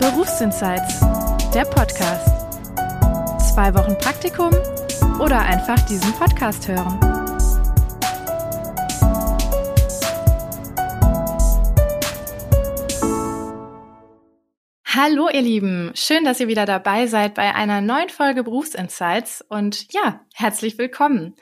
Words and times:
Berufsinsights, 0.00 1.00
der 1.52 1.66
Podcast. 1.66 2.26
Zwei 3.52 3.74
Wochen 3.74 3.98
Praktikum 3.98 4.48
oder 5.20 5.38
einfach 5.40 5.78
diesen 5.84 6.10
Podcast 6.14 6.66
hören. 6.66 6.98
Hallo 14.86 15.28
ihr 15.28 15.42
Lieben, 15.42 15.92
schön, 15.94 16.24
dass 16.24 16.40
ihr 16.40 16.48
wieder 16.48 16.64
dabei 16.64 17.06
seid 17.06 17.34
bei 17.34 17.54
einer 17.54 17.82
neuen 17.82 18.08
Folge 18.08 18.42
Berufsinsights 18.42 19.44
und 19.50 19.92
ja, 19.92 20.24
herzlich 20.32 20.78
willkommen. 20.78 21.36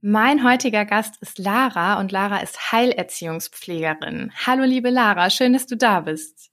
Mein 0.00 0.42
heutiger 0.42 0.84
Gast 0.84 1.14
ist 1.20 1.38
Lara 1.38 2.00
und 2.00 2.10
Lara 2.10 2.38
ist 2.38 2.72
Heilerziehungspflegerin. 2.72 4.32
Hallo 4.46 4.64
liebe 4.64 4.90
Lara, 4.90 5.30
schön, 5.30 5.52
dass 5.52 5.66
du 5.66 5.76
da 5.76 6.00
bist. 6.00 6.49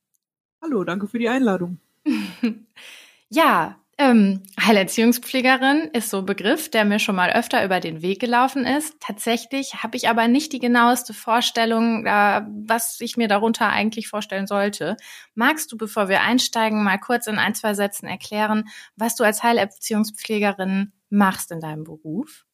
Hallo, 0.62 0.84
danke 0.84 1.08
für 1.08 1.20
die 1.20 1.30
Einladung. 1.30 1.80
ja, 3.30 3.78
ähm, 4.00 4.44
Heilerziehungspflegerin 4.60 5.90
ist 5.94 6.12
so 6.12 6.20
ein 6.20 6.26
Begriff, 6.28 6.70
der 6.70 6.86
mir 6.86 7.00
schon 7.00 7.16
mal 7.16 7.32
öfter 7.32 7.66
über 7.66 7.80
den 7.80 8.04
Weg 8.04 8.20
gelaufen 8.20 8.64
ist. 8.64 8.96
Tatsächlich 9.00 9.82
habe 9.82 9.98
ich 9.98 10.08
aber 10.08 10.28
nicht 10.28 10.54
die 10.54 10.60
genaueste 10.60 11.16
Vorstellung, 11.16 12.06
äh, 12.06 12.42
was 12.48 13.02
ich 13.02 13.18
mir 13.18 13.28
darunter 13.28 13.70
eigentlich 13.70 14.08
vorstellen 14.08 14.46
sollte. 14.46 14.98
Magst 15.34 15.72
du, 15.72 15.78
bevor 15.78 16.10
wir 16.10 16.22
einsteigen, 16.22 16.84
mal 16.84 17.00
kurz 17.00 17.26
in 17.26 17.40
ein, 17.40 17.56
zwei 17.56 17.74
Sätzen 17.74 18.06
erklären, 18.06 18.66
was 18.96 19.16
du 19.16 19.24
als 19.24 19.42
Heilerziehungspflegerin 19.42 20.92
machst 21.10 21.52
in 21.52 21.60
deinem 21.60 21.84
Beruf? 21.84 22.46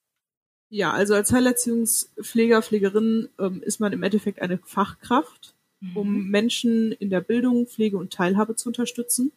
Ja, 0.70 0.92
also 0.92 1.14
als 1.14 1.34
Heilerziehungspfleger, 1.34 2.62
Pflegerin 2.62 3.28
ähm, 3.38 3.62
ist 3.64 3.82
man 3.82 3.92
im 3.92 4.02
Endeffekt 4.02 4.42
eine 4.42 4.60
Fachkraft 4.60 5.53
um 5.96 6.24
mhm. 6.24 6.30
Menschen 6.30 6.92
in 6.94 7.10
der 7.10 7.22
Bildung, 7.22 7.68
Pflege 7.68 7.98
und 7.98 8.14
Teilhabe 8.14 8.56
zu 8.56 8.70
unterstützen. 8.70 9.32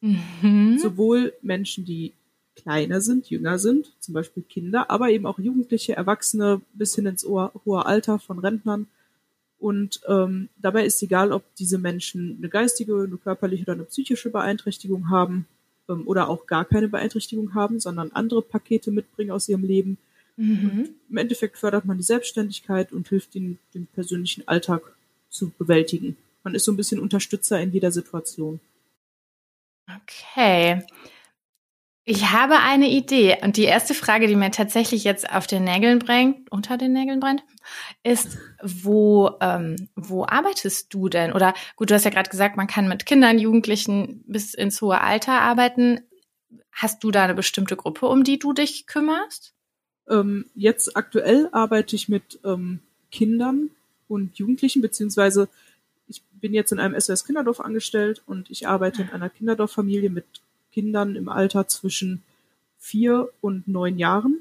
Mhm. 0.00 0.78
Sowohl 0.78 1.32
Menschen, 1.42 1.84
die 1.84 2.12
kleiner 2.54 3.00
sind, 3.00 3.28
jünger 3.30 3.58
sind, 3.58 3.92
zum 4.00 4.14
Beispiel 4.14 4.42
Kinder, 4.42 4.90
aber 4.90 5.10
eben 5.10 5.26
auch 5.26 5.38
Jugendliche, 5.38 5.94
Erwachsene 5.94 6.60
bis 6.72 6.94
hin 6.94 7.06
ins 7.06 7.24
hohe 7.24 7.86
Alter 7.86 8.18
von 8.18 8.38
Rentnern. 8.38 8.86
Und 9.58 10.00
ähm, 10.08 10.48
dabei 10.56 10.84
ist 10.84 11.02
egal, 11.02 11.32
ob 11.32 11.42
diese 11.56 11.78
Menschen 11.78 12.36
eine 12.38 12.48
geistige, 12.48 13.04
eine 13.04 13.16
körperliche 13.16 13.62
oder 13.64 13.72
eine 13.72 13.84
psychische 13.84 14.30
Beeinträchtigung 14.30 15.10
haben 15.10 15.46
ähm, 15.88 16.06
oder 16.06 16.28
auch 16.28 16.46
gar 16.46 16.64
keine 16.64 16.88
Beeinträchtigung 16.88 17.54
haben, 17.54 17.80
sondern 17.80 18.12
andere 18.12 18.42
Pakete 18.42 18.90
mitbringen 18.90 19.30
aus 19.30 19.48
ihrem 19.48 19.64
Leben. 19.64 19.98
Mhm. 20.36 20.90
Im 21.08 21.16
Endeffekt 21.16 21.56
fördert 21.56 21.86
man 21.86 21.96
die 21.96 22.02
Selbstständigkeit 22.02 22.92
und 22.92 23.08
hilft 23.08 23.34
ihnen, 23.34 23.58
den 23.74 23.86
persönlichen 23.86 24.46
Alltag 24.46 24.95
zu 25.36 25.50
bewältigen. 25.58 26.16
Man 26.42 26.54
ist 26.54 26.64
so 26.64 26.72
ein 26.72 26.76
bisschen 26.76 27.00
Unterstützer 27.00 27.60
in 27.60 27.72
jeder 27.72 27.90
Situation. 27.90 28.60
Okay. 29.88 30.82
Ich 32.08 32.30
habe 32.30 32.60
eine 32.60 32.88
Idee 32.88 33.36
und 33.42 33.56
die 33.56 33.64
erste 33.64 33.92
Frage, 33.92 34.28
die 34.28 34.36
mir 34.36 34.52
tatsächlich 34.52 35.02
jetzt 35.02 35.28
auf 35.28 35.48
den 35.48 35.64
Nägeln 35.64 35.98
brennt, 35.98 36.50
unter 36.52 36.78
den 36.78 36.92
Nägeln 36.92 37.18
brennt, 37.18 37.42
ist, 38.04 38.38
wo, 38.62 39.32
ähm, 39.40 39.88
wo 39.96 40.24
arbeitest 40.24 40.94
du 40.94 41.08
denn? 41.08 41.32
Oder 41.32 41.52
gut, 41.74 41.90
du 41.90 41.94
hast 41.94 42.04
ja 42.04 42.12
gerade 42.12 42.30
gesagt, 42.30 42.56
man 42.56 42.68
kann 42.68 42.86
mit 42.86 43.06
Kindern, 43.06 43.40
Jugendlichen 43.40 44.22
bis 44.28 44.54
ins 44.54 44.80
hohe 44.80 45.00
Alter 45.00 45.40
arbeiten. 45.40 46.00
Hast 46.70 47.02
du 47.02 47.10
da 47.10 47.24
eine 47.24 47.34
bestimmte 47.34 47.74
Gruppe, 47.74 48.06
um 48.06 48.22
die 48.22 48.38
du 48.38 48.52
dich 48.52 48.86
kümmerst? 48.86 49.54
Ähm, 50.08 50.46
jetzt 50.54 50.96
aktuell 50.96 51.48
arbeite 51.50 51.96
ich 51.96 52.08
mit 52.08 52.38
ähm, 52.44 52.82
Kindern 53.10 53.70
und 54.08 54.38
Jugendlichen, 54.38 54.82
beziehungsweise 54.82 55.48
ich 56.08 56.22
bin 56.40 56.54
jetzt 56.54 56.72
in 56.72 56.78
einem 56.78 56.98
SOS 56.98 57.24
Kinderdorf 57.24 57.60
angestellt 57.60 58.22
und 58.26 58.50
ich 58.50 58.68
arbeite 58.68 59.02
in 59.02 59.10
einer 59.10 59.28
Kinderdorffamilie 59.28 60.10
mit 60.10 60.24
Kindern 60.72 61.16
im 61.16 61.28
Alter 61.28 61.66
zwischen 61.68 62.22
vier 62.78 63.28
und 63.40 63.66
neun 63.66 63.98
Jahren. 63.98 64.38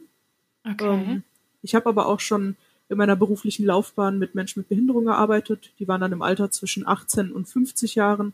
Okay. 0.64 0.86
Ähm, 0.88 1.24
ich 1.62 1.76
habe 1.76 1.90
aber 1.90 2.08
auch 2.08 2.20
schon 2.20 2.56
in 2.90 2.98
meiner 2.98 3.16
beruflichen 3.16 3.66
Laufbahn 3.66 4.20
mit 4.20 4.36
Menschen 4.36 4.60
mit 4.60 4.70
Behinderung 4.70 5.06
gearbeitet. 5.06 5.72
Die 5.80 5.88
waren 5.88 6.02
dann 6.02 6.12
im 6.12 6.22
Alter 6.22 6.52
zwischen 6.52 6.88
18 6.88 7.32
und 7.32 7.48
50 7.48 7.96
Jahren. 7.96 8.34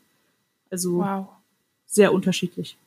Also 0.70 0.98
wow. 0.98 1.28
sehr 1.86 2.14
unterschiedlich. 2.14 2.78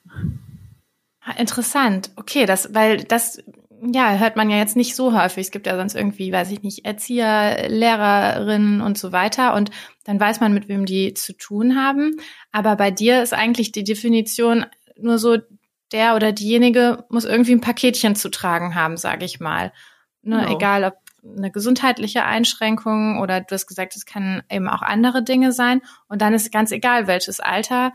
Interessant. 1.38 2.10
Okay, 2.16 2.44
das, 2.44 2.74
weil 2.74 3.04
das 3.04 3.42
ja, 3.92 4.14
hört 4.14 4.36
man 4.36 4.50
ja 4.50 4.56
jetzt 4.56 4.76
nicht 4.76 4.94
so 4.94 5.16
häufig. 5.18 5.46
Es 5.46 5.50
gibt 5.50 5.66
ja 5.66 5.76
sonst 5.76 5.94
irgendwie, 5.94 6.32
weiß 6.32 6.50
ich 6.50 6.62
nicht, 6.62 6.84
Erzieher, 6.84 7.68
Lehrerinnen 7.68 8.80
und 8.80 8.98
so 8.98 9.12
weiter. 9.12 9.54
Und 9.54 9.70
dann 10.04 10.20
weiß 10.20 10.40
man, 10.40 10.54
mit 10.54 10.68
wem 10.68 10.86
die 10.86 11.14
zu 11.14 11.32
tun 11.36 11.76
haben. 11.76 12.16
Aber 12.52 12.76
bei 12.76 12.90
dir 12.90 13.22
ist 13.22 13.34
eigentlich 13.34 13.72
die 13.72 13.84
Definition 13.84 14.66
nur 14.96 15.18
so, 15.18 15.38
der 15.92 16.16
oder 16.16 16.32
diejenige 16.32 17.04
muss 17.08 17.24
irgendwie 17.24 17.52
ein 17.52 17.60
Paketchen 17.60 18.16
zu 18.16 18.30
tragen 18.30 18.74
haben, 18.74 18.96
sage 18.96 19.24
ich 19.24 19.38
mal. 19.38 19.72
Ne, 20.22 20.40
genau. 20.40 20.56
Egal 20.56 20.84
ob 20.84 20.94
eine 21.36 21.50
gesundheitliche 21.50 22.24
Einschränkung 22.24 23.20
oder 23.20 23.40
du 23.40 23.54
hast 23.54 23.66
gesagt, 23.66 23.96
es 23.96 24.04
kann 24.04 24.42
eben 24.50 24.68
auch 24.68 24.82
andere 24.82 25.22
Dinge 25.22 25.52
sein. 25.52 25.80
Und 26.08 26.20
dann 26.22 26.34
ist 26.34 26.52
ganz 26.52 26.70
egal, 26.70 27.06
welches 27.06 27.40
Alter. 27.40 27.92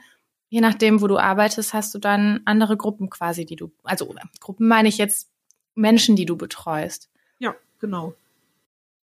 Je 0.49 0.61
nachdem, 0.61 1.01
wo 1.01 1.07
du 1.07 1.17
arbeitest, 1.17 1.73
hast 1.73 1.93
du 1.93 1.99
dann 1.99 2.41
andere 2.45 2.75
Gruppen 2.75 3.09
quasi, 3.09 3.45
die 3.45 3.55
du, 3.55 3.71
also 3.83 4.13
Gruppen 4.39 4.67
meine 4.67 4.89
ich 4.89 4.97
jetzt 4.97 5.29
Menschen, 5.79 6.15
die 6.15 6.25
du 6.25 6.35
betreust. 6.35 7.09
Ja, 7.39 7.55
genau. 7.79 8.13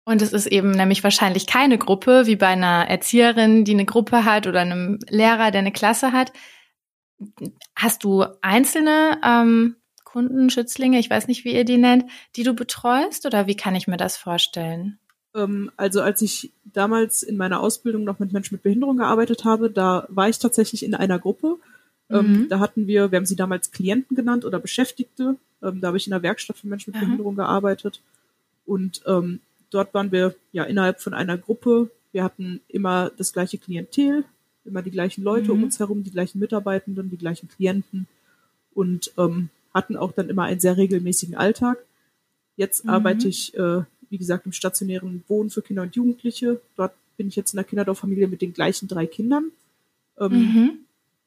Und 0.04 0.22
es 0.22 0.32
ist 0.32 0.46
eben 0.46 0.70
nämlich 0.70 1.02
wahrscheinlich 1.02 1.46
keine 1.46 1.78
Gruppe, 1.78 2.26
wie 2.26 2.36
bei 2.36 2.48
einer 2.48 2.86
Erzieherin, 2.88 3.64
die 3.64 3.72
eine 3.72 3.86
Gruppe 3.86 4.24
hat 4.24 4.46
oder 4.46 4.60
einem 4.60 5.00
Lehrer, 5.08 5.50
der 5.50 5.60
eine 5.60 5.72
Klasse 5.72 6.12
hat. 6.12 6.32
Hast 7.74 8.04
du 8.04 8.24
einzelne 8.40 9.18
ähm, 9.24 9.76
Kunden, 10.04 10.48
Schützlinge, 10.48 10.98
ich 10.98 11.10
weiß 11.10 11.26
nicht, 11.26 11.44
wie 11.44 11.54
ihr 11.54 11.64
die 11.64 11.76
nennt, 11.76 12.04
die 12.36 12.44
du 12.44 12.54
betreust 12.54 13.26
oder 13.26 13.46
wie 13.46 13.56
kann 13.56 13.74
ich 13.74 13.88
mir 13.88 13.96
das 13.96 14.16
vorstellen? 14.16 14.98
Ähm, 15.34 15.72
also 15.76 16.02
als 16.02 16.22
ich 16.22 16.52
damals 16.64 17.22
in 17.22 17.36
meiner 17.36 17.60
Ausbildung 17.60 18.04
noch 18.04 18.20
mit 18.20 18.32
Menschen 18.32 18.54
mit 18.54 18.62
Behinderung 18.62 18.98
gearbeitet 18.98 19.44
habe, 19.44 19.70
da 19.70 20.06
war 20.08 20.28
ich 20.28 20.38
tatsächlich 20.38 20.84
in 20.84 20.94
einer 20.94 21.18
Gruppe. 21.18 21.56
Ähm, 22.08 22.32
mhm. 22.32 22.48
da 22.48 22.60
hatten 22.60 22.86
wir, 22.86 23.10
wir 23.10 23.16
haben 23.16 23.26
sie 23.26 23.34
damals 23.34 23.72
Klienten 23.72 24.16
genannt 24.16 24.44
oder 24.44 24.60
Beschäftigte, 24.60 25.36
ähm, 25.62 25.80
da 25.80 25.88
habe 25.88 25.96
ich 25.96 26.06
in 26.06 26.12
der 26.12 26.22
Werkstatt 26.22 26.58
für 26.58 26.66
Menschen 26.66 26.90
mit 26.90 26.96
Aha. 26.96 27.04
Behinderung 27.04 27.36
gearbeitet. 27.36 28.00
Und 28.64 29.02
ähm, 29.06 29.40
dort 29.70 29.94
waren 29.94 30.12
wir 30.12 30.34
ja 30.52 30.64
innerhalb 30.64 31.00
von 31.00 31.14
einer 31.14 31.38
Gruppe. 31.38 31.90
Wir 32.12 32.24
hatten 32.24 32.60
immer 32.68 33.10
das 33.16 33.32
gleiche 33.32 33.58
Klientel, 33.58 34.24
immer 34.64 34.82
die 34.82 34.90
gleichen 34.90 35.22
Leute 35.22 35.46
mhm. 35.46 35.58
um 35.58 35.62
uns 35.64 35.78
herum, 35.78 36.02
die 36.02 36.10
gleichen 36.10 36.38
Mitarbeitenden, 36.38 37.10
die 37.10 37.18
gleichen 37.18 37.48
Klienten 37.48 38.06
und 38.74 39.12
ähm, 39.16 39.50
hatten 39.72 39.96
auch 39.96 40.12
dann 40.12 40.28
immer 40.28 40.44
einen 40.44 40.60
sehr 40.60 40.76
regelmäßigen 40.76 41.34
Alltag. 41.34 41.78
Jetzt 42.56 42.84
mhm. 42.84 42.90
arbeite 42.90 43.28
ich, 43.28 43.54
äh, 43.56 43.82
wie 44.08 44.18
gesagt, 44.18 44.46
im 44.46 44.52
stationären 44.52 45.24
Wohnen 45.28 45.50
für 45.50 45.62
Kinder 45.62 45.82
und 45.82 45.94
Jugendliche. 45.94 46.60
Dort 46.76 46.92
bin 47.16 47.28
ich 47.28 47.36
jetzt 47.36 47.52
in 47.52 47.56
der 47.56 47.64
Kinderdorffamilie 47.64 48.28
mit 48.28 48.42
den 48.42 48.52
gleichen 48.52 48.88
drei 48.88 49.06
Kindern. 49.06 49.50
Ähm, 50.18 50.32
mhm. 50.32 50.78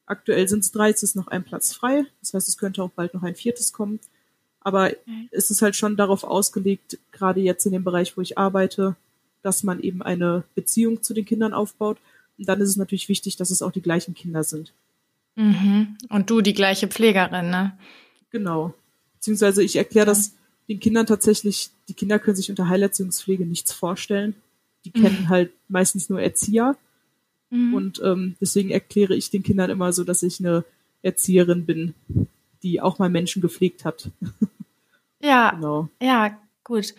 Aktuell 0.06 0.48
sind 0.48 0.60
es 0.60 0.72
drei, 0.72 0.90
es 0.90 1.02
ist 1.02 1.14
noch 1.14 1.28
ein 1.28 1.44
Platz 1.44 1.72
frei. 1.72 2.04
Das 2.20 2.34
heißt, 2.34 2.48
es 2.48 2.58
könnte 2.58 2.82
auch 2.82 2.90
bald 2.90 3.14
noch 3.14 3.22
ein 3.22 3.36
viertes 3.36 3.72
kommen. 3.72 4.00
Aber 4.60 4.92
es 5.30 5.50
ist 5.50 5.62
halt 5.62 5.76
schon 5.76 5.96
darauf 5.96 6.24
ausgelegt, 6.24 6.98
gerade 7.12 7.40
jetzt 7.40 7.64
in 7.66 7.72
dem 7.72 7.84
Bereich, 7.84 8.16
wo 8.16 8.20
ich 8.20 8.36
arbeite, 8.36 8.96
dass 9.42 9.62
man 9.62 9.80
eben 9.80 10.02
eine 10.02 10.44
Beziehung 10.54 11.02
zu 11.02 11.14
den 11.14 11.24
Kindern 11.24 11.54
aufbaut. 11.54 11.98
Und 12.38 12.48
dann 12.48 12.60
ist 12.60 12.68
es 12.68 12.76
natürlich 12.76 13.08
wichtig, 13.08 13.36
dass 13.36 13.50
es 13.50 13.62
auch 13.62 13.72
die 13.72 13.82
gleichen 13.82 14.14
Kinder 14.14 14.44
sind. 14.44 14.72
Mhm. 15.36 15.96
Und 16.08 16.28
du 16.28 16.40
die 16.40 16.52
gleiche 16.52 16.88
Pflegerin, 16.88 17.50
ne? 17.50 17.72
Genau. 18.30 18.74
Beziehungsweise 19.14 19.62
ich 19.62 19.76
erkläre 19.76 20.06
das 20.06 20.34
den 20.68 20.78
Kindern 20.78 21.06
tatsächlich, 21.06 21.70
die 21.88 21.94
Kinder 21.94 22.20
können 22.20 22.36
sich 22.36 22.48
unter 22.48 22.68
Heilerziehungspflege 22.68 23.44
nichts 23.44 23.72
vorstellen. 23.72 24.36
Die 24.84 24.92
mhm. 24.94 25.02
kennen 25.02 25.28
halt 25.28 25.50
meistens 25.68 26.08
nur 26.08 26.20
Erzieher. 26.20 26.76
Mhm. 27.50 27.74
Und 27.74 28.00
ähm, 28.04 28.36
deswegen 28.40 28.70
erkläre 28.70 29.16
ich 29.16 29.30
den 29.30 29.42
Kindern 29.42 29.70
immer 29.70 29.92
so, 29.92 30.04
dass 30.04 30.22
ich 30.22 30.38
eine 30.38 30.64
Erzieherin 31.02 31.66
bin, 31.66 31.94
die 32.62 32.80
auch 32.80 33.00
mal 33.00 33.10
Menschen 33.10 33.42
gepflegt 33.42 33.84
hat. 33.84 34.10
Ja, 35.20 35.50
genau. 35.50 35.88
ja, 36.00 36.38
gut. 36.64 36.94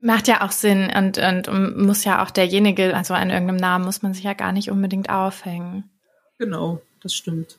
Macht 0.00 0.26
ja 0.26 0.44
auch 0.44 0.50
Sinn 0.50 0.92
und, 0.96 1.18
und, 1.18 1.76
muss 1.76 2.04
ja 2.04 2.24
auch 2.24 2.30
derjenige, 2.30 2.96
also 2.96 3.14
an 3.14 3.30
irgendeinem 3.30 3.58
Namen 3.58 3.84
muss 3.84 4.02
man 4.02 4.14
sich 4.14 4.24
ja 4.24 4.32
gar 4.32 4.50
nicht 4.50 4.70
unbedingt 4.70 5.10
aufhängen. 5.10 5.88
Genau, 6.38 6.80
das 7.00 7.14
stimmt. 7.14 7.58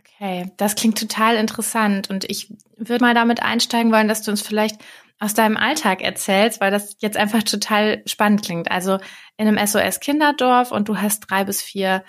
Okay, 0.00 0.50
das 0.56 0.74
klingt 0.74 0.98
total 0.98 1.36
interessant 1.36 2.10
und 2.10 2.28
ich 2.28 2.52
würde 2.76 3.04
mal 3.04 3.14
damit 3.14 3.42
einsteigen 3.42 3.92
wollen, 3.92 4.08
dass 4.08 4.22
du 4.22 4.32
uns 4.32 4.42
vielleicht 4.42 4.80
aus 5.20 5.34
deinem 5.34 5.56
Alltag 5.56 6.02
erzählst, 6.02 6.60
weil 6.60 6.72
das 6.72 6.96
jetzt 6.98 7.16
einfach 7.16 7.44
total 7.44 8.02
spannend 8.06 8.42
klingt. 8.42 8.72
Also 8.72 8.98
in 9.36 9.46
einem 9.46 9.64
SOS 9.64 10.00
Kinderdorf 10.00 10.72
und 10.72 10.88
du 10.88 10.96
hast 10.96 11.20
drei 11.20 11.44
bis 11.44 11.62
vier 11.62 12.02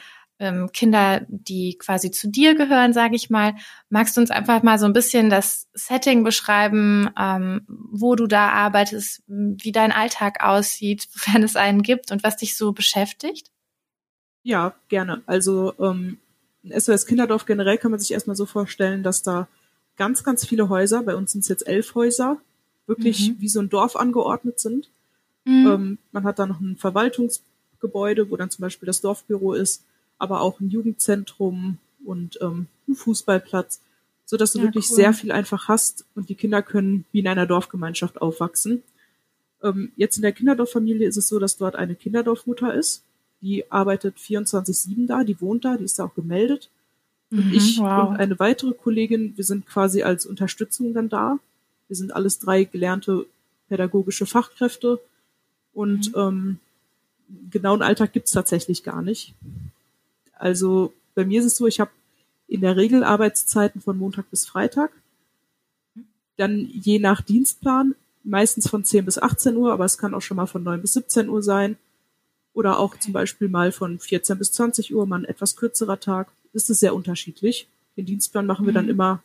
ähm, 0.43 0.69
Kinder, 0.73 1.25
die 1.27 1.77
quasi 1.77 2.11
zu 2.11 2.29
dir 2.29 2.55
gehören, 2.55 2.93
sage 2.93 3.15
ich 3.15 3.29
mal. 3.29 3.55
Magst 3.89 4.17
du 4.17 4.21
uns 4.21 4.29
einfach 4.29 4.61
mal 4.61 4.77
so 4.77 4.85
ein 4.85 4.93
bisschen 4.93 5.29
das 5.29 5.67
Setting 5.73 6.23
beschreiben, 6.23 7.09
ähm, 7.17 7.61
wo 7.67 8.15
du 8.15 8.27
da 8.27 8.49
arbeitest, 8.49 9.23
wie 9.27 9.71
dein 9.71 9.91
Alltag 9.91 10.43
aussieht, 10.43 11.07
wofern 11.13 11.43
es 11.43 11.55
einen 11.55 11.81
gibt 11.81 12.11
und 12.11 12.23
was 12.23 12.37
dich 12.37 12.57
so 12.57 12.73
beschäftigt? 12.73 13.49
Ja, 14.43 14.75
gerne. 14.89 15.21
Also 15.25 15.73
ähm, 15.79 16.17
ein 16.63 16.79
SOS 16.79 17.05
Kinderdorf 17.05 17.45
generell 17.45 17.77
kann 17.77 17.91
man 17.91 17.99
sich 17.99 18.11
erstmal 18.11 18.35
so 18.35 18.45
vorstellen, 18.45 19.01
dass 19.01 19.23
da 19.23 19.47
ganz, 19.95 20.23
ganz 20.23 20.45
viele 20.45 20.67
Häuser, 20.67 21.03
bei 21.03 21.15
uns 21.15 21.31
sind 21.31 21.41
es 21.41 21.47
jetzt 21.47 21.67
elf 21.67 21.95
Häuser, 21.95 22.37
wirklich 22.85 23.29
mhm. 23.29 23.35
wie 23.39 23.47
so 23.47 23.61
ein 23.61 23.69
Dorf 23.69 23.95
angeordnet 23.95 24.59
sind. 24.59 24.89
Mhm. 25.45 25.67
Ähm, 25.67 25.97
man 26.11 26.25
hat 26.25 26.39
da 26.39 26.45
noch 26.45 26.59
ein 26.59 26.75
Verwaltungsgebäude, 26.75 28.29
wo 28.29 28.35
dann 28.35 28.49
zum 28.49 28.63
Beispiel 28.63 28.87
das 28.87 28.99
Dorfbüro 28.99 29.53
ist, 29.53 29.83
aber 30.17 30.41
auch 30.41 30.59
ein 30.59 30.69
Jugendzentrum 30.69 31.77
und 32.05 32.39
ähm, 32.41 32.67
ein 32.87 32.95
Fußballplatz, 32.95 33.81
so 34.25 34.37
dass 34.37 34.53
du 34.53 34.59
ja, 34.59 34.65
wirklich 34.65 34.89
cool. 34.89 34.95
sehr 34.95 35.13
viel 35.13 35.31
einfach 35.31 35.67
hast 35.67 36.05
und 36.15 36.29
die 36.29 36.35
Kinder 36.35 36.61
können 36.61 37.05
wie 37.11 37.19
in 37.19 37.27
einer 37.27 37.45
Dorfgemeinschaft 37.45 38.21
aufwachsen. 38.21 38.83
Ähm, 39.61 39.91
jetzt 39.95 40.17
in 40.17 40.21
der 40.21 40.33
Kinderdorffamilie 40.33 41.07
ist 41.07 41.17
es 41.17 41.27
so, 41.27 41.39
dass 41.39 41.57
dort 41.57 41.75
eine 41.75 41.95
Kinderdorfmutter 41.95 42.73
ist. 42.73 43.03
Die 43.41 43.69
arbeitet 43.71 44.17
24-7 44.17 45.07
da, 45.07 45.23
die 45.23 45.39
wohnt 45.41 45.65
da, 45.65 45.77
die 45.77 45.85
ist 45.85 45.99
da 45.99 46.05
auch 46.05 46.15
gemeldet. 46.15 46.69
Und 47.31 47.47
mhm, 47.47 47.53
ich 47.53 47.79
wow. 47.79 48.09
und 48.09 48.17
eine 48.17 48.39
weitere 48.39 48.73
Kollegin, 48.73 49.33
wir 49.35 49.43
sind 49.43 49.65
quasi 49.65 50.03
als 50.03 50.25
Unterstützung 50.25 50.93
dann 50.93 51.09
da. 51.09 51.39
Wir 51.87 51.95
sind 51.95 52.15
alles 52.15 52.39
drei 52.39 52.63
gelernte 52.63 53.25
pädagogische 53.69 54.25
Fachkräfte 54.25 54.99
und 55.73 56.15
mhm. 56.15 56.21
ähm, 56.21 56.59
genauen 57.49 57.81
Alltag 57.81 58.13
gibt's 58.13 58.31
tatsächlich 58.31 58.83
gar 58.83 59.01
nicht. 59.01 59.33
Also 60.43 60.91
bei 61.15 61.23
mir 61.23 61.39
ist 61.39 61.45
es 61.45 61.55
so, 61.55 61.67
ich 61.67 61.79
habe 61.79 61.91
in 62.47 62.59
der 62.59 62.75
Regel 62.75 63.05
Arbeitszeiten 63.05 63.79
von 63.79 63.97
Montag 63.97 64.29
bis 64.29 64.45
Freitag. 64.45 64.91
Dann 66.35 66.69
je 66.69 66.99
nach 66.99 67.21
Dienstplan, 67.21 67.95
meistens 68.25 68.67
von 68.67 68.83
10 68.83 69.05
bis 69.05 69.17
18 69.17 69.55
Uhr, 69.55 69.71
aber 69.71 69.85
es 69.85 69.97
kann 69.97 70.13
auch 70.13 70.21
schon 70.21 70.35
mal 70.35 70.45
von 70.45 70.61
9 70.61 70.81
bis 70.81 70.93
17 70.93 71.29
Uhr 71.29 71.41
sein. 71.41 71.77
Oder 72.53 72.77
auch 72.77 72.91
okay. 72.91 72.99
zum 72.99 73.13
Beispiel 73.13 73.47
mal 73.47 73.71
von 73.71 73.99
14 73.99 74.37
bis 74.37 74.51
20 74.51 74.93
Uhr, 74.93 75.05
mal 75.05 75.21
ein 75.21 75.25
etwas 75.25 75.55
kürzerer 75.55 76.01
Tag. 76.01 76.27
Ist 76.51 76.69
es 76.69 76.81
sehr 76.81 76.93
unterschiedlich. 76.93 77.69
Den 77.95 78.05
Dienstplan 78.05 78.45
machen 78.45 78.65
wir 78.65 78.73
dann 78.73 78.85
mhm. 78.85 78.91
immer, 78.91 79.23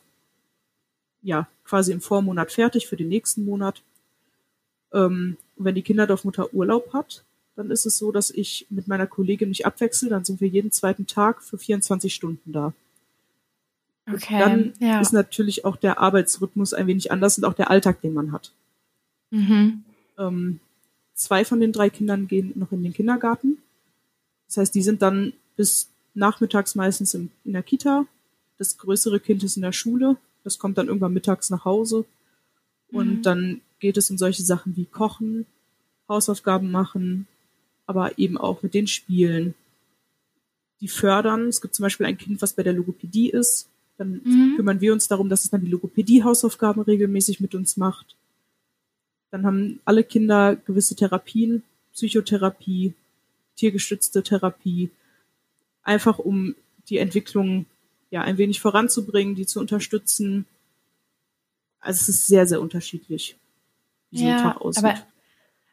ja, 1.21 1.49
quasi 1.65 1.91
im 1.91 1.99
Vormonat 1.99 2.53
fertig 2.53 2.87
für 2.87 2.95
den 2.95 3.09
nächsten 3.09 3.43
Monat. 3.43 3.81
Ähm, 4.93 5.35
wenn 5.57 5.75
die 5.75 5.83
Kinderdorfmutter 5.83 6.53
Urlaub 6.53 6.93
hat, 6.93 7.25
dann 7.59 7.71
ist 7.71 7.85
es 7.85 7.97
so, 7.97 8.13
dass 8.13 8.31
ich 8.31 8.65
mit 8.69 8.87
meiner 8.87 9.05
Kollegin 9.05 9.49
mich 9.49 9.65
abwechsel. 9.65 10.07
Dann 10.07 10.23
sind 10.23 10.39
wir 10.39 10.47
jeden 10.47 10.71
zweiten 10.71 11.07
Tag 11.07 11.43
für 11.43 11.57
24 11.57 12.15
Stunden 12.15 12.53
da. 12.53 12.71
Okay, 14.09 14.39
dann 14.39 14.73
ja. 14.79 15.01
ist 15.01 15.11
natürlich 15.11 15.65
auch 15.65 15.75
der 15.75 15.99
Arbeitsrhythmus 15.99 16.73
ein 16.73 16.87
wenig 16.87 17.11
anders 17.11 17.37
und 17.37 17.43
auch 17.43 17.53
der 17.53 17.69
Alltag, 17.69 17.99
den 17.99 18.13
man 18.13 18.31
hat. 18.31 18.53
Mhm. 19.31 19.83
Ähm, 20.17 20.61
zwei 21.15 21.43
von 21.43 21.59
den 21.59 21.73
drei 21.73 21.89
Kindern 21.89 22.29
gehen 22.29 22.53
noch 22.55 22.71
in 22.71 22.81
den 22.81 22.93
Kindergarten. 22.93 23.57
Das 24.47 24.55
heißt, 24.55 24.73
die 24.73 24.81
sind 24.81 25.01
dann 25.01 25.33
bis 25.57 25.89
nachmittags 26.13 26.75
meistens 26.75 27.13
in, 27.13 27.29
in 27.43 27.51
der 27.51 27.63
Kita. 27.63 28.05
Das 28.57 28.77
größere 28.77 29.19
Kind 29.19 29.43
ist 29.43 29.57
in 29.57 29.63
der 29.63 29.73
Schule. 29.73 30.15
Das 30.45 30.59
kommt 30.59 30.77
dann 30.77 30.87
irgendwann 30.87 31.13
mittags 31.13 31.49
nach 31.49 31.65
Hause. 31.65 32.05
Und 32.89 33.17
mhm. 33.17 33.21
dann 33.21 33.61
geht 33.79 33.97
es 33.97 34.09
um 34.09 34.17
solche 34.17 34.43
Sachen 34.43 34.77
wie 34.77 34.85
Kochen, 34.85 35.45
Hausaufgaben 36.07 36.71
machen, 36.71 37.27
aber 37.89 38.19
eben 38.19 38.37
auch 38.37 38.61
mit 38.61 38.75
den 38.75 38.85
Spielen. 38.85 39.55
Die 40.79 40.87
fördern. 40.87 41.47
Es 41.47 41.59
gibt 41.59 41.73
zum 41.73 41.81
Beispiel 41.81 42.05
ein 42.05 42.19
Kind, 42.19 42.39
was 42.39 42.53
bei 42.53 42.61
der 42.61 42.73
Logopädie 42.73 43.31
ist. 43.31 43.67
Dann 43.97 44.21
mhm. 44.23 44.53
kümmern 44.57 44.79
wir 44.79 44.93
uns 44.93 45.07
darum, 45.07 45.27
dass 45.27 45.43
es 45.43 45.49
dann 45.49 45.61
die 45.61 45.71
Logopädie-Hausaufgaben 45.71 46.83
regelmäßig 46.83 47.39
mit 47.39 47.55
uns 47.55 47.77
macht. 47.77 48.15
Dann 49.31 49.43
haben 49.43 49.79
alle 49.85 50.03
Kinder 50.03 50.55
gewisse 50.55 50.95
Therapien, 50.95 51.63
Psychotherapie, 51.93 52.93
tiergestützte 53.55 54.21
Therapie, 54.21 54.91
einfach 55.81 56.19
um 56.19 56.53
die 56.89 56.99
Entwicklung 56.99 57.65
ja 58.11 58.21
ein 58.21 58.37
wenig 58.37 58.59
voranzubringen, 58.61 59.33
die 59.33 59.47
zu 59.47 59.59
unterstützen. 59.59 60.45
Also 61.79 62.01
es 62.01 62.09
ist 62.09 62.27
sehr, 62.27 62.45
sehr 62.45 62.61
unterschiedlich, 62.61 63.35
wie 64.11 64.25
ja, 64.25 64.27
so 64.27 64.35
ein 64.35 64.43
Tag 64.43 64.61
aussieht. 64.61 64.85
Aber, 64.85 65.07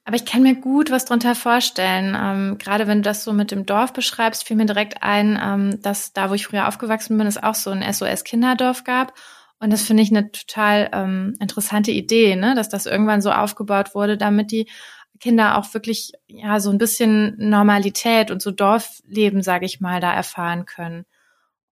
aber 0.06 0.14
ich 0.14 0.25
kann 0.25 0.44
mir 0.44 0.55
gut 0.55 0.93
was 0.93 1.05
drunter 1.05 1.35
vorstellen. 1.35 2.17
Ähm, 2.17 2.58
gerade 2.58 2.87
wenn 2.87 2.99
du 2.99 3.03
das 3.03 3.25
so 3.25 3.32
mit 3.32 3.50
dem 3.50 3.67
Dorf 3.67 3.93
beschreibst, 3.93 4.47
fiel 4.47 4.56
mir 4.56 4.64
direkt 4.64 5.03
ein, 5.03 5.37
ähm, 5.43 5.82
dass 5.82 6.12
da, 6.12 6.31
wo 6.31 6.35
ich 6.35 6.47
früher 6.47 6.69
aufgewachsen 6.69 7.19
bin, 7.19 7.26
es 7.26 7.43
auch 7.43 7.56
so 7.56 7.70
ein 7.70 7.82
SOS-Kinderdorf 7.82 8.85
gab. 8.85 9.14
Und 9.58 9.73
das 9.73 9.82
finde 9.82 10.05
ich 10.05 10.11
eine 10.11 10.31
total 10.31 10.91
ähm, 10.93 11.35
interessante 11.41 11.91
Idee, 11.91 12.37
ne? 12.37 12.55
dass 12.55 12.69
das 12.69 12.87
irgendwann 12.87 13.20
so 13.20 13.32
aufgebaut 13.32 13.97
wurde, 13.97 14.17
damit 14.17 14.53
die 14.53 14.69
Kinder 15.19 15.58
auch 15.58 15.75
wirklich 15.75 16.12
ja 16.29 16.61
so 16.61 16.70
ein 16.70 16.79
bisschen 16.79 17.35
Normalität 17.38 18.31
und 18.31 18.41
so 18.41 18.52
Dorfleben, 18.52 19.43
sage 19.43 19.67
ich 19.67 19.81
mal, 19.81 20.00
da 20.00 20.12
erfahren 20.12 20.67
können. 20.67 21.05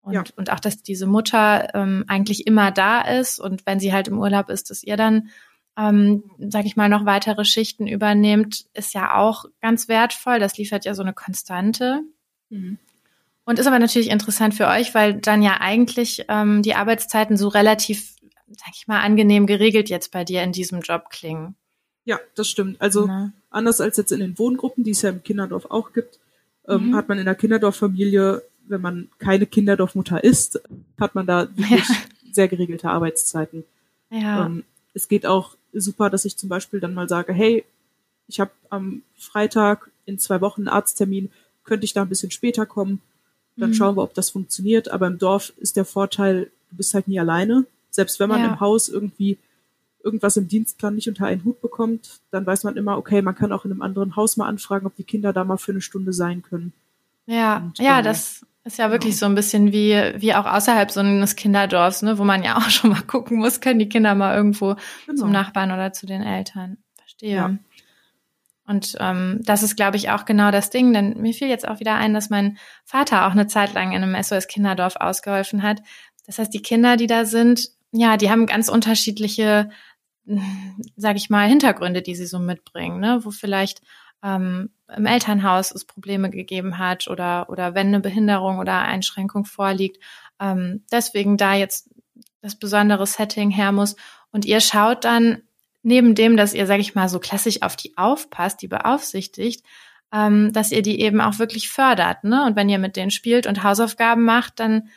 Und, 0.03 0.15
ja. 0.15 0.25
und 0.35 0.51
auch, 0.51 0.61
dass 0.61 0.83
diese 0.83 1.07
Mutter 1.07 1.73
ähm, 1.75 2.05
eigentlich 2.09 2.49
immer 2.49 2.73
da 2.73 3.01
ist 3.01 3.39
und 3.39 3.65
wenn 3.65 3.79
sie 3.79 3.93
halt 3.93 4.09
im 4.09 4.19
Urlaub 4.19 4.51
ist, 4.51 4.71
dass 4.71 4.83
ihr 4.83 4.97
dann, 4.97 5.29
ähm, 5.76 6.23
sage 6.38 6.67
ich 6.67 6.76
mal, 6.76 6.88
noch 6.88 7.05
weitere 7.05 7.44
Schichten 7.44 7.87
übernehmt, 7.87 8.67
ist 8.75 8.94
ja 8.94 9.17
auch 9.17 9.47
ganz 9.61 9.88
wertvoll. 9.88 10.38
Das 10.38 10.56
liefert 10.56 10.85
ja 10.85 10.94
so 10.94 11.03
eine 11.03 11.12
Konstante. 11.12 12.03
Mhm. 12.50 12.79
Und 13.44 13.59
ist 13.59 13.67
aber 13.67 13.79
natürlich 13.79 14.09
interessant 14.09 14.55
für 14.55 14.69
euch, 14.69 14.94
weil 14.94 15.15
dann 15.15 15.43
ja 15.43 15.61
eigentlich 15.61 16.25
ähm, 16.29 16.62
die 16.62 16.75
Arbeitszeiten 16.75 17.37
so 17.37 17.49
relativ, 17.49 18.15
sag 18.49 18.73
ich 18.75 18.87
mal, 18.87 19.00
angenehm 19.00 19.47
geregelt 19.47 19.91
jetzt 19.91 20.12
bei 20.12 20.25
dir 20.25 20.43
in 20.43 20.53
diesem 20.53 20.81
Job 20.81 21.11
klingen. 21.11 21.55
Ja, 22.05 22.19
das 22.35 22.49
stimmt. 22.49 22.81
Also 22.81 23.06
ja. 23.06 23.32
anders 23.50 23.81
als 23.81 23.97
jetzt 23.97 24.12
in 24.12 24.20
den 24.20 24.38
Wohngruppen, 24.38 24.85
die 24.85 24.93
es 24.93 25.03
ja 25.03 25.11
im 25.11 25.23
Kinderdorf 25.23 25.67
auch 25.67 25.93
gibt, 25.93 26.20
ähm, 26.69 26.88
mhm. 26.88 26.97
hat 26.97 27.09
man 27.09 27.19
in 27.19 27.25
der 27.27 27.35
Kinderdorffamilie, 27.35 28.43
wenn 28.67 28.81
man 28.81 29.09
keine 29.19 29.47
Kinderdorfmutter 29.47 30.23
ist, 30.23 30.61
hat 30.99 31.15
man 31.15 31.27
da 31.27 31.49
wirklich 31.56 31.88
ja. 31.88 31.94
sehr 32.32 32.49
geregelte 32.49 32.88
Arbeitszeiten. 32.88 33.65
Ja. 34.11 34.47
Ähm, 34.47 34.65
es 34.94 35.09
geht 35.09 35.27
auch 35.27 35.56
super, 35.81 36.11
dass 36.11 36.25
ich 36.25 36.37
zum 36.37 36.49
Beispiel 36.49 36.81
dann 36.81 36.94
mal 36.94 37.09
sage, 37.09 37.32
hey, 37.32 37.65
ich 38.29 38.41
habe 38.41 38.50
am 38.71 39.03
Freitag 39.17 39.91
in 40.06 40.19
zwei 40.19 40.41
Wochen 40.41 40.62
einen 40.62 40.69
Arzttermin, 40.69 41.31
könnte 41.65 41.85
ich 41.85 41.93
da 41.93 42.03
ein 42.03 42.09
bisschen 42.09 42.31
später 42.31 42.67
kommen? 42.67 43.00
Dann 43.56 43.71
mhm. 43.71 43.75
schauen 43.75 43.97
wir, 43.97 44.03
ob 44.03 44.15
das 44.15 44.31
funktioniert. 44.31 44.88
Aber 44.91 45.06
im 45.06 45.19
Dorf 45.19 45.53
ist 45.56 45.76
der 45.76 45.85
Vorteil, 45.85 46.50
du 46.71 46.76
bist 46.76 46.94
halt 46.94 47.09
nie 47.09 47.21
alleine. 47.21 47.67
Selbst 47.91 48.19
wenn 48.21 48.29
man 48.29 48.41
ja. 48.41 48.47
im 48.49 48.61
Haus 48.61 48.88
irgendwie 48.88 49.38
irgendwas 50.03 50.37
im 50.37 50.49
Dienstplan 50.49 50.94
nicht 50.94 51.09
unter 51.09 51.26
einen 51.26 51.44
Hut 51.44 51.61
bekommt, 51.62 52.20
dann 52.31 52.44
weiß 52.44 52.65
man 52.65 52.77
immer, 52.77 52.99
okay, 52.99 53.23
man 53.23 53.35
kann 53.35 53.53
auch 53.53 53.65
in 53.65 53.70
einem 53.70 53.82
anderen 53.82 54.17
Haus 54.17 54.37
mal 54.37 54.47
anfragen, 54.47 54.87
ob 54.87 54.97
die 54.97 55.05
Kinder 55.05 55.32
da 55.32 55.44
mal 55.44 55.56
für 55.56 55.73
eine 55.73 55.81
Stunde 55.81 56.12
sein 56.12 56.43
können. 56.43 56.73
Ja, 57.27 57.59
Und, 57.59 57.79
ja, 57.79 58.00
äh, 58.00 58.03
das 58.03 58.44
ist 58.65 58.79
ja 58.79 58.91
wirklich 58.91 59.19
so 59.19 59.27
ein 59.27 59.35
bisschen 59.35 59.73
wie, 59.73 59.93
wie 60.17 60.35
auch 60.35 60.47
außerhalb 60.47 60.91
so 60.91 61.01
eines 61.01 61.37
Kinderdorfs, 61.37 62.03
ne, 62.03 62.19
wo 62.19 62.25
man 62.25 62.43
ja 62.43 62.56
auch 62.59 62.71
schon 62.71 62.91
mal 62.91 63.03
gucken 63.03 63.39
muss, 63.39 63.61
können 63.61 63.79
die 63.79 63.89
Kinder 63.89 64.15
mal 64.15 64.35
irgendwo 64.35 64.77
genau. 65.06 65.21
zum 65.21 65.33
Nachbarn 65.33 65.71
oder 65.71 65.93
zu 65.93 66.06
den 66.06 66.23
Eltern. 66.23 66.79
Verstehe. 66.97 67.35
Ja. 67.35 67.56
Und 68.67 68.97
ähm, 68.99 69.41
das 69.43 69.63
ist, 69.63 69.77
glaube 69.77 69.99
ich, 69.99 70.11
auch 70.11 70.25
genau 70.25 70.51
das 70.51 70.71
Ding, 70.71 70.94
denn 70.94 71.21
mir 71.21 71.35
fiel 71.35 71.49
jetzt 71.49 71.69
auch 71.69 71.81
wieder 71.81 71.97
ein, 71.97 72.15
dass 72.15 72.31
mein 72.31 72.56
Vater 72.85 73.27
auch 73.27 73.33
eine 73.33 73.47
Zeit 73.47 73.75
lang 73.75 73.93
in 73.93 74.03
einem 74.03 74.21
SOS-Kinderdorf 74.21 74.97
ausgeholfen 74.97 75.63
hat. 75.63 75.83
Das 76.27 76.39
heißt, 76.39 76.55
die 76.55 76.63
Kinder, 76.63 76.97
die 76.97 77.06
da 77.06 77.27
sind, 77.27 77.69
ja, 77.93 78.17
die 78.17 78.31
haben 78.31 78.47
ganz 78.47 78.71
unterschiedliche, 78.71 79.69
sage 80.97 81.19
ich 81.19 81.29
mal, 81.29 81.47
Hintergründe, 81.47 82.01
die 82.01 82.15
sie 82.15 82.25
so 82.25 82.39
mitbringen, 82.39 83.01
ne? 83.01 83.21
wo 83.23 83.31
vielleicht 83.31 83.83
ähm, 84.25 84.71
im 84.97 85.07
Elternhaus 85.07 85.71
es 85.71 85.85
Probleme 85.85 86.31
gegeben 86.31 86.79
hat 86.79 87.07
oder 87.09 87.49
oder 87.49 87.75
wenn 87.75 87.89
eine 87.89 88.01
Behinderung 88.01 88.59
oder 88.59 88.81
Einschränkung 88.81 89.45
vorliegt, 89.45 90.03
ähm, 90.41 90.83
deswegen 90.91 91.37
da 91.37 91.55
jetzt 91.55 91.91
das 92.41 92.57
besondere 92.57 93.07
Setting 93.07 93.51
her 93.51 93.73
muss. 93.73 93.97
Und 94.31 94.45
ihr 94.45 94.61
schaut 94.61 95.05
dann 95.05 95.43
neben 95.83 96.15
dem, 96.15 96.37
dass 96.37 96.55
ihr, 96.55 96.67
sage 96.67 96.81
ich 96.81 96.95
mal, 96.95 97.09
so 97.09 97.19
klassisch 97.19 97.63
auf 97.63 97.77
die 97.77 97.97
aufpasst, 97.97 98.63
die 98.63 98.69
beaufsichtigt, 98.69 99.65
ähm, 100.13 100.53
dass 100.53 100.73
ihr 100.73 100.83
die 100.83 101.01
eben 101.01 101.21
auch 101.21 101.39
wirklich 101.39 101.69
fördert. 101.69 102.25
Ne? 102.25 102.45
Und 102.45 102.57
wenn 102.57 102.69
ihr 102.69 102.79
mit 102.79 102.97
denen 102.97 103.11
spielt 103.11 103.47
und 103.47 103.63
Hausaufgaben 103.63 104.25
macht, 104.25 104.61
dann, 104.61 104.89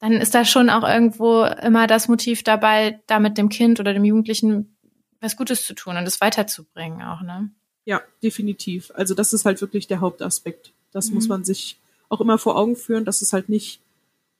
dann 0.00 0.12
ist 0.12 0.34
da 0.34 0.44
schon 0.44 0.70
auch 0.70 0.86
irgendwo 0.86 1.44
immer 1.44 1.86
das 1.86 2.08
Motiv 2.08 2.44
dabei, 2.44 3.00
da 3.06 3.18
mit 3.18 3.38
dem 3.38 3.48
Kind 3.48 3.80
oder 3.80 3.92
dem 3.92 4.04
Jugendlichen 4.04 4.76
was 5.20 5.36
Gutes 5.36 5.64
zu 5.64 5.74
tun 5.74 5.96
und 5.96 6.06
es 6.06 6.20
weiterzubringen 6.20 7.02
auch. 7.02 7.22
Ne? 7.22 7.50
Ja, 7.84 8.00
definitiv. 8.22 8.92
Also 8.94 9.14
das 9.14 9.32
ist 9.32 9.44
halt 9.44 9.60
wirklich 9.60 9.86
der 9.86 10.00
Hauptaspekt. 10.00 10.72
Das 10.92 11.08
mhm. 11.08 11.16
muss 11.16 11.28
man 11.28 11.44
sich 11.44 11.78
auch 12.08 12.20
immer 12.20 12.38
vor 12.38 12.56
Augen 12.56 12.76
führen, 12.76 13.04
dass 13.04 13.22
es 13.22 13.32
halt 13.32 13.48
nicht 13.48 13.80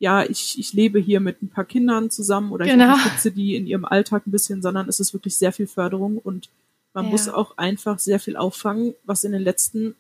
ja, 0.03 0.25
ich, 0.25 0.59
ich 0.59 0.73
lebe 0.73 0.99
hier 0.99 1.21
mit 1.21 1.43
ein 1.43 1.49
paar 1.49 1.65
Kindern 1.65 2.11
zusammen 2.11 2.51
oder 2.51 2.67
genau. 2.67 2.87
ich 2.87 2.91
unterstütze 2.91 3.31
die 3.31 3.55
in 3.55 3.69
ihrem 3.69 3.85
Alltag 3.85 4.27
ein 4.27 4.33
bisschen, 4.33 4.61
sondern 4.61 4.89
es 4.89 4.99
ist 4.99 5.13
wirklich 5.13 5.37
sehr 5.37 5.53
viel 5.53 5.69
Förderung 5.69 6.19
und 6.19 6.49
man 6.93 7.05
ja. 7.05 7.11
muss 7.13 7.29
auch 7.29 7.57
einfach 7.57 8.01
sehr 8.01 8.19
viel 8.19 8.37
auffangen, 8.37 8.95
was 9.05 9.23
in 9.23 9.31
den 9.31 9.43
letzten 9.43 9.95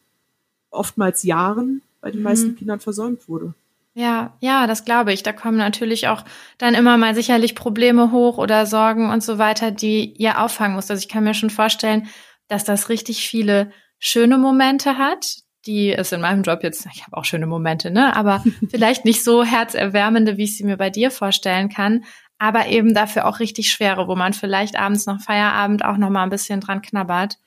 oftmals 0.70 1.22
Jahren 1.22 1.82
bei 2.00 2.10
den 2.10 2.18
mhm. 2.18 2.24
meisten 2.24 2.56
Kindern 2.56 2.80
versäumt 2.80 3.28
wurde. 3.28 3.54
Ja, 3.94 4.32
ja, 4.40 4.66
das 4.66 4.84
glaube 4.84 5.12
ich. 5.12 5.22
Da 5.22 5.32
kommen 5.32 5.56
natürlich 5.56 6.08
auch 6.08 6.24
dann 6.58 6.74
immer 6.74 6.96
mal 6.98 7.14
sicherlich 7.14 7.54
Probleme 7.54 8.10
hoch 8.10 8.38
oder 8.38 8.66
Sorgen 8.66 9.08
und 9.08 9.22
so 9.22 9.38
weiter, 9.38 9.70
die 9.70 10.14
ihr 10.14 10.40
auffangen 10.40 10.74
muss. 10.74 10.90
Also 10.90 11.00
ich 11.00 11.08
kann 11.08 11.22
mir 11.22 11.34
schon 11.34 11.50
vorstellen, 11.50 12.08
dass 12.52 12.64
das 12.64 12.90
richtig 12.90 13.26
viele 13.26 13.72
schöne 13.98 14.36
Momente 14.36 14.98
hat, 14.98 15.38
die 15.64 15.90
ist 15.90 16.12
in 16.12 16.20
meinem 16.20 16.42
Job 16.42 16.62
jetzt, 16.62 16.86
ich 16.92 17.02
habe 17.06 17.16
auch 17.16 17.24
schöne 17.24 17.46
Momente, 17.46 17.90
ne, 17.90 18.14
aber 18.14 18.44
vielleicht 18.70 19.06
nicht 19.06 19.24
so 19.24 19.42
herzerwärmende, 19.42 20.36
wie 20.36 20.44
ich 20.44 20.58
sie 20.58 20.64
mir 20.64 20.76
bei 20.76 20.90
dir 20.90 21.10
vorstellen 21.10 21.70
kann, 21.70 22.04
aber 22.38 22.66
eben 22.66 22.92
dafür 22.92 23.26
auch 23.26 23.40
richtig 23.40 23.72
schwere, 23.72 24.06
wo 24.06 24.16
man 24.16 24.34
vielleicht 24.34 24.76
abends 24.76 25.06
nach 25.06 25.22
Feierabend 25.22 25.82
auch 25.82 25.96
noch 25.96 26.10
mal 26.10 26.24
ein 26.24 26.30
bisschen 26.30 26.60
dran 26.60 26.82
knabbert. 26.82 27.38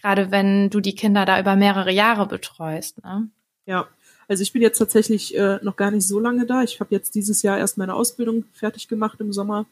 Gerade 0.00 0.30
wenn 0.30 0.70
du 0.70 0.80
die 0.80 0.94
Kinder 0.94 1.24
da 1.24 1.40
über 1.40 1.56
mehrere 1.56 1.90
Jahre 1.90 2.26
betreust, 2.26 3.02
ne? 3.02 3.28
Ja, 3.66 3.88
also 4.28 4.42
ich 4.42 4.52
bin 4.52 4.62
jetzt 4.62 4.78
tatsächlich 4.78 5.36
äh, 5.36 5.58
noch 5.62 5.76
gar 5.76 5.90
nicht 5.90 6.06
so 6.06 6.20
lange 6.20 6.46
da. 6.46 6.62
Ich 6.62 6.78
habe 6.78 6.94
jetzt 6.94 7.14
dieses 7.16 7.42
Jahr 7.42 7.58
erst 7.58 7.76
meine 7.76 7.94
Ausbildung 7.94 8.44
fertig 8.52 8.86
gemacht 8.86 9.20
im 9.20 9.32
Sommer. 9.32 9.66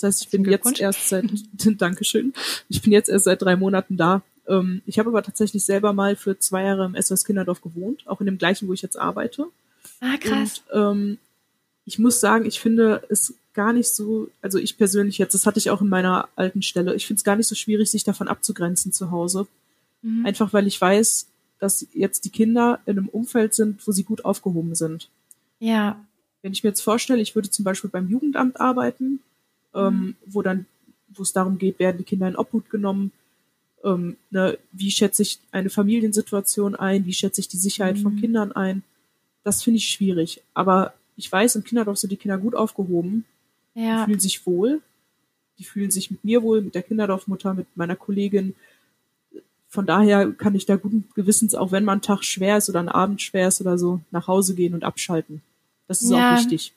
Das 0.00 0.14
heißt, 0.14 0.22
ich 0.22 0.28
bin 0.30 0.44
jetzt 0.44 0.80
erst 0.80 1.08
seit 1.08 1.24
Dankeschön. 1.80 2.32
Ich 2.68 2.82
bin 2.82 2.92
jetzt 2.92 3.08
erst 3.08 3.24
seit 3.24 3.42
drei 3.42 3.56
Monaten 3.56 3.96
da. 3.96 4.22
Ähm, 4.46 4.82
ich 4.86 4.98
habe 4.98 5.10
aber 5.10 5.22
tatsächlich 5.22 5.64
selber 5.64 5.92
mal 5.92 6.16
für 6.16 6.38
zwei 6.38 6.64
Jahre 6.64 6.86
im 6.86 7.00
SOS 7.00 7.24
Kinderdorf 7.24 7.60
gewohnt, 7.60 8.06
auch 8.06 8.20
in 8.20 8.26
dem 8.26 8.38
gleichen, 8.38 8.68
wo 8.68 8.72
ich 8.72 8.82
jetzt 8.82 8.98
arbeite. 8.98 9.46
Ah, 10.00 10.16
krass. 10.18 10.62
Und, 10.70 10.80
ähm, 10.80 11.18
ich 11.84 11.98
muss 11.98 12.20
sagen, 12.20 12.44
ich 12.44 12.60
finde 12.60 13.02
es 13.08 13.34
gar 13.54 13.72
nicht 13.72 13.88
so, 13.88 14.28
also 14.42 14.58
ich 14.58 14.76
persönlich 14.76 15.18
jetzt, 15.18 15.34
das 15.34 15.46
hatte 15.46 15.58
ich 15.58 15.70
auch 15.70 15.80
in 15.80 15.88
meiner 15.88 16.28
alten 16.36 16.62
Stelle, 16.62 16.94
ich 16.94 17.06
finde 17.06 17.18
es 17.18 17.24
gar 17.24 17.34
nicht 17.34 17.48
so 17.48 17.54
schwierig, 17.54 17.90
sich 17.90 18.04
davon 18.04 18.28
abzugrenzen 18.28 18.92
zu 18.92 19.10
Hause. 19.10 19.46
Mhm. 20.02 20.26
Einfach 20.26 20.52
weil 20.52 20.66
ich 20.66 20.80
weiß, 20.80 21.26
dass 21.58 21.86
jetzt 21.92 22.24
die 22.24 22.30
Kinder 22.30 22.80
in 22.86 22.98
einem 22.98 23.08
Umfeld 23.08 23.54
sind, 23.54 23.84
wo 23.86 23.92
sie 23.92 24.04
gut 24.04 24.24
aufgehoben 24.24 24.74
sind. 24.74 25.08
Ja. 25.58 26.04
Wenn 26.42 26.52
ich 26.52 26.62
mir 26.62 26.70
jetzt 26.70 26.82
vorstelle, 26.82 27.20
ich 27.20 27.34
würde 27.34 27.50
zum 27.50 27.64
Beispiel 27.64 27.90
beim 27.90 28.08
Jugendamt 28.08 28.60
arbeiten, 28.60 29.20
ähm, 29.78 29.94
mhm. 29.94 30.16
wo 30.26 30.42
dann, 30.42 30.66
wo 31.08 31.22
es 31.22 31.32
darum 31.32 31.58
geht, 31.58 31.78
werden 31.78 31.98
die 31.98 32.04
Kinder 32.04 32.28
in 32.28 32.36
Obhut 32.36 32.70
genommen, 32.70 33.12
ähm, 33.84 34.16
ne, 34.30 34.58
wie 34.72 34.90
schätze 34.90 35.22
ich 35.22 35.38
eine 35.52 35.70
Familiensituation 35.70 36.74
ein, 36.74 37.06
wie 37.06 37.12
schätze 37.12 37.40
ich 37.40 37.48
die 37.48 37.56
Sicherheit 37.56 37.96
mhm. 37.96 38.02
von 38.02 38.16
Kindern 38.16 38.52
ein, 38.52 38.82
das 39.44 39.62
finde 39.62 39.78
ich 39.78 39.88
schwierig. 39.88 40.42
Aber 40.54 40.94
ich 41.16 41.30
weiß, 41.30 41.56
im 41.56 41.64
Kinderdorf 41.64 41.98
sind 41.98 42.10
die 42.10 42.16
Kinder 42.16 42.38
gut 42.38 42.54
aufgehoben, 42.54 43.24
ja. 43.74 44.00
die 44.00 44.04
fühlen 44.06 44.20
sich 44.20 44.46
wohl, 44.46 44.82
die 45.58 45.64
fühlen 45.64 45.90
sich 45.90 46.10
mit 46.10 46.24
mir 46.24 46.42
wohl, 46.42 46.60
mit 46.60 46.74
der 46.74 46.82
Kinderdorfmutter, 46.82 47.54
mit 47.54 47.66
meiner 47.76 47.96
Kollegin, 47.96 48.54
von 49.68 49.84
daher 49.84 50.32
kann 50.32 50.54
ich 50.54 50.64
da 50.64 50.76
guten 50.76 51.08
Gewissens, 51.14 51.54
auch 51.54 51.72
wenn 51.72 51.84
man 51.84 52.00
Tag 52.00 52.24
schwer 52.24 52.56
ist 52.56 52.70
oder 52.70 52.80
ein 52.80 52.88
Abend 52.88 53.20
schwer 53.20 53.48
ist 53.48 53.60
oder 53.60 53.76
so, 53.76 54.00
nach 54.10 54.26
Hause 54.26 54.54
gehen 54.54 54.74
und 54.74 54.82
abschalten. 54.82 55.42
Das 55.86 56.00
ist 56.00 56.10
ja, 56.10 56.32
auch 56.32 56.38
wichtig. 56.38 56.72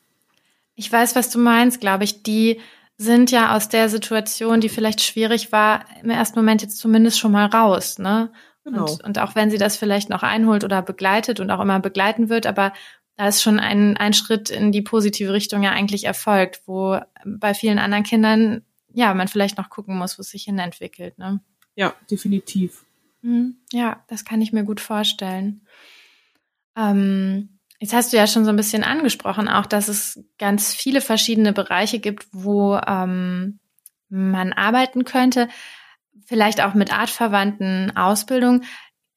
Ich 0.75 0.91
weiß, 0.91 1.15
was 1.15 1.29
du 1.29 1.39
meinst, 1.39 1.79
glaube 1.79 2.03
ich. 2.03 2.21
Die 2.23 2.59
sind 3.01 3.31
ja 3.31 3.55
aus 3.55 3.67
der 3.67 3.89
Situation, 3.89 4.61
die 4.61 4.69
vielleicht 4.69 5.01
schwierig 5.01 5.51
war, 5.51 5.85
im 6.03 6.11
ersten 6.11 6.37
Moment 6.37 6.61
jetzt 6.61 6.77
zumindest 6.77 7.19
schon 7.19 7.31
mal 7.31 7.47
raus, 7.47 7.97
ne? 7.97 8.31
Genau. 8.63 8.83
Und, 8.83 9.03
und 9.03 9.19
auch 9.19 9.33
wenn 9.33 9.49
sie 9.49 9.57
das 9.57 9.75
vielleicht 9.75 10.09
noch 10.09 10.21
einholt 10.21 10.63
oder 10.63 10.83
begleitet 10.83 11.39
und 11.39 11.49
auch 11.49 11.59
immer 11.59 11.79
begleiten 11.79 12.29
wird, 12.29 12.45
aber 12.45 12.73
da 13.17 13.27
ist 13.27 13.41
schon 13.41 13.59
ein, 13.59 13.97
ein 13.97 14.13
Schritt 14.13 14.51
in 14.51 14.71
die 14.71 14.83
positive 14.83 15.33
Richtung 15.33 15.63
ja 15.63 15.71
eigentlich 15.71 16.03
erfolgt, 16.03 16.61
wo 16.67 16.99
bei 17.25 17.55
vielen 17.55 17.79
anderen 17.79 18.03
Kindern, 18.03 18.61
ja, 18.93 19.13
man 19.15 19.27
vielleicht 19.27 19.57
noch 19.57 19.69
gucken 19.69 19.97
muss, 19.97 20.19
wo 20.19 20.21
es 20.21 20.29
sich 20.29 20.43
hin 20.43 20.59
entwickelt, 20.59 21.17
ne? 21.17 21.41
Ja, 21.75 21.95
definitiv. 22.09 22.85
Mhm. 23.21 23.57
Ja, 23.71 24.03
das 24.07 24.25
kann 24.25 24.41
ich 24.41 24.53
mir 24.53 24.63
gut 24.63 24.79
vorstellen. 24.79 25.65
Ähm, 26.75 27.57
jetzt 27.81 27.93
hast 27.93 28.13
du 28.13 28.17
ja 28.17 28.27
schon 28.27 28.45
so 28.45 28.51
ein 28.51 28.55
bisschen 28.55 28.83
angesprochen, 28.83 29.49
auch 29.49 29.65
dass 29.65 29.87
es 29.87 30.23
ganz 30.37 30.73
viele 30.73 31.01
verschiedene 31.01 31.51
Bereiche 31.51 31.99
gibt, 31.99 32.27
wo 32.31 32.75
ähm, 32.75 33.59
man 34.07 34.53
arbeiten 34.53 35.03
könnte, 35.03 35.49
vielleicht 36.25 36.61
auch 36.61 36.75
mit 36.75 36.93
artverwandten 36.93 37.97
Ausbildungen. 37.97 38.63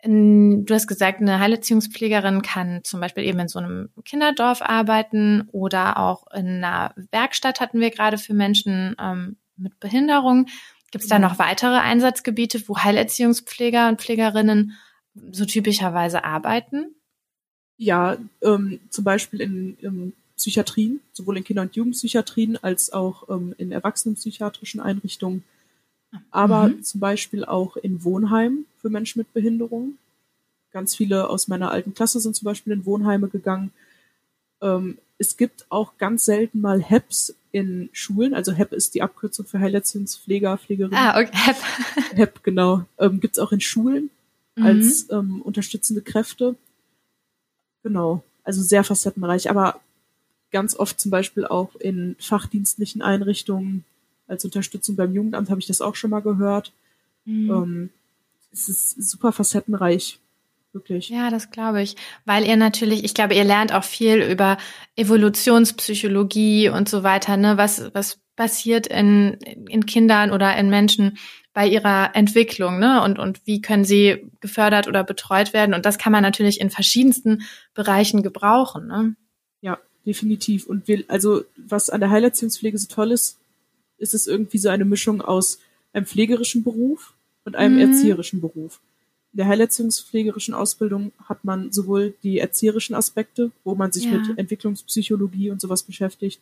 Du 0.02 0.66
hast 0.71 0.87
gesagt, 0.87 1.21
eine 1.21 1.40
Heilerziehungspflegerin 1.40 2.42
kann 2.42 2.80
zum 2.85 3.00
Beispiel 3.00 3.25
eben 3.25 3.38
in 3.38 3.49
so 3.49 3.59
einem 3.59 3.90
Kinderdorf 4.04 4.62
arbeiten 4.62 5.47
oder 5.52 5.99
auch 5.99 6.26
in 6.33 6.64
einer 6.64 6.94
Werkstatt 7.11 7.61
hatten 7.61 7.80
wir 7.80 7.90
gerade 7.90 8.18
für 8.18 8.35
Menschen 8.35 8.97
ähm, 8.99 9.37
mit 9.56 9.78
Behinderung. 9.78 10.47
Gibt 10.90 11.04
es 11.04 11.11
da 11.11 11.18
noch 11.18 11.38
weitere 11.38 11.76
Einsatzgebiete, 11.76 12.66
wo 12.66 12.78
Heilerziehungspfleger 12.78 13.88
und 13.88 14.00
Pflegerinnen 14.00 14.73
so 15.14 15.44
typischerweise 15.44 16.25
arbeiten? 16.25 16.94
Ja, 17.84 18.16
ähm, 18.40 18.80
zum 18.88 19.04
Beispiel 19.04 19.42
in, 19.42 19.76
in 19.80 20.12
Psychiatrien, 20.36 21.00
sowohl 21.12 21.36
in 21.36 21.44
Kinder- 21.44 21.62
und 21.62 21.76
Jugendpsychiatrien 21.76 22.56
als 22.62 22.92
auch 22.92 23.28
ähm, 23.28 23.54
in 23.58 23.72
erwachsenenpsychiatrischen 23.72 24.80
Einrichtungen, 24.80 25.44
aber 26.30 26.68
mhm. 26.68 26.82
zum 26.82 27.00
Beispiel 27.00 27.44
auch 27.44 27.76
in 27.76 28.02
Wohnheimen 28.02 28.64
für 28.80 28.88
Menschen 28.88 29.18
mit 29.18 29.34
Behinderung. 29.34 29.98
Ganz 30.72 30.96
viele 30.96 31.28
aus 31.28 31.46
meiner 31.46 31.70
alten 31.70 31.92
Klasse 31.92 32.20
sind 32.20 32.34
zum 32.34 32.46
Beispiel 32.46 32.72
in 32.72 32.86
Wohnheime 32.86 33.28
gegangen. 33.28 33.70
Ähm, 34.62 34.96
es 35.18 35.36
gibt 35.36 35.66
auch 35.68 35.98
ganz 35.98 36.24
selten 36.24 36.62
mal 36.62 36.80
HEPs 36.80 37.34
in 37.52 37.90
Schulen, 37.92 38.32
also 38.32 38.52
HEP 38.52 38.72
ist 38.72 38.94
die 38.94 39.02
Abkürzung 39.02 39.44
für 39.44 39.60
Heilerziehungspfleger, 39.60 40.56
Pflegerinnen. 40.56 40.98
Ah, 40.98 41.20
okay, 41.20 41.30
HEP. 41.32 41.56
HEP, 42.14 42.42
genau. 42.44 42.86
Ähm, 42.98 43.20
Gibt 43.20 43.36
es 43.36 43.38
auch 43.38 43.52
in 43.52 43.60
Schulen 43.60 44.08
mhm. 44.56 44.64
als 44.64 45.10
ähm, 45.10 45.42
unterstützende 45.42 46.00
Kräfte. 46.00 46.56
Genau, 47.84 48.24
also 48.42 48.62
sehr 48.62 48.82
facettenreich, 48.82 49.48
aber 49.48 49.80
ganz 50.50 50.74
oft 50.74 50.98
zum 50.98 51.10
Beispiel 51.10 51.46
auch 51.46 51.76
in 51.76 52.16
fachdienstlichen 52.18 53.02
Einrichtungen 53.02 53.84
als 54.26 54.44
Unterstützung 54.44 54.96
beim 54.96 55.14
Jugendamt 55.14 55.50
habe 55.50 55.60
ich 55.60 55.66
das 55.66 55.80
auch 55.80 55.94
schon 55.94 56.10
mal 56.10 56.22
gehört. 56.22 56.72
Mhm. 57.24 57.50
Ähm, 57.50 57.90
es 58.52 58.68
ist 58.68 59.10
super 59.10 59.32
facettenreich 59.32 60.18
wirklich. 60.72 61.08
Ja, 61.08 61.30
das 61.30 61.50
glaube 61.50 61.82
ich. 61.82 61.96
Weil 62.24 62.46
ihr 62.46 62.56
natürlich, 62.56 63.04
ich 63.04 63.14
glaube, 63.14 63.34
ihr 63.34 63.44
lernt 63.44 63.72
auch 63.72 63.84
viel 63.84 64.22
über 64.22 64.58
Evolutionspsychologie 64.96 66.68
und 66.68 66.88
so 66.88 67.02
weiter, 67.02 67.36
ne? 67.36 67.56
Was, 67.56 67.90
was 67.94 68.18
passiert 68.36 68.86
in, 68.86 69.34
in 69.68 69.86
Kindern 69.86 70.30
oder 70.30 70.56
in 70.56 70.70
Menschen 70.70 71.18
bei 71.54 71.68
ihrer 71.68 72.14
Entwicklung, 72.14 72.78
ne? 72.80 73.02
Und, 73.02 73.18
und 73.18 73.40
wie 73.46 73.62
können 73.62 73.84
sie 73.84 74.26
gefördert 74.40 74.88
oder 74.88 75.04
betreut 75.04 75.52
werden? 75.52 75.73
Und 75.75 75.87
das 75.87 75.99
kann 75.99 76.12
man 76.12 76.23
natürlich 76.23 76.61
in 76.61 76.68
verschiedensten 76.68 77.42
Bereichen 77.75 78.23
gebrauchen, 78.23 78.88
ne? 78.88 79.14
Ja, 79.62 79.78
definitiv. 80.04 80.66
Und 80.66 80.88
wir, 80.88 81.04
also, 81.08 81.44
was 81.56 81.90
an 81.90 82.00
der 82.00 82.11
Heilerziehungspflege 82.11 82.76
so 82.76 82.88
toll 82.88 83.12
ist, 83.12 83.38
ist 83.99 84.14
es 84.14 84.26
irgendwie 84.26 84.58
so 84.58 84.68
eine 84.68 84.84
Mischung 84.84 85.23
aus 85.23 85.61
einem 85.92 86.06
pflegerischen 86.06 86.64
Beruf 86.64 87.14
und 87.44 87.54
einem 87.54 87.76
mhm. 87.76 87.92
erzieherischen 87.92 88.40
Beruf. 88.40 88.80
In 89.32 89.38
der 89.38 89.46
heilerziehungspflegerischen 89.46 90.54
Ausbildung 90.54 91.12
hat 91.25 91.44
man 91.44 91.73
sowohl 91.73 92.14
die 92.23 92.38
erzieherischen 92.38 92.94
Aspekte, 92.94 93.52
wo 93.62 93.75
man 93.75 93.92
sich 93.92 94.04
ja. 94.04 94.12
mit 94.12 94.38
Entwicklungspsychologie 94.38 95.50
und 95.50 95.61
sowas 95.61 95.82
beschäftigt, 95.84 96.40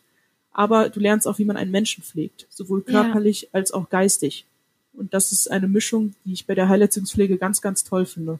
aber 0.51 0.89
du 0.89 0.99
lernst 0.99 1.27
auch, 1.27 1.39
wie 1.39 1.45
man 1.45 1.57
einen 1.57 1.71
Menschen 1.71 2.03
pflegt, 2.03 2.45
sowohl 2.49 2.81
körperlich 2.81 3.43
ja. 3.43 3.49
als 3.53 3.71
auch 3.71 3.89
geistig. 3.89 4.45
Und 4.93 5.13
das 5.13 5.31
ist 5.31 5.49
eine 5.49 5.67
Mischung, 5.67 6.15
die 6.23 6.33
ich 6.33 6.45
bei 6.45 6.55
der 6.55 6.69
Heilerziehungspflege 6.69 7.37
ganz, 7.37 7.61
ganz 7.61 7.83
toll 7.83 8.05
finde. 8.05 8.39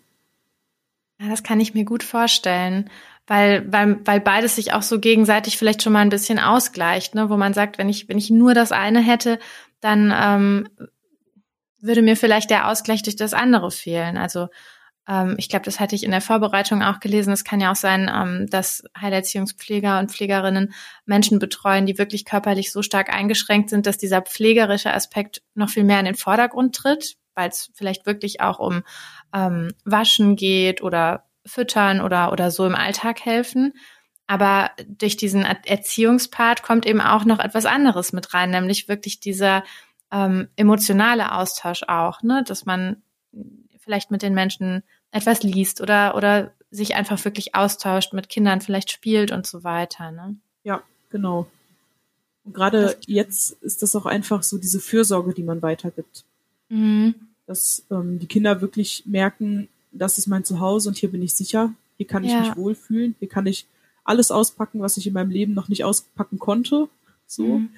Ja, 1.19 1.29
das 1.29 1.43
kann 1.43 1.60
ich 1.60 1.74
mir 1.74 1.86
gut 1.86 2.03
vorstellen, 2.03 2.89
weil, 3.27 3.72
weil, 3.72 4.00
weil 4.05 4.19
beides 4.19 4.55
sich 4.55 4.74
auch 4.74 4.81
so 4.81 5.00
gegenseitig 5.00 5.57
vielleicht 5.57 5.83
schon 5.83 5.93
mal 5.93 6.00
ein 6.00 6.10
bisschen 6.10 6.39
ausgleicht, 6.39 7.15
ne? 7.15 7.29
wo 7.29 7.38
man 7.38 7.53
sagt, 7.53 7.77
wenn 7.77 7.89
ich, 7.89 8.10
wenn 8.10 8.17
ich 8.17 8.29
nur 8.29 8.53
das 8.53 8.72
eine 8.72 9.00
hätte, 9.00 9.39
dann 9.79 10.13
ähm, 10.15 10.67
würde 11.79 12.01
mir 12.01 12.15
vielleicht 12.15 12.50
der 12.50 12.69
Ausgleich 12.69 13.03
durch 13.03 13.15
das 13.15 13.33
andere 13.33 13.72
fehlen. 13.72 14.17
Also 14.17 14.48
ähm, 15.07 15.36
ich 15.38 15.50
glaube, 15.50 15.65
das 15.65 15.79
hatte 15.79 15.95
ich 15.95 16.03
in 16.03 16.12
der 16.12 16.22
Vorbereitung 16.22 16.81
auch 16.81 17.00
gelesen. 17.00 17.33
Es 17.33 17.43
kann 17.43 17.60
ja 17.60 17.72
auch 17.72 17.75
sein, 17.75 18.10
ähm, 18.13 18.48
dass 18.50 18.83
Heilerziehungspfleger 19.00 20.00
und 20.00 20.12
Pflegerinnen 20.12 20.74
Menschen 21.05 21.39
betreuen, 21.39 21.86
die 21.86 21.98
wirklich 21.98 22.25
körperlich 22.25 22.72
so 22.72 22.81
stark 22.81 23.13
eingeschränkt 23.13 23.69
sind, 23.69 23.86
dass 23.86 23.98
dieser 23.98 24.22
pflegerische 24.22 24.93
Aspekt 24.93 25.41
noch 25.55 25.69
viel 25.69 25.83
mehr 25.83 26.00
in 26.00 26.05
den 26.05 26.15
Vordergrund 26.15 26.75
tritt, 26.75 27.17
weil 27.36 27.50
es 27.50 27.72
vielleicht 27.74 28.05
wirklich 28.05 28.41
auch 28.41 28.60
um 28.60 28.83
ähm, 29.33 29.72
Waschen 29.83 30.36
geht 30.36 30.81
oder 30.81 31.25
Füttern 31.45 32.00
oder, 32.00 32.31
oder 32.31 32.51
so 32.51 32.65
im 32.65 32.75
Alltag 32.75 33.25
helfen. 33.25 33.74
Aber 34.25 34.72
durch 34.88 35.17
diesen 35.17 35.43
Erziehungspart 35.43 36.63
kommt 36.63 36.86
eben 36.86 37.01
auch 37.01 37.25
noch 37.25 37.39
etwas 37.39 37.65
anderes 37.65 38.13
mit 38.13 38.33
rein, 38.33 38.51
nämlich 38.51 38.88
wirklich 38.88 39.19
dieser 39.19 39.65
ähm, 40.13 40.48
emotionale 40.55 41.33
Austausch 41.33 41.83
auch, 41.83 42.22
ne? 42.24 42.43
dass 42.48 42.65
man 42.65 43.03
vielleicht 43.84 44.12
mit 44.12 44.22
den 44.22 44.34
Menschen 44.34 44.84
etwas 45.12 45.44
liest 45.44 45.82
oder, 45.82 46.16
oder 46.16 46.52
sich 46.72 46.96
einfach 46.96 47.24
wirklich 47.24 47.56
austauscht, 47.56 48.13
mit 48.13 48.30
Kindern 48.30 48.62
vielleicht 48.62 48.92
spielt 48.92 49.32
und 49.32 49.46
so 49.46 49.63
weiter. 49.63 50.12
Ne? 50.12 50.36
Ja, 50.63 50.82
genau. 51.10 51.48
Und 52.46 52.54
gerade 52.54 52.98
jetzt 53.06 53.52
ist 53.62 53.84
das 53.84 53.96
auch 53.96 54.06
einfach 54.06 54.44
so 54.44 54.58
diese 54.58 54.80
Fürsorge, 54.80 55.34
die 55.34 55.44
man 55.44 55.62
weitergibt. 55.62 56.24
Mhm. 56.70 57.16
Dass 57.46 57.86
ähm, 57.92 58.20
die 58.20 58.28
Kinder 58.28 58.62
wirklich 58.62 59.04
merken, 59.06 59.68
das 59.92 60.18
ist 60.18 60.28
mein 60.28 60.44
Zuhause 60.44 60.90
und 60.90 60.98
hier 60.98 61.12
bin 61.12 61.22
ich 61.22 61.36
sicher, 61.36 61.74
hier 61.98 62.08
kann 62.08 62.24
ich 62.24 62.32
ja. 62.32 62.42
mich 62.42 62.56
wohlfühlen, 62.56 63.16
hier 63.20 63.30
kann 63.30 63.46
ich 63.46 63.68
alles 64.04 64.32
auspacken, 64.32 64.82
was 64.82 64.98
ich 64.98 65.08
in 65.08 65.13
meinem 65.13 65.32
Leben 65.32 65.54
noch 65.54 65.70
nicht 65.70 65.84
auspacken 65.84 66.40
konnte. 66.40 66.90
So. 67.28 67.60
Mhm. 67.60 67.70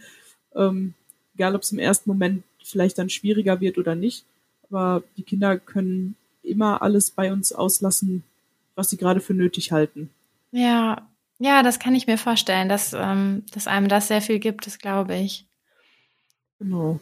Ähm, 0.56 0.94
egal 1.36 1.56
ob 1.56 1.64
es 1.64 1.72
im 1.72 1.80
ersten 1.80 2.10
Moment 2.10 2.44
vielleicht 2.64 2.98
dann 2.98 3.10
schwieriger 3.10 3.60
wird 3.60 3.78
oder 3.78 3.96
nicht. 3.96 4.26
Aber 4.70 5.04
die 5.18 5.24
Kinder 5.24 5.58
können 5.58 6.16
immer 6.44 6.82
alles 6.82 7.12
bei 7.12 7.32
uns 7.32 7.52
auslassen, 7.54 8.24
was 8.76 8.90
sie 8.90 8.98
gerade 8.98 9.20
für 9.20 9.34
nötig 9.34 9.72
halten. 9.72 10.10
Ja, 10.52 11.08
ja, 11.40 11.64
das 11.64 11.80
kann 11.80 11.96
ich 11.96 12.08
mir 12.08 12.18
vorstellen, 12.18 12.70
dass, 12.70 12.94
ähm, 12.94 13.44
dass 13.54 13.68
einem 13.68 13.88
das 13.88 14.08
sehr 14.08 14.22
viel 14.22 14.40
gibt, 14.40 14.68
das 14.68 14.80
glaube 14.80 15.16
ich. 15.16 15.46
Genau. 16.60 17.00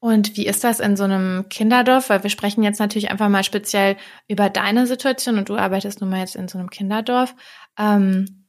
Und 0.00 0.36
wie 0.36 0.46
ist 0.46 0.64
das 0.64 0.80
in 0.80 0.96
so 0.96 1.04
einem 1.04 1.48
Kinderdorf? 1.50 2.08
Weil 2.08 2.22
wir 2.22 2.30
sprechen 2.30 2.62
jetzt 2.62 2.80
natürlich 2.80 3.10
einfach 3.10 3.28
mal 3.28 3.44
speziell 3.44 3.96
über 4.28 4.48
deine 4.48 4.86
Situation 4.86 5.38
und 5.38 5.48
du 5.48 5.56
arbeitest 5.56 6.00
nun 6.00 6.10
mal 6.10 6.20
jetzt 6.20 6.36
in 6.36 6.48
so 6.48 6.58
einem 6.58 6.70
Kinderdorf. 6.70 7.34
Ähm, 7.78 8.46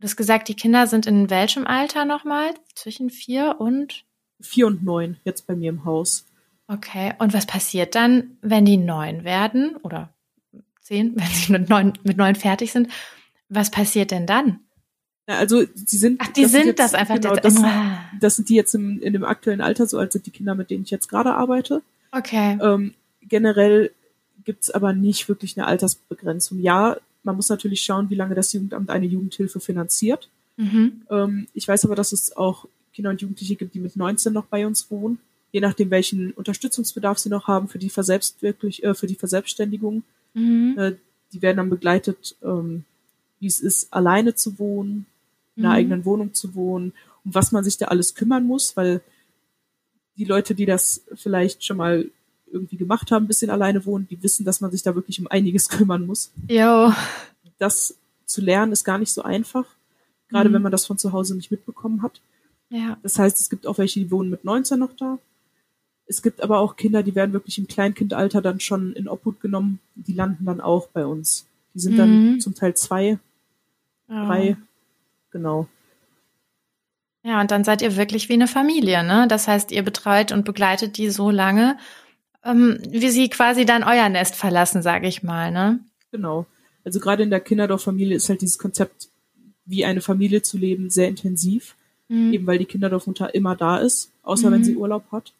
du 0.00 0.04
hast 0.04 0.16
gesagt, 0.16 0.48
die 0.48 0.56
Kinder 0.56 0.88
sind 0.88 1.06
in 1.06 1.30
welchem 1.30 1.66
Alter 1.66 2.04
nochmal? 2.04 2.54
Zwischen 2.74 3.08
vier 3.08 3.56
und? 3.60 4.04
Vier 4.40 4.66
und 4.66 4.82
neun, 4.82 5.16
jetzt 5.24 5.46
bei 5.46 5.54
mir 5.54 5.70
im 5.70 5.84
Haus. 5.84 6.26
Okay. 6.70 7.14
Und 7.18 7.34
was 7.34 7.46
passiert 7.46 7.94
dann, 7.94 8.36
wenn 8.42 8.64
die 8.64 8.76
neun 8.76 9.24
werden 9.24 9.76
oder 9.82 10.10
zehn, 10.80 11.16
wenn 11.16 11.28
sie 11.28 11.52
mit 11.52 11.68
neun, 11.68 11.92
mit 12.04 12.16
neun 12.16 12.36
fertig 12.36 12.72
sind? 12.72 12.88
Was 13.48 13.70
passiert 13.70 14.12
denn 14.12 14.26
dann? 14.26 14.60
Also 15.26 15.64
sie 15.74 15.96
sind. 15.96 16.20
Ach, 16.22 16.28
die 16.28 16.46
sind, 16.46 16.66
jetzt, 16.66 16.78
das 16.78 16.94
einfach. 16.94 17.16
Genau, 17.16 17.36
das, 17.36 17.56
das, 18.20 18.36
sind 18.36 18.48
die 18.48 18.54
jetzt 18.54 18.74
im, 18.74 19.00
in 19.00 19.12
dem 19.12 19.24
aktuellen 19.24 19.60
Alter, 19.60 19.86
so 19.86 19.98
als 19.98 20.12
sind 20.12 20.26
die 20.26 20.30
Kinder, 20.30 20.54
mit 20.54 20.70
denen 20.70 20.84
ich 20.84 20.90
jetzt 20.90 21.08
gerade 21.08 21.34
arbeite. 21.34 21.82
Okay. 22.12 22.58
Ähm, 22.60 22.94
generell 23.22 23.92
gibt's 24.44 24.70
aber 24.70 24.92
nicht 24.92 25.28
wirklich 25.28 25.56
eine 25.56 25.66
Altersbegrenzung. 25.66 26.58
Ja, 26.60 26.96
man 27.22 27.36
muss 27.36 27.48
natürlich 27.48 27.82
schauen, 27.82 28.10
wie 28.10 28.14
lange 28.14 28.34
das 28.34 28.52
Jugendamt 28.52 28.90
eine 28.90 29.06
Jugendhilfe 29.06 29.60
finanziert. 29.60 30.28
Mhm. 30.56 31.02
Ähm, 31.10 31.46
ich 31.54 31.68
weiß 31.68 31.84
aber, 31.84 31.94
dass 31.94 32.12
es 32.12 32.36
auch 32.36 32.66
Kinder 32.92 33.10
und 33.10 33.20
Jugendliche 33.20 33.56
gibt, 33.56 33.74
die 33.74 33.80
mit 33.80 33.96
19 33.96 34.32
noch 34.32 34.46
bei 34.46 34.66
uns 34.66 34.90
wohnen. 34.90 35.18
Je 35.52 35.60
nachdem, 35.60 35.90
welchen 35.90 36.32
Unterstützungsbedarf 36.32 37.18
sie 37.18 37.28
noch 37.28 37.48
haben 37.48 37.68
für 37.68 37.78
die 37.78 37.90
Verselbstwirklich, 37.90 38.84
äh, 38.84 38.94
für 38.94 39.06
die 39.06 39.16
Verselbstständigung. 39.16 40.04
Mhm. 40.34 40.78
Äh, 40.78 40.92
die 41.32 41.42
werden 41.42 41.58
dann 41.58 41.70
begleitet, 41.70 42.36
ähm, 42.42 42.84
wie 43.38 43.46
es 43.46 43.60
ist, 43.60 43.92
alleine 43.92 44.34
zu 44.34 44.58
wohnen, 44.58 45.06
in 45.56 45.64
einer 45.64 45.74
mhm. 45.74 45.78
eigenen 45.78 46.04
Wohnung 46.04 46.34
zu 46.34 46.54
wohnen, 46.54 46.92
um 47.24 47.34
was 47.34 47.52
man 47.52 47.64
sich 47.64 47.78
da 47.78 47.86
alles 47.86 48.14
kümmern 48.14 48.44
muss, 48.44 48.76
weil 48.76 49.00
die 50.16 50.24
Leute, 50.24 50.54
die 50.54 50.66
das 50.66 51.02
vielleicht 51.14 51.64
schon 51.64 51.78
mal 51.78 52.10
irgendwie 52.52 52.76
gemacht 52.76 53.10
haben, 53.10 53.24
ein 53.24 53.28
bisschen 53.28 53.50
alleine 53.50 53.84
wohnen, 53.86 54.06
die 54.08 54.22
wissen, 54.22 54.44
dass 54.44 54.60
man 54.60 54.70
sich 54.70 54.82
da 54.82 54.94
wirklich 54.94 55.20
um 55.20 55.26
einiges 55.28 55.68
kümmern 55.70 56.06
muss. 56.06 56.30
Jo. 56.48 56.92
Das 57.58 57.96
zu 58.26 58.40
lernen 58.40 58.72
ist 58.72 58.84
gar 58.84 58.98
nicht 58.98 59.12
so 59.12 59.22
einfach, 59.22 59.64
gerade 60.28 60.48
mhm. 60.48 60.54
wenn 60.54 60.62
man 60.62 60.72
das 60.72 60.86
von 60.86 60.98
zu 60.98 61.12
Hause 61.12 61.34
nicht 61.34 61.50
mitbekommen 61.50 62.02
hat. 62.02 62.20
Ja. 62.68 62.98
Das 63.02 63.18
heißt, 63.18 63.40
es 63.40 63.50
gibt 63.50 63.66
auch 63.66 63.78
welche, 63.78 64.00
die 64.00 64.10
wohnen 64.10 64.30
mit 64.30 64.44
19 64.44 64.78
noch 64.78 64.92
da. 64.96 65.18
Es 66.10 66.22
gibt 66.22 66.42
aber 66.42 66.58
auch 66.58 66.74
Kinder, 66.74 67.04
die 67.04 67.14
werden 67.14 67.32
wirklich 67.32 67.56
im 67.58 67.68
Kleinkindalter 67.68 68.42
dann 68.42 68.58
schon 68.58 68.94
in 68.94 69.06
Obhut 69.06 69.40
genommen. 69.40 69.78
Die 69.94 70.12
landen 70.12 70.44
dann 70.44 70.60
auch 70.60 70.88
bei 70.88 71.06
uns. 71.06 71.46
Die 71.72 71.78
sind 71.78 71.92
mhm. 71.92 71.98
dann 71.98 72.40
zum 72.40 72.56
Teil 72.56 72.74
zwei, 72.74 73.20
oh. 74.08 74.26
drei, 74.26 74.56
Genau. 75.30 75.68
Ja, 77.22 77.40
und 77.40 77.50
dann 77.50 77.64
seid 77.64 77.82
ihr 77.82 77.96
wirklich 77.96 78.28
wie 78.28 78.34
eine 78.34 78.48
Familie, 78.48 79.04
ne? 79.04 79.26
Das 79.28 79.46
heißt, 79.46 79.72
ihr 79.72 79.82
betreut 79.82 80.32
und 80.32 80.44
begleitet 80.44 80.96
die 80.96 81.10
so 81.10 81.30
lange, 81.30 81.78
ähm, 82.44 82.78
wie 82.88 83.10
sie 83.10 83.28
quasi 83.28 83.66
dann 83.66 83.84
euer 83.84 84.08
Nest 84.08 84.34
verlassen, 84.34 84.82
sage 84.82 85.06
ich 85.06 85.22
mal, 85.22 85.50
ne? 85.50 85.80
Genau. 86.10 86.46
Also 86.82 86.98
gerade 86.98 87.22
in 87.22 87.30
der 87.30 87.40
Kinderdorffamilie 87.40 88.16
ist 88.16 88.28
halt 88.30 88.40
dieses 88.40 88.58
Konzept, 88.58 89.10
wie 89.66 89.84
eine 89.84 90.00
Familie 90.00 90.42
zu 90.42 90.56
leben, 90.56 90.88
sehr 90.88 91.08
intensiv. 91.08 91.76
Mhm. 92.08 92.32
Eben 92.32 92.46
weil 92.46 92.58
die 92.58 92.64
Kinderdorfmutter 92.64 93.34
immer 93.34 93.54
da 93.54 93.78
ist, 93.78 94.10
außer 94.22 94.48
mhm. 94.48 94.54
wenn 94.54 94.64
sie 94.64 94.76
Urlaub 94.76 95.04
hat. 95.12 95.32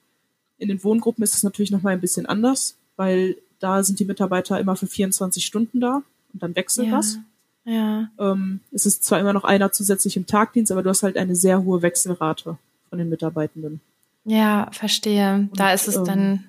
In 0.61 0.69
den 0.69 0.85
Wohngruppen 0.85 1.25
ist 1.25 1.35
es 1.35 1.43
natürlich 1.43 1.71
nochmal 1.71 1.95
ein 1.95 2.01
bisschen 2.01 2.27
anders, 2.27 2.77
weil 2.97 3.37
da 3.59 3.83
sind 3.83 3.99
die 3.99 4.05
Mitarbeiter 4.05 4.61
immer 4.61 4.77
für 4.77 4.87
24 4.87 5.45
Stunden 5.45 5.81
da 5.81 6.03
und 6.33 6.43
dann 6.43 6.55
wechselt 6.55 6.89
ja. 6.89 6.97
das. 6.97 7.19
Ja. 7.65 8.09
Ähm, 8.19 8.61
es 8.73 8.87
ist 8.87 9.05
zwar 9.05 9.21
immer 9.21 9.33
noch 9.33 9.45
einer 9.45 9.73
zusätzlich 9.73 10.17
im 10.17 10.27
Tagdienst, 10.27 10.71
aber 10.71 10.83
du 10.83 10.91
hast 10.91 11.03
halt 11.03 11.17
eine 11.17 11.35
sehr 11.35 11.65
hohe 11.65 11.83
Wechselrate 11.83 12.59
von 12.89 12.99
den 12.99 13.09
Mitarbeitenden. 13.09 13.81
Ja, 14.25 14.69
verstehe. 14.73 15.49
Und, 15.51 15.59
da 15.59 15.73
ist 15.73 15.89
es 15.89 15.97
ähm, 15.97 16.05
dann. 16.05 16.45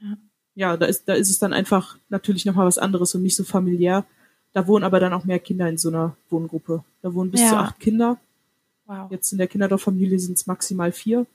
Ja. 0.00 0.16
ja, 0.54 0.76
da 0.76 0.86
ist, 0.86 1.08
da 1.08 1.14
ist 1.14 1.30
es 1.30 1.38
dann 1.38 1.52
einfach 1.52 1.96
natürlich 2.08 2.44
nochmal 2.44 2.66
was 2.66 2.78
anderes 2.78 3.14
und 3.14 3.22
nicht 3.22 3.36
so 3.36 3.44
familiär. 3.44 4.04
Da 4.52 4.66
wohnen 4.66 4.84
aber 4.84 5.00
dann 5.00 5.12
auch 5.12 5.24
mehr 5.24 5.38
Kinder 5.38 5.68
in 5.68 5.78
so 5.78 5.88
einer 5.88 6.16
Wohngruppe. 6.30 6.84
Da 7.00 7.14
wohnen 7.14 7.30
bis 7.30 7.40
ja. 7.40 7.48
zu 7.48 7.56
acht 7.56 7.80
Kinder. 7.80 8.18
Wow. 8.86 9.10
Jetzt 9.10 9.32
in 9.32 9.38
der 9.38 9.46
Kinderdorffamilie 9.46 10.18
sind 10.18 10.36
es 10.36 10.46
maximal 10.46 10.92
vier. 10.92 11.26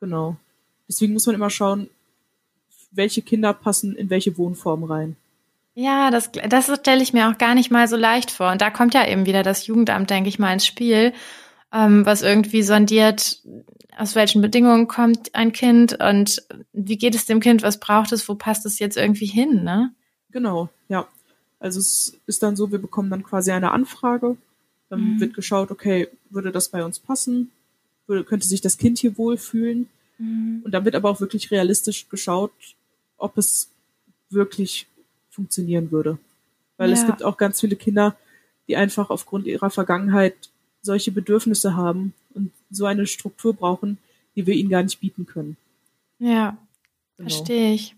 Genau. 0.00 0.36
Deswegen 0.88 1.12
muss 1.12 1.26
man 1.26 1.34
immer 1.34 1.50
schauen, 1.50 1.88
welche 2.90 3.22
Kinder 3.22 3.52
passen 3.52 3.94
in 3.96 4.10
welche 4.10 4.36
Wohnform 4.38 4.84
rein. 4.84 5.16
Ja, 5.74 6.10
das, 6.10 6.30
das 6.48 6.74
stelle 6.80 7.02
ich 7.02 7.12
mir 7.12 7.28
auch 7.28 7.36
gar 7.36 7.54
nicht 7.54 7.70
mal 7.70 7.86
so 7.86 7.96
leicht 7.96 8.30
vor. 8.30 8.50
Und 8.50 8.62
da 8.62 8.70
kommt 8.70 8.94
ja 8.94 9.06
eben 9.06 9.26
wieder 9.26 9.42
das 9.42 9.66
Jugendamt, 9.66 10.08
denke 10.08 10.28
ich 10.28 10.38
mal, 10.38 10.52
ins 10.52 10.66
Spiel, 10.66 11.12
ähm, 11.72 12.06
was 12.06 12.22
irgendwie 12.22 12.62
sondiert, 12.62 13.42
aus 13.98 14.14
welchen 14.14 14.40
Bedingungen 14.40 14.88
kommt 14.88 15.34
ein 15.34 15.52
Kind 15.52 15.98
und 16.00 16.42
wie 16.72 16.96
geht 16.96 17.14
es 17.14 17.26
dem 17.26 17.40
Kind, 17.40 17.62
was 17.62 17.78
braucht 17.80 18.12
es, 18.12 18.28
wo 18.28 18.34
passt 18.34 18.64
es 18.66 18.78
jetzt 18.78 18.96
irgendwie 18.96 19.26
hin, 19.26 19.64
ne? 19.64 19.92
Genau, 20.30 20.68
ja. 20.88 21.06
Also 21.58 21.80
es 21.80 22.18
ist 22.26 22.42
dann 22.42 22.56
so, 22.56 22.70
wir 22.70 22.78
bekommen 22.78 23.10
dann 23.10 23.22
quasi 23.22 23.50
eine 23.50 23.72
Anfrage, 23.72 24.36
dann 24.88 25.14
mhm. 25.14 25.20
wird 25.20 25.34
geschaut, 25.34 25.70
okay, 25.70 26.08
würde 26.30 26.52
das 26.52 26.68
bei 26.68 26.84
uns 26.84 26.98
passen? 26.98 27.50
Würde, 28.06 28.24
könnte 28.24 28.46
sich 28.46 28.60
das 28.60 28.78
Kind 28.78 28.98
hier 28.98 29.18
wohlfühlen? 29.18 29.88
Mhm. 30.18 30.62
Und 30.64 30.72
dann 30.72 30.84
wird 30.84 30.94
aber 30.94 31.10
auch 31.10 31.20
wirklich 31.20 31.50
realistisch 31.50 32.08
geschaut, 32.08 32.52
ob 33.18 33.36
es 33.38 33.70
wirklich 34.30 34.86
funktionieren 35.30 35.90
würde. 35.90 36.18
Weil 36.76 36.90
ja. 36.90 36.94
es 36.94 37.06
gibt 37.06 37.22
auch 37.22 37.36
ganz 37.36 37.60
viele 37.60 37.76
Kinder, 37.76 38.16
die 38.68 38.76
einfach 38.76 39.10
aufgrund 39.10 39.46
ihrer 39.46 39.70
Vergangenheit 39.70 40.34
solche 40.82 41.12
Bedürfnisse 41.12 41.76
haben 41.76 42.14
und 42.34 42.52
so 42.70 42.86
eine 42.86 43.06
Struktur 43.06 43.54
brauchen, 43.54 43.98
die 44.34 44.46
wir 44.46 44.54
ihnen 44.54 44.70
gar 44.70 44.82
nicht 44.82 45.00
bieten 45.00 45.26
können. 45.26 45.56
Ja, 46.18 46.56
genau. 47.16 47.28
verstehe 47.28 47.72
ich. 47.72 47.96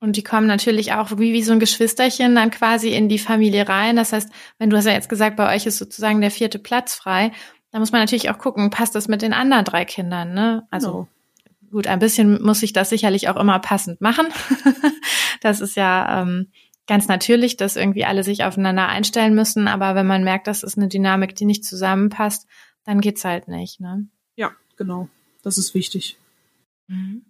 Und 0.00 0.16
die 0.16 0.24
kommen 0.24 0.48
natürlich 0.48 0.94
auch 0.94 1.12
wie, 1.12 1.32
wie 1.32 1.44
so 1.44 1.52
ein 1.52 1.60
Geschwisterchen 1.60 2.34
dann 2.34 2.50
quasi 2.50 2.88
in 2.88 3.08
die 3.08 3.20
Familie 3.20 3.68
rein. 3.68 3.94
Das 3.94 4.12
heißt, 4.12 4.32
wenn 4.58 4.68
du 4.68 4.76
hast 4.76 4.86
ja 4.86 4.92
jetzt 4.92 5.08
gesagt, 5.08 5.36
bei 5.36 5.54
euch 5.54 5.64
ist 5.64 5.78
sozusagen 5.78 6.20
der 6.20 6.32
vierte 6.32 6.58
Platz 6.58 6.94
frei, 6.94 7.30
dann 7.70 7.80
muss 7.80 7.92
man 7.92 8.00
natürlich 8.00 8.28
auch 8.28 8.38
gucken, 8.38 8.70
passt 8.70 8.96
das 8.96 9.06
mit 9.06 9.22
den 9.22 9.32
anderen 9.32 9.64
drei 9.64 9.84
Kindern, 9.84 10.34
ne? 10.34 10.66
Also 10.70 10.90
genau. 10.90 11.08
Gut, 11.72 11.88
ein 11.88 11.98
bisschen 11.98 12.40
muss 12.40 12.62
ich 12.62 12.72
das 12.72 12.90
sicherlich 12.90 13.28
auch 13.28 13.36
immer 13.36 13.58
passend 13.58 14.00
machen. 14.00 14.26
Das 15.40 15.60
ist 15.60 15.74
ja 15.74 16.22
ähm, 16.22 16.52
ganz 16.86 17.08
natürlich, 17.08 17.56
dass 17.56 17.74
irgendwie 17.74 18.04
alle 18.04 18.22
sich 18.22 18.44
aufeinander 18.44 18.86
einstellen 18.86 19.34
müssen. 19.34 19.66
Aber 19.66 19.96
wenn 19.96 20.06
man 20.06 20.22
merkt, 20.22 20.46
das 20.46 20.62
ist 20.62 20.78
eine 20.78 20.86
Dynamik, 20.86 21.34
die 21.34 21.46
nicht 21.46 21.64
zusammenpasst, 21.64 22.46
dann 22.84 23.00
geht's 23.00 23.24
halt 23.24 23.48
nicht. 23.48 23.80
Ne? 23.80 24.06
Ja, 24.36 24.52
genau. 24.76 25.08
Das 25.42 25.58
ist 25.58 25.74
wichtig. 25.74 26.16
Mhm. 26.86 27.24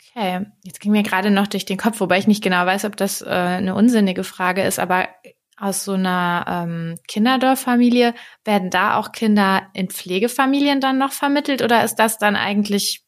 Okay, 0.00 0.46
jetzt 0.64 0.80
ging 0.80 0.90
mir 0.90 1.04
gerade 1.04 1.30
noch 1.30 1.46
durch 1.46 1.66
den 1.66 1.78
Kopf, 1.78 2.00
wobei 2.00 2.18
ich 2.18 2.26
nicht 2.26 2.42
genau 2.42 2.66
weiß, 2.66 2.84
ob 2.84 2.96
das 2.96 3.22
äh, 3.22 3.26
eine 3.26 3.76
unsinnige 3.76 4.24
Frage 4.24 4.62
ist, 4.62 4.80
aber 4.80 5.08
aus 5.56 5.84
so 5.84 5.92
einer 5.92 6.44
ähm, 6.48 6.94
Kinderdorffamilie 7.08 8.14
werden 8.44 8.70
da 8.70 8.96
auch 8.96 9.12
Kinder 9.12 9.68
in 9.74 9.88
Pflegefamilien 9.88 10.80
dann 10.80 10.98
noch 10.98 11.12
vermittelt 11.12 11.62
oder 11.62 11.84
ist 11.84 11.96
das 11.96 12.18
dann 12.18 12.36
eigentlich, 12.36 13.04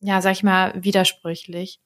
ja, 0.00 0.20
sag 0.20 0.32
ich 0.32 0.42
mal, 0.42 0.72
widersprüchlich? 0.76 1.80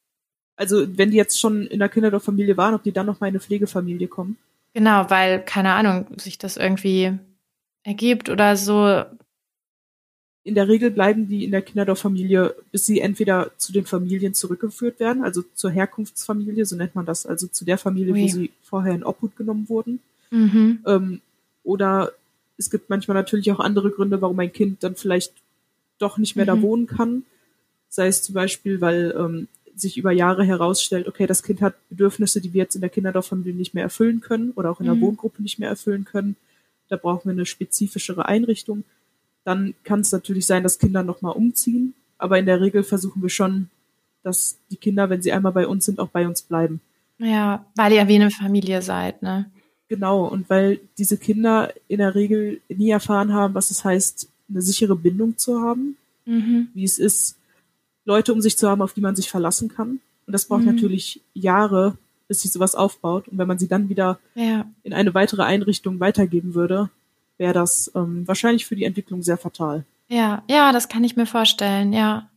Also 0.57 0.87
wenn 0.99 1.11
die 1.11 1.17
jetzt 1.17 1.41
schon 1.41 1.67
in 1.67 1.79
der 1.79 1.89
Kinderdorffamilie 1.89 2.57
waren, 2.57 2.75
ob 2.75 2.83
die 2.83 2.93
dann 2.93 3.07
noch 3.07 3.21
mal 3.21 3.29
in 3.29 3.33
eine 3.33 3.41
Pflegefamilie 3.41 4.09
kommen. 4.09 4.37
Genau, 4.75 5.09
weil, 5.09 5.43
keine 5.43 5.73
Ahnung, 5.73 6.07
sich 6.19 6.39
das 6.39 6.57
irgendwie 6.57 7.19
ergibt 7.83 8.29
oder 8.29 8.57
so. 8.57 9.05
In 10.45 10.55
der 10.55 10.69
Regel 10.69 10.91
bleiben 10.91 11.29
die 11.29 11.45
in 11.45 11.51
der 11.51 11.63
Kinderdorffamilie, 11.63 12.55
bis 12.73 12.87
sie 12.87 13.01
entweder 13.01 13.51
zu 13.57 13.73
den 13.73 13.85
Familien 13.85 14.35
zurückgeführt 14.35 15.01
werden, 15.01 15.25
also 15.25 15.43
zur 15.55 15.71
Herkunftsfamilie, 15.71 16.65
so 16.65 16.77
nennt 16.77 16.95
man 16.95 17.07
das, 17.07 17.27
also 17.27 17.47
zu 17.47 17.65
der 17.65 17.79
Familie, 17.79 18.13
Ui. 18.15 18.23
wo 18.23 18.29
sie 18.29 18.51
vorher 18.63 18.95
in 18.95 19.05
Obhut 19.05 19.37
genommen 19.37 19.69
wurden. 19.69 20.01
Mhm. 20.31 20.81
Ähm, 20.87 21.21
oder 21.63 22.13
es 22.57 22.71
gibt 22.71 22.91
manchmal 22.91 23.17
natürlich 23.17 23.51
auch 23.53 23.61
andere 23.61 23.91
Gründe, 23.91 24.21
warum 24.21 24.39
ein 24.39 24.53
Kind 24.53 24.83
dann 24.83 24.95
vielleicht 24.95 25.33
doch 25.99 26.19
nicht 26.19 26.37
mehr 26.37 26.45
mhm. 26.45 26.61
da 26.61 26.63
wohnen 26.63 26.87
kann. 26.87 27.25
Sei 27.91 28.07
es 28.07 28.23
zum 28.23 28.35
Beispiel, 28.35 28.81
weil 28.81 29.15
ähm, 29.19 29.49
sich 29.75 29.99
über 29.99 30.13
Jahre 30.13 30.45
herausstellt, 30.45 31.09
okay, 31.09 31.27
das 31.27 31.43
Kind 31.43 31.61
hat 31.61 31.75
Bedürfnisse, 31.91 32.41
die 32.41 32.53
wir 32.55 32.63
jetzt 32.63 32.75
in 32.75 32.81
der 32.81 32.91
Kinderdorffamilie 32.91 33.55
nicht 33.55 33.75
mehr 33.75 33.85
erfüllen 33.85 34.21
können 34.21 34.53
oder 34.53 34.71
auch 34.71 34.81
in 34.81 34.87
der 34.87 34.95
mhm. 34.95 35.03
Wohngruppe 35.03 35.43
nicht 35.43 35.59
mehr 35.59 35.69
erfüllen 35.69 36.05
können. 36.05 36.37
Da 36.89 36.97
brauchen 36.97 37.27
wir 37.27 37.33
eine 37.33 37.47
spezifischere 37.47 38.27
Einrichtung. 38.27 38.85
Dann 39.45 39.75
kann 39.85 40.01
es 40.01 40.13
natürlich 40.13 40.47
sein, 40.47 40.63
dass 40.63 40.79
Kinder 40.79 41.03
nochmal 41.03 41.33
umziehen. 41.33 41.95
Aber 42.19 42.39
in 42.39 42.47
der 42.47 42.61
Regel 42.61 42.83
versuchen 42.83 43.23
wir 43.23 43.31
schon, 43.31 43.69
dass 44.23 44.59
die 44.71 44.77
Kinder, 44.77 45.09
wenn 45.11 45.23
sie 45.23 45.33
einmal 45.33 45.53
bei 45.53 45.67
uns 45.67 45.85
sind, 45.85 45.99
auch 45.99 46.09
bei 46.09 46.27
uns 46.27 46.43
bleiben. 46.43 46.81
Ja, 47.19 47.65
weil 47.77 47.93
ihr 47.93 48.09
wie 48.09 48.17
eine 48.17 48.31
Familie 48.31 48.83
seid, 48.83 49.23
ne? 49.23 49.51
Genau, 49.89 50.27
und 50.27 50.49
weil 50.49 50.81
diese 50.99 51.17
Kinder 51.17 51.73
in 51.89 51.99
der 51.99 52.15
Regel 52.15 52.61
nie 52.69 52.91
erfahren 52.91 53.33
haben, 53.33 53.55
was 53.55 53.71
es 53.71 53.85
heißt, 53.85 54.29
eine 54.49 54.63
sichere 54.63 54.95
Bindung 54.95 55.37
zu 55.37 55.61
haben, 55.61 55.97
mhm. 56.27 56.69
wie 56.75 56.85
es 56.85 56.99
ist, 56.99 57.37
Leute 58.11 58.33
um 58.33 58.41
sich 58.41 58.59
zu 58.59 58.69
haben, 58.69 58.83
auf 58.83 58.93
die 58.93 59.01
man 59.01 59.17
sich 59.17 59.31
verlassen 59.31 59.69
kann. 59.69 60.01
Und 60.27 60.33
das 60.33 60.47
braucht 60.47 60.63
mhm. 60.63 60.75
natürlich 60.75 61.21
Jahre, 61.33 61.97
bis 62.29 62.43
sich 62.43 62.53
sowas 62.53 62.75
aufbaut. 62.75 63.29
Und 63.29 63.39
wenn 63.39 63.49
man 63.49 63.59
sie 63.59 63.69
dann 63.69 63.89
wieder 63.89 64.19
Ja. 64.35 64.67
in 64.83 64.93
eine 64.93 65.15
weitere 65.15 65.43
Einrichtung 65.43 66.01
weitergeben 66.01 66.55
würde, 66.55 66.91
wäre 67.39 67.55
das 67.55 67.91
ähm, 67.95 68.27
wahrscheinlich 68.27 68.67
für 68.67 68.77
die 68.77 68.85
Entwicklung 68.85 69.23
sehr 69.23 69.39
fatal. 69.39 69.85
Ja, 70.09 70.43
ja, 70.51 70.73
das 70.73 70.89
kann 70.89 71.05
ich 71.05 71.17
mir 71.17 71.27
vorstellen, 71.27 71.93
ja. 71.93 72.29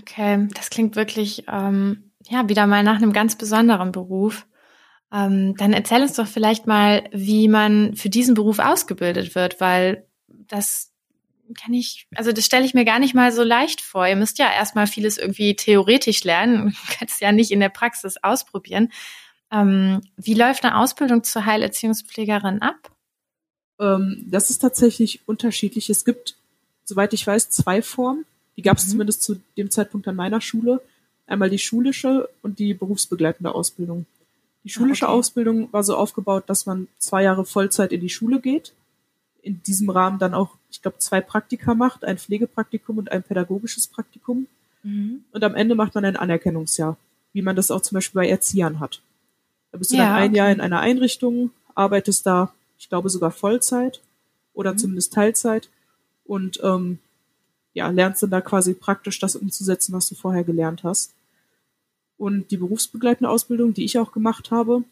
Okay, 0.00 0.48
das 0.54 0.70
klingt 0.70 0.96
wirklich, 0.96 1.44
ähm, 1.48 2.10
ja, 2.28 2.48
wieder 2.48 2.66
mal 2.66 2.82
nach 2.82 2.96
einem 2.96 3.12
ganz 3.12 3.36
besonderen 3.36 3.92
Beruf. 3.92 4.46
Ähm, 5.12 5.54
dann 5.56 5.72
erzähl 5.72 6.02
uns 6.02 6.14
doch 6.14 6.26
vielleicht 6.26 6.66
mal, 6.66 7.04
wie 7.12 7.46
man 7.46 7.94
für 7.94 8.10
diesen 8.10 8.34
Beruf 8.34 8.58
ausgebildet 8.58 9.36
wird, 9.36 9.60
weil 9.60 10.06
das 10.26 10.90
kann 11.54 11.72
ich, 11.74 12.06
also 12.14 12.32
das 12.32 12.44
stelle 12.44 12.64
ich 12.64 12.74
mir 12.74 12.84
gar 12.84 12.98
nicht 12.98 13.14
mal 13.14 13.32
so 13.32 13.42
leicht 13.42 13.80
vor. 13.80 14.06
Ihr 14.06 14.16
müsst 14.16 14.38
ja 14.38 14.52
erstmal 14.52 14.86
vieles 14.86 15.18
irgendwie 15.18 15.54
theoretisch 15.56 16.24
lernen, 16.24 16.68
du 16.86 16.94
kannst 16.98 17.14
es 17.14 17.20
ja 17.20 17.32
nicht 17.32 17.50
in 17.50 17.60
der 17.60 17.68
Praxis 17.68 18.16
ausprobieren. 18.22 18.92
Ähm, 19.50 20.00
wie 20.16 20.34
läuft 20.34 20.64
eine 20.64 20.76
Ausbildung 20.78 21.22
zur 21.24 21.44
Heilerziehungspflegerin 21.46 22.62
ab? 22.62 22.90
Ähm, 23.78 24.24
das 24.28 24.50
ist 24.50 24.58
tatsächlich 24.58 25.20
unterschiedlich. 25.26 25.90
Es 25.90 26.04
gibt, 26.04 26.36
soweit 26.84 27.12
ich 27.12 27.26
weiß, 27.26 27.50
zwei 27.50 27.82
Formen. 27.82 28.24
Die 28.56 28.62
gab 28.62 28.78
es 28.78 28.86
Mhm. 28.86 28.90
zumindest 28.92 29.22
zu 29.22 29.40
dem 29.56 29.70
Zeitpunkt 29.70 30.06
an 30.08 30.16
meiner 30.16 30.40
Schule. 30.40 30.80
Einmal 31.26 31.50
die 31.50 31.58
schulische 31.58 32.28
und 32.42 32.58
die 32.58 32.74
berufsbegleitende 32.74 33.54
Ausbildung. 33.54 34.06
Die 34.62 34.70
schulische 34.70 35.06
Ah, 35.06 35.10
okay. 35.10 35.18
Ausbildung 35.18 35.72
war 35.72 35.82
so 35.84 35.96
aufgebaut, 35.96 36.44
dass 36.46 36.66
man 36.66 36.88
zwei 36.98 37.22
Jahre 37.22 37.44
Vollzeit 37.44 37.92
in 37.92 38.00
die 38.00 38.08
Schule 38.10 38.40
geht. 38.40 38.72
In 39.42 39.62
diesem 39.62 39.90
Rahmen 39.90 40.18
dann 40.18 40.34
auch, 40.34 40.56
ich 40.74 40.82
glaube, 40.82 40.98
zwei 40.98 41.20
Praktika 41.20 41.72
macht, 41.74 42.04
ein 42.04 42.18
Pflegepraktikum 42.18 42.98
und 42.98 43.12
ein 43.12 43.22
pädagogisches 43.22 43.86
Praktikum. 43.86 44.48
Mhm. 44.82 45.24
Und 45.30 45.44
am 45.44 45.54
Ende 45.54 45.76
macht 45.76 45.94
man 45.94 46.04
ein 46.04 46.16
Anerkennungsjahr, 46.16 46.96
wie 47.32 47.42
man 47.42 47.54
das 47.54 47.70
auch 47.70 47.80
zum 47.80 47.94
Beispiel 47.94 48.20
bei 48.22 48.28
Erziehern 48.28 48.80
hat. 48.80 49.00
Da 49.70 49.78
bist 49.78 49.92
du 49.92 49.96
Ja, 49.96 50.06
dann 50.06 50.14
ein 50.14 50.30
okay. 50.30 50.38
Jahr 50.38 50.50
in 50.50 50.60
einer 50.60 50.80
Einrichtung, 50.80 51.52
arbeitest 51.76 52.26
da, 52.26 52.52
ich 52.76 52.88
glaube 52.88 53.08
sogar 53.08 53.30
Vollzeit 53.30 54.00
oder 54.52 54.72
Mhm. 54.72 54.78
zumindest 54.78 55.12
Teilzeit 55.12 55.68
und 56.24 56.58
ähm, 56.64 56.98
ja, 57.72 57.88
lernst 57.90 58.24
dann 58.24 58.30
da 58.30 58.40
quasi 58.40 58.74
praktisch 58.74 59.20
das 59.20 59.36
umzusetzen, 59.36 59.92
was 59.92 60.08
du 60.08 60.16
vorher 60.16 60.42
gelernt 60.42 60.82
hast. 60.82 61.14
Und 62.18 62.50
die 62.50 62.56
berufsbegleitende 62.56 63.30
Ausbildung, 63.30 63.74
die 63.74 63.84
ich 63.84 63.96
auch 64.00 64.10
gemacht 64.10 64.50
habe, 64.50 64.82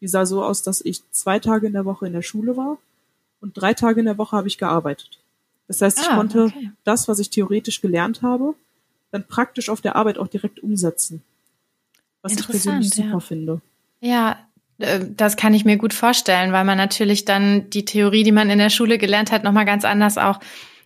die 0.00 0.08
sah 0.08 0.24
so 0.24 0.42
aus, 0.42 0.62
dass 0.62 0.80
ich 0.80 1.02
zwei 1.10 1.38
Tage 1.40 1.66
in 1.66 1.74
der 1.74 1.84
Woche 1.84 2.06
in 2.06 2.14
der 2.14 2.22
Schule 2.22 2.56
war 2.56 2.78
und 3.42 3.52
drei 3.52 3.74
Tage 3.74 4.00
in 4.00 4.06
der 4.06 4.16
Woche 4.16 4.34
habe 4.34 4.48
ich 4.48 4.56
gearbeitet. 4.56 5.18
Das 5.68 5.80
heißt, 5.82 5.98
ich 6.00 6.08
Ah, 6.08 6.16
konnte 6.16 6.44
okay. 6.44 6.70
das, 6.84 7.08
was 7.08 7.18
ich 7.18 7.30
theoretisch 7.30 7.80
gelernt 7.80 8.22
habe, 8.22 8.54
dann 9.10 9.26
praktisch 9.26 9.68
auf 9.68 9.80
der 9.80 9.96
Arbeit 9.96 10.18
auch 10.18 10.28
direkt 10.28 10.60
umsetzen. 10.62 11.22
Was 12.22 12.32
ich 12.32 12.46
persönlich 12.46 12.90
super 12.90 13.08
ja. 13.08 13.20
finde. 13.20 13.60
Ja, 14.00 14.38
äh, 14.78 15.00
das 15.16 15.36
kann 15.36 15.54
ich 15.54 15.64
mir 15.64 15.76
gut 15.76 15.94
vorstellen, 15.94 16.52
weil 16.52 16.64
man 16.64 16.76
natürlich 16.78 17.24
dann 17.24 17.68
die 17.70 17.84
Theorie, 17.84 18.22
die 18.24 18.32
man 18.32 18.50
in 18.50 18.58
der 18.58 18.70
Schule 18.70 18.98
gelernt 18.98 19.32
hat, 19.32 19.44
nochmal 19.44 19.64
ganz 19.64 19.84
anders 19.84 20.18
auch 20.18 20.38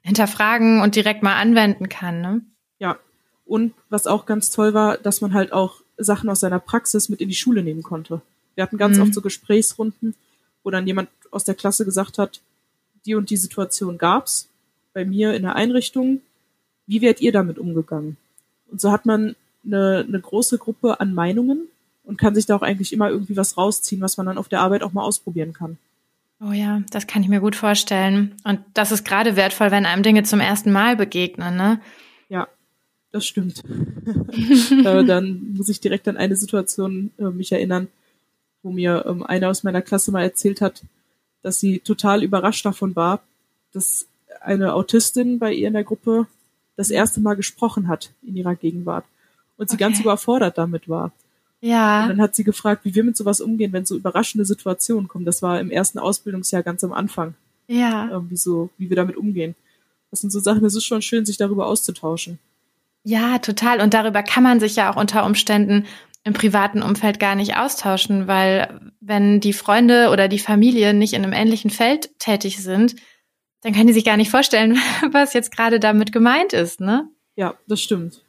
hinterfragen 0.03 0.81
und 0.81 0.97
direkt 0.97 1.23
mal 1.23 1.37
anwenden 1.37 1.89
kann. 1.89 2.21
Ne? 2.21 2.41
Ja. 2.79 2.99
Und 3.45 3.75
was 3.91 4.07
auch 4.07 4.27
ganz 4.27 4.51
toll 4.51 4.75
war, 4.75 4.97
dass 4.97 5.21
man 5.21 5.35
halt 5.35 5.53
auch 5.53 5.77
Sachen 5.99 6.31
aus 6.31 6.41
seiner 6.41 6.59
Praxis 6.61 7.09
mit 7.09 7.21
in 7.21 7.29
die 7.29 7.35
Schule 7.35 7.63
nehmen 7.63 7.83
konnte. 7.83 8.23
Wir 8.55 8.63
hatten 8.65 8.79
ganz 8.79 8.97
Mhm. 8.97 9.03
oft 9.05 9.15
so 9.15 9.21
Gesprächsrunden, 9.21 10.15
wo 10.63 10.71
dann 10.71 10.87
jemand 10.87 11.09
aus 11.31 11.45
der 11.45 11.55
Klasse 11.55 11.85
gesagt 11.85 12.17
hat, 12.19 12.41
die 13.07 13.15
und 13.15 13.29
die 13.31 13.37
Situation 13.37 13.99
gab's 13.99 14.49
bei 14.93 15.05
mir 15.05 15.35
in 15.35 15.43
der 15.43 15.57
Einrichtung. 15.57 16.21
Wie 16.87 17.01
wärt 17.01 17.21
ihr 17.21 17.33
damit 17.33 17.59
umgegangen? 17.59 18.17
Und 18.71 18.81
so 18.81 18.91
hat 18.91 19.07
man 19.07 19.37
eine, 19.65 20.05
eine 20.07 20.21
große 20.21 20.59
Gruppe 20.59 21.01
an 21.01 21.15
Meinungen 21.15 21.69
und 22.05 22.19
kann 22.19 22.35
sich 22.35 22.47
da 22.47 22.57
auch 22.57 22.63
eigentlich 22.63 22.93
immer 22.93 23.11
irgendwie 23.11 23.37
was 23.37 23.57
rausziehen, 23.57 24.01
was 24.01 24.17
man 24.17 24.27
dann 24.27 24.39
auf 24.39 24.49
der 24.49 24.61
Arbeit 24.61 24.83
auch 24.83 24.93
mal 24.93 25.03
ausprobieren 25.03 25.53
kann. 25.53 25.79
Oh 26.43 26.53
ja, 26.53 26.83
das 26.91 27.07
kann 27.07 27.23
ich 27.23 27.29
mir 27.29 27.41
gut 27.41 27.55
vorstellen. 27.55 28.35
Und 28.45 28.61
das 28.73 28.93
ist 28.93 29.05
gerade 29.05 29.37
wertvoll, 29.37 29.71
wenn 29.71 29.85
einem 29.85 30.03
Dinge 30.03 30.23
zum 30.23 30.41
ersten 30.41 30.73
Mal 30.73 30.97
begegnen. 30.97 31.57
Ne? 31.57 31.81
Ja, 32.29 32.49
das 33.13 33.27
stimmt. 33.27 33.63
äh, 34.85 35.05
dann 35.05 35.53
muss 35.55 35.69
ich 35.69 35.81
direkt 35.81 36.09
an 36.09 36.17
eine 36.17 36.37
Situation 36.37 37.11
äh, 37.19 37.25
mich 37.25 37.53
erinnern, 37.53 37.89
wo 38.63 38.71
mir 38.71 39.05
ähm, 39.07 39.23
einer 39.23 39.51
aus 39.51 39.63
meiner 39.65 39.83
Klasse 39.83 40.13
mal 40.13 40.23
erzählt 40.23 40.63
hat, 40.63 40.83
dass 41.43 41.61
sie 41.61 41.81
total 41.81 42.23
überrascht 42.23 42.65
davon 42.65 42.97
war, 42.97 43.23
dass 43.73 44.07
eine 44.41 44.75
Autistin 44.75 45.39
bei 45.39 45.53
ihr 45.53 45.69
in 45.69 45.75
der 45.75 45.85
Gruppe 45.85 46.27
das 46.77 46.91
erste 46.91 47.21
Mal 47.21 47.35
gesprochen 47.35 47.89
hat 47.89 48.11
in 48.23 48.37
ihrer 48.37 48.55
Gegenwart 48.55 49.05
und 49.57 49.69
sie 49.71 49.77
ganz 49.77 49.97
Okay. 49.97 50.05
überfordert 50.05 50.57
damit 50.59 50.89
war. 50.89 51.13
Und 51.63 51.69
Ja, 51.69 52.09
dann 52.09 52.21
hat 52.23 52.35
sie 52.35 52.45
gefragt, 52.45 52.85
wie 52.85 52.95
wir 52.95 53.05
mit 53.05 53.17
sowas 53.17 53.41
umgehen, 53.41 53.73
wenn 53.73 53.85
so 53.85 53.97
überraschende 53.97 54.45
Situationen 54.47 55.09
kommen. 55.09 55.27
Das 55.27 55.43
war 55.43 55.61
im 55.61 55.71
ersten 55.71 55.99
Ausbildungsjahr 55.99 56.63
ganz 56.63 56.83
am 56.85 56.93
Anfang, 56.93 57.35
ja. 57.69 58.11
ähm, 58.17 58.27
wie, 58.31 58.37
so, 58.37 58.71
wie 58.79 58.89
wir 58.89 58.97
damit 58.97 59.17
umgehen. 59.17 59.55
Das 60.11 60.21
sind 60.21 60.31
so 60.33 60.41
Sachen, 60.41 60.65
es 60.65 60.75
ist 60.75 60.87
schon 60.87 61.03
schön, 61.03 61.27
sich 61.27 61.37
darüber 61.37 61.67
auszutauschen. 61.67 62.39
Ja, 63.05 63.39
total. 63.39 63.81
Und 63.81 63.95
darüber 63.95 64.23
kann 64.23 64.43
man 64.43 64.59
sich 64.61 64.77
ja 64.77 64.91
auch 64.93 64.97
unter 64.97 65.25
Umständen 65.27 65.87
im 66.25 66.33
privaten 66.35 66.83
Umfeld 66.83 67.19
gar 67.21 67.35
nicht 67.35 67.57
austauschen, 67.57 68.27
weil 68.27 68.81
wenn 69.01 69.41
die 69.41 69.53
Freunde 69.55 70.11
oder 70.11 70.29
die 70.29 70.39
Familie 70.39 70.93
nicht 70.93 71.15
in 71.15 71.23
einem 71.25 71.33
ähnlichen 71.33 71.71
Feld 71.71 72.11
tätig 72.19 72.63
sind, 72.63 72.97
dann 73.63 73.73
können 73.75 73.87
die 73.87 73.93
sich 73.93 74.05
gar 74.05 74.17
nicht 74.17 74.31
vorstellen, 74.31 74.79
was 75.13 75.33
jetzt 75.33 75.55
gerade 75.55 75.81
damit 75.81 76.13
gemeint 76.13 76.53
ist, 76.53 76.81
ne? 76.81 77.09
Ja, 77.37 77.55
das 77.67 77.81
stimmt. 77.81 78.23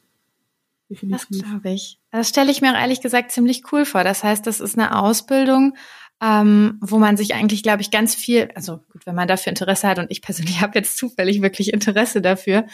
Das 0.88 1.00
Definitiv. 1.00 1.42
glaube 1.42 1.70
ich. 1.70 1.98
Das 2.10 2.28
stelle 2.28 2.50
ich 2.50 2.60
mir 2.60 2.72
auch 2.72 2.78
ehrlich 2.78 3.00
gesagt 3.00 3.32
ziemlich 3.32 3.62
cool 3.72 3.84
vor. 3.84 4.04
Das 4.04 4.22
heißt, 4.22 4.46
das 4.46 4.60
ist 4.60 4.78
eine 4.78 4.98
Ausbildung, 4.98 5.74
ähm, 6.20 6.78
wo 6.80 6.98
man 6.98 7.16
sich 7.16 7.34
eigentlich, 7.34 7.62
glaube 7.62 7.82
ich, 7.82 7.90
ganz 7.90 8.14
viel, 8.14 8.50
also 8.54 8.78
gut, 8.92 9.06
wenn 9.06 9.14
man 9.14 9.26
dafür 9.26 9.50
Interesse 9.50 9.88
hat 9.88 9.98
und 9.98 10.10
ich 10.10 10.22
persönlich 10.22 10.60
habe 10.62 10.78
jetzt 10.78 10.96
zufällig 10.96 11.42
wirklich 11.42 11.72
Interesse 11.72 12.20
dafür, 12.20 12.66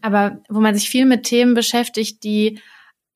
aber 0.00 0.42
wo 0.48 0.60
man 0.60 0.74
sich 0.74 0.90
viel 0.90 1.06
mit 1.06 1.24
Themen 1.24 1.54
beschäftigt, 1.54 2.22
die 2.24 2.60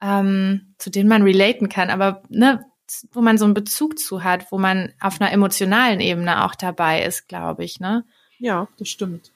ähm, 0.00 0.74
zu 0.78 0.90
denen 0.90 1.08
man 1.08 1.22
relaten 1.22 1.68
kann, 1.68 1.90
aber 1.90 2.22
ne, 2.28 2.64
wo 3.12 3.22
man 3.22 3.38
so 3.38 3.44
einen 3.44 3.54
Bezug 3.54 3.98
zu 3.98 4.22
hat, 4.22 4.50
wo 4.52 4.58
man 4.58 4.92
auf 5.00 5.20
einer 5.20 5.32
emotionalen 5.32 6.00
Ebene 6.00 6.44
auch 6.44 6.54
dabei 6.54 7.04
ist, 7.04 7.28
glaube 7.28 7.64
ich, 7.64 7.80
ne? 7.80 8.04
Ja, 8.38 8.68
das 8.78 8.88
stimmt. 8.88 9.30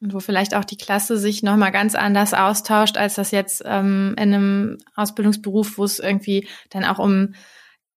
Und 0.00 0.14
wo 0.14 0.20
vielleicht 0.20 0.54
auch 0.54 0.64
die 0.64 0.78
Klasse 0.78 1.18
sich 1.18 1.42
nochmal 1.42 1.72
ganz 1.72 1.94
anders 1.94 2.32
austauscht, 2.32 2.96
als 2.96 3.16
das 3.16 3.32
jetzt 3.32 3.62
ähm, 3.66 4.14
in 4.16 4.34
einem 4.34 4.78
Ausbildungsberuf, 4.96 5.76
wo 5.76 5.84
es 5.84 5.98
irgendwie 5.98 6.48
dann 6.70 6.84
auch 6.84 6.98
um 6.98 7.34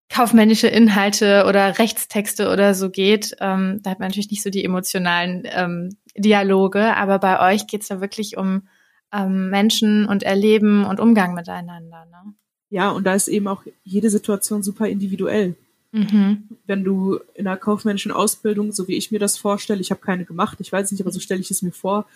kaufmännische 0.09 0.67
Inhalte 0.67 1.45
oder 1.47 1.79
Rechtstexte 1.79 2.51
oder 2.51 2.75
so 2.75 2.89
geht. 2.89 3.35
Ähm, 3.39 3.79
da 3.81 3.91
hat 3.91 3.99
man 3.99 4.09
natürlich 4.09 4.29
nicht 4.31 4.43
so 4.43 4.49
die 4.49 4.63
emotionalen 4.63 5.43
ähm, 5.45 5.97
Dialoge, 6.15 6.95
aber 6.95 7.19
bei 7.19 7.53
euch 7.53 7.67
geht's 7.67 7.87
da 7.87 8.01
wirklich 8.01 8.37
um 8.37 8.67
ähm, 9.13 9.49
Menschen 9.49 10.05
und 10.05 10.23
Erleben 10.23 10.85
und 10.85 10.99
Umgang 10.99 11.33
miteinander. 11.33 12.05
Ne? 12.05 12.33
Ja, 12.69 12.91
und 12.91 13.05
da 13.05 13.13
ist 13.13 13.27
eben 13.27 13.47
auch 13.47 13.63
jede 13.83 14.09
Situation 14.09 14.61
super 14.61 14.87
individuell. 14.87 15.55
Mhm. 15.93 16.49
Wenn 16.65 16.83
du 16.83 17.19
in 17.35 17.47
einer 17.47 17.55
kaufmännischen 17.55 18.11
Ausbildung, 18.11 18.71
so 18.71 18.87
wie 18.87 18.95
ich 18.95 19.11
mir 19.11 19.19
das 19.19 19.37
vorstelle, 19.37 19.79
ich 19.79 19.91
habe 19.91 20.01
keine 20.01 20.25
gemacht, 20.25 20.57
ich 20.59 20.71
weiß 20.71 20.91
nicht, 20.91 21.01
aber 21.01 21.11
so 21.11 21.19
stelle 21.19 21.39
ich 21.39 21.51
es 21.51 21.61
mir 21.61 21.71
vor, 21.71 22.07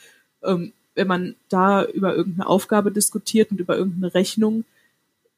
ähm, 0.44 0.74
wenn 0.96 1.08
man 1.08 1.36
da 1.48 1.86
über 1.86 2.16
irgendeine 2.16 2.50
Aufgabe 2.50 2.92
diskutiert 2.92 3.52
und 3.52 3.60
über 3.60 3.78
irgendeine 3.78 4.16
Rechnung, 4.16 4.66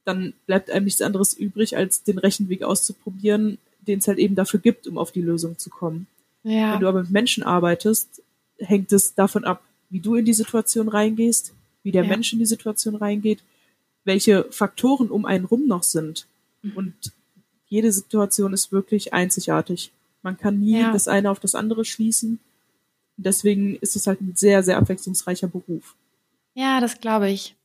dann 0.05 0.33
bleibt 0.45 0.71
einem 0.71 0.85
nichts 0.85 1.01
anderes 1.01 1.33
übrig, 1.33 1.75
als 1.75 2.03
den 2.03 2.17
Rechenweg 2.17 2.63
auszuprobieren, 2.63 3.57
den 3.81 3.99
es 3.99 4.07
halt 4.07 4.19
eben 4.19 4.35
dafür 4.35 4.61
gibt, 4.61 4.87
um 4.87 4.97
auf 4.97 5.11
die 5.11 5.21
Lösung 5.21 5.57
zu 5.57 5.69
kommen. 5.69 6.07
Ja. 6.43 6.73
Wenn 6.73 6.79
du 6.79 6.87
aber 6.87 7.01
mit 7.01 7.11
Menschen 7.11 7.43
arbeitest, 7.43 8.21
hängt 8.57 8.93
es 8.93 9.15
davon 9.15 9.43
ab, 9.43 9.61
wie 9.89 9.99
du 9.99 10.15
in 10.15 10.23
die 10.23 10.33
Situation 10.33 10.87
reingehst, 10.87 11.53
wie 11.83 11.91
der 11.91 12.03
Ja. 12.03 12.09
Mensch 12.09 12.31
in 12.31 12.39
die 12.39 12.45
Situation 12.45 12.95
reingeht, 12.95 13.39
welche 14.05 14.45
Faktoren 14.49 15.09
um 15.09 15.25
einen 15.25 15.43
rum 15.43 15.67
noch 15.67 15.83
sind. 15.83 16.25
Mhm. 16.61 16.71
Und 16.75 16.93
jede 17.69 17.91
Situation 17.91 18.51
ist 18.53 18.71
wirklich 18.71 19.13
einzigartig. 19.13 19.91
Man 20.21 20.37
kann 20.37 20.59
nie 20.59 20.79
Ja. 20.81 20.91
das 20.91 21.07
eine 21.07 21.31
auf 21.31 21.39
das 21.39 21.55
andere 21.55 21.85
schließen. 21.85 22.39
Deswegen 23.15 23.75
ist 23.77 23.95
es 23.95 24.07
halt 24.07 24.21
ein 24.21 24.33
sehr, 24.35 24.63
sehr 24.63 24.77
abwechslungsreicher 24.77 25.47
Beruf. 25.47 25.95
Ja, 26.53 26.79
das 26.81 26.99
glaube 26.99 27.29
ich. 27.29 27.55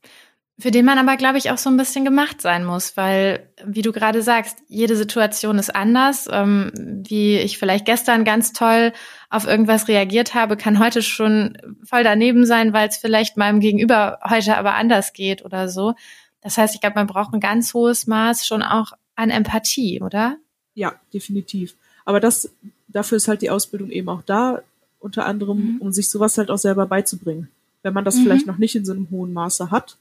Für 0.56 0.70
den 0.70 0.84
man 0.84 0.98
aber, 0.98 1.16
glaube 1.16 1.36
ich, 1.38 1.50
auch 1.50 1.58
so 1.58 1.68
ein 1.68 1.76
bisschen 1.76 2.04
gemacht 2.04 2.40
sein 2.40 2.64
muss, 2.64 2.96
weil, 2.96 3.48
wie 3.66 3.82
du 3.82 3.90
gerade 3.90 4.22
sagst, 4.22 4.56
jede 4.68 4.94
Situation 4.94 5.58
ist 5.58 5.74
anders. 5.74 6.28
Ähm, 6.30 6.70
wie 7.08 7.38
ich 7.38 7.58
vielleicht 7.58 7.86
gestern 7.86 8.24
ganz 8.24 8.52
toll 8.52 8.92
auf 9.30 9.48
irgendwas 9.48 9.88
reagiert 9.88 10.34
habe, 10.34 10.56
kann 10.56 10.78
heute 10.78 11.02
schon 11.02 11.58
voll 11.82 12.04
daneben 12.04 12.46
sein, 12.46 12.72
weil 12.72 12.88
es 12.88 12.98
vielleicht 12.98 13.36
meinem 13.36 13.58
Gegenüber 13.58 14.20
heute 14.28 14.56
aber 14.56 14.74
anders 14.74 15.12
geht 15.12 15.44
oder 15.44 15.68
so. 15.68 15.94
Das 16.40 16.56
heißt, 16.56 16.76
ich 16.76 16.80
glaube, 16.80 16.96
man 16.96 17.08
braucht 17.08 17.34
ein 17.34 17.40
ganz 17.40 17.74
hohes 17.74 18.06
Maß 18.06 18.46
schon 18.46 18.62
auch 18.62 18.92
an 19.16 19.30
Empathie, 19.30 20.00
oder? 20.00 20.36
Ja, 20.74 20.94
definitiv. 21.12 21.74
Aber 22.04 22.20
das, 22.20 22.50
dafür 22.88 23.16
ist 23.16 23.28
halt 23.28 23.42
die 23.42 23.50
Ausbildung 23.50 23.90
eben 23.90 24.08
auch 24.08 24.22
da, 24.22 24.62
unter 25.00 25.26
anderem, 25.26 25.74
Mhm. 25.74 25.80
um 25.80 25.92
sich 25.92 26.08
sowas 26.08 26.36
halt 26.38 26.50
auch 26.50 26.58
selber 26.58 26.86
beizubringen. 26.86 27.48
Wenn 27.82 27.94
man 27.94 28.04
das 28.04 28.16
Mhm. 28.16 28.22
vielleicht 28.22 28.46
noch 28.46 28.58
nicht 28.58 28.74
in 28.74 28.84
so 28.84 28.92
einem 28.92 29.08
hohen 29.10 29.32
Maße 29.32 29.70
hat, 29.70 29.96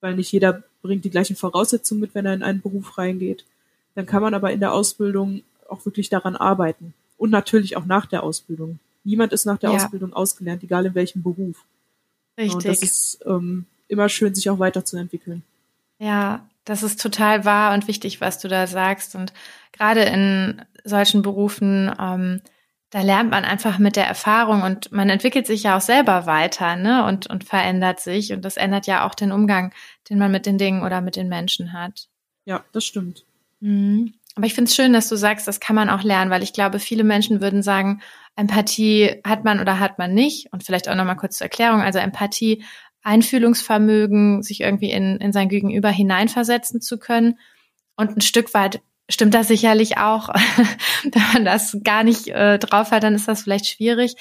weil 0.00 0.16
nicht 0.16 0.32
jeder 0.32 0.62
bringt 0.82 1.04
die 1.04 1.10
gleichen 1.10 1.36
Voraussetzungen 1.36 2.00
mit, 2.00 2.14
wenn 2.14 2.26
er 2.26 2.34
in 2.34 2.42
einen 2.42 2.60
Beruf 2.60 2.98
reingeht. 2.98 3.44
Dann 3.94 4.06
kann 4.06 4.22
man 4.22 4.34
aber 4.34 4.52
in 4.52 4.60
der 4.60 4.72
Ausbildung 4.72 5.42
auch 5.68 5.84
wirklich 5.84 6.08
daran 6.08 6.34
arbeiten. 6.34 6.94
Und 7.18 7.30
natürlich 7.30 7.76
auch 7.76 7.84
nach 7.84 8.06
der 8.06 8.22
Ausbildung. 8.24 8.80
Niemand 9.04 9.32
ist 9.32 9.44
nach 9.44 9.58
der 9.58 9.70
ja. 9.70 9.76
Ausbildung 9.76 10.12
ausgelernt, 10.12 10.62
egal 10.64 10.86
in 10.86 10.94
welchem 10.94 11.22
Beruf. 11.22 11.64
Richtig. 12.36 12.54
Und 12.54 12.64
das 12.64 12.82
ist 12.82 13.20
ähm, 13.26 13.66
immer 13.88 14.08
schön, 14.08 14.34
sich 14.34 14.48
auch 14.50 14.58
weiterzuentwickeln. 14.58 15.42
Ja, 15.98 16.48
das 16.64 16.82
ist 16.82 17.00
total 17.00 17.44
wahr 17.44 17.74
und 17.74 17.88
wichtig, 17.88 18.20
was 18.20 18.38
du 18.38 18.48
da 18.48 18.66
sagst. 18.66 19.14
Und 19.14 19.32
gerade 19.72 20.02
in 20.02 20.62
solchen 20.84 21.22
Berufen, 21.22 21.92
ähm, 21.98 22.40
da 22.90 23.00
lernt 23.00 23.30
man 23.30 23.44
einfach 23.44 23.78
mit 23.78 23.96
der 23.96 24.06
Erfahrung 24.06 24.62
und 24.62 24.92
man 24.92 25.08
entwickelt 25.08 25.46
sich 25.46 25.62
ja 25.62 25.76
auch 25.76 25.80
selber 25.80 26.26
weiter, 26.26 26.76
ne? 26.76 27.04
Und, 27.06 27.26
und 27.26 27.44
verändert 27.44 28.00
sich. 28.00 28.32
Und 28.32 28.44
das 28.44 28.56
ändert 28.56 28.86
ja 28.86 29.06
auch 29.06 29.14
den 29.14 29.32
Umgang, 29.32 29.72
den 30.10 30.18
man 30.18 30.30
mit 30.30 30.46
den 30.46 30.58
Dingen 30.58 30.82
oder 30.82 31.00
mit 31.00 31.16
den 31.16 31.28
Menschen 31.28 31.72
hat. 31.72 32.08
Ja, 32.44 32.64
das 32.72 32.84
stimmt. 32.84 33.24
Mhm. 33.60 34.14
Aber 34.34 34.46
ich 34.46 34.54
finde 34.54 34.68
es 34.68 34.74
schön, 34.74 34.92
dass 34.92 35.08
du 35.08 35.16
sagst, 35.16 35.46
das 35.46 35.60
kann 35.60 35.76
man 35.76 35.90
auch 35.90 36.02
lernen, 36.02 36.30
weil 36.30 36.42
ich 36.42 36.52
glaube, 36.52 36.78
viele 36.78 37.04
Menschen 37.04 37.40
würden 37.40 37.62
sagen, 37.62 38.00
Empathie 38.34 39.20
hat 39.26 39.44
man 39.44 39.60
oder 39.60 39.78
hat 39.78 39.98
man 39.98 40.14
nicht. 40.14 40.52
Und 40.52 40.64
vielleicht 40.64 40.88
auch 40.88 40.94
nochmal 40.94 41.16
kurz 41.16 41.38
zur 41.38 41.46
Erklärung. 41.46 41.80
Also 41.82 41.98
Empathie 41.98 42.64
Einfühlungsvermögen, 43.02 44.42
sich 44.42 44.60
irgendwie 44.60 44.90
in, 44.90 45.16
in 45.18 45.32
sein 45.32 45.48
Gegenüber 45.48 45.90
hineinversetzen 45.90 46.80
zu 46.80 46.98
können. 46.98 47.38
Und 47.96 48.16
ein 48.16 48.20
Stück 48.20 48.54
weit 48.54 48.80
stimmt 49.08 49.34
das 49.34 49.48
sicherlich 49.48 49.98
auch. 49.98 50.28
Wenn 51.02 51.22
man 51.32 51.44
das 51.44 51.76
gar 51.82 52.04
nicht 52.04 52.28
äh, 52.28 52.58
drauf 52.58 52.90
hat, 52.90 53.02
dann 53.02 53.14
ist 53.14 53.28
das 53.28 53.42
vielleicht 53.42 53.66
schwierig. 53.66 54.14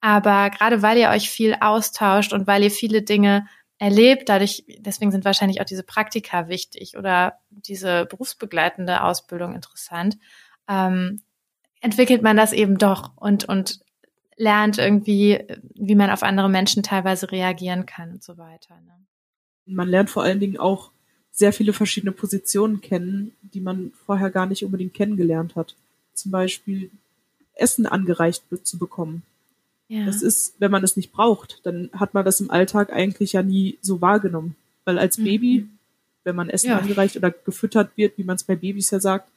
Aber 0.00 0.50
gerade 0.50 0.82
weil 0.82 0.98
ihr 0.98 1.10
euch 1.10 1.28
viel 1.28 1.56
austauscht 1.60 2.32
und 2.32 2.46
weil 2.46 2.62
ihr 2.62 2.70
viele 2.70 3.02
Dinge 3.02 3.46
erlebt, 3.78 4.28
dadurch, 4.28 4.64
deswegen 4.78 5.10
sind 5.10 5.24
wahrscheinlich 5.24 5.60
auch 5.60 5.66
diese 5.66 5.82
Praktika 5.82 6.48
wichtig 6.48 6.96
oder 6.96 7.38
diese 7.50 8.06
berufsbegleitende 8.06 9.02
Ausbildung 9.02 9.54
interessant, 9.54 10.18
ähm, 10.68 11.22
entwickelt 11.80 12.22
man 12.22 12.36
das 12.36 12.52
eben 12.52 12.78
doch 12.78 13.12
und, 13.16 13.46
und 13.46 13.80
lernt 14.40 14.78
irgendwie, 14.78 15.38
wie 15.74 15.94
man 15.94 16.10
auf 16.10 16.22
andere 16.22 16.48
Menschen 16.48 16.82
teilweise 16.82 17.30
reagieren 17.30 17.84
kann 17.84 18.12
und 18.12 18.24
so 18.24 18.38
weiter. 18.38 18.74
Ne? 18.86 18.92
Man 19.66 19.88
lernt 19.88 20.08
vor 20.08 20.22
allen 20.22 20.40
Dingen 20.40 20.56
auch 20.56 20.90
sehr 21.30 21.52
viele 21.52 21.74
verschiedene 21.74 22.12
Positionen 22.12 22.80
kennen, 22.80 23.32
die 23.42 23.60
man 23.60 23.92
vorher 24.06 24.30
gar 24.30 24.46
nicht 24.46 24.64
unbedingt 24.64 24.94
kennengelernt 24.94 25.56
hat. 25.56 25.76
Zum 26.14 26.30
Beispiel 26.30 26.90
Essen 27.54 27.86
angereicht 27.86 28.44
zu 28.62 28.78
bekommen. 28.78 29.22
Ja. 29.88 30.06
Das 30.06 30.22
ist, 30.22 30.54
wenn 30.58 30.70
man 30.70 30.84
es 30.84 30.96
nicht 30.96 31.12
braucht, 31.12 31.60
dann 31.64 31.90
hat 31.92 32.14
man 32.14 32.24
das 32.24 32.40
im 32.40 32.50
Alltag 32.50 32.92
eigentlich 32.92 33.34
ja 33.34 33.42
nie 33.42 33.78
so 33.82 34.00
wahrgenommen. 34.00 34.56
Weil 34.86 34.98
als 34.98 35.18
mhm. 35.18 35.24
Baby, 35.24 35.68
wenn 36.24 36.36
man 36.36 36.48
Essen 36.48 36.70
ja. 36.70 36.78
angereicht 36.78 37.16
oder 37.16 37.30
gefüttert 37.30 37.90
wird, 37.96 38.16
wie 38.16 38.24
man 38.24 38.36
es 38.36 38.44
bei 38.44 38.56
Babys 38.56 38.90
ja 38.90 39.00
sagt, 39.00 39.28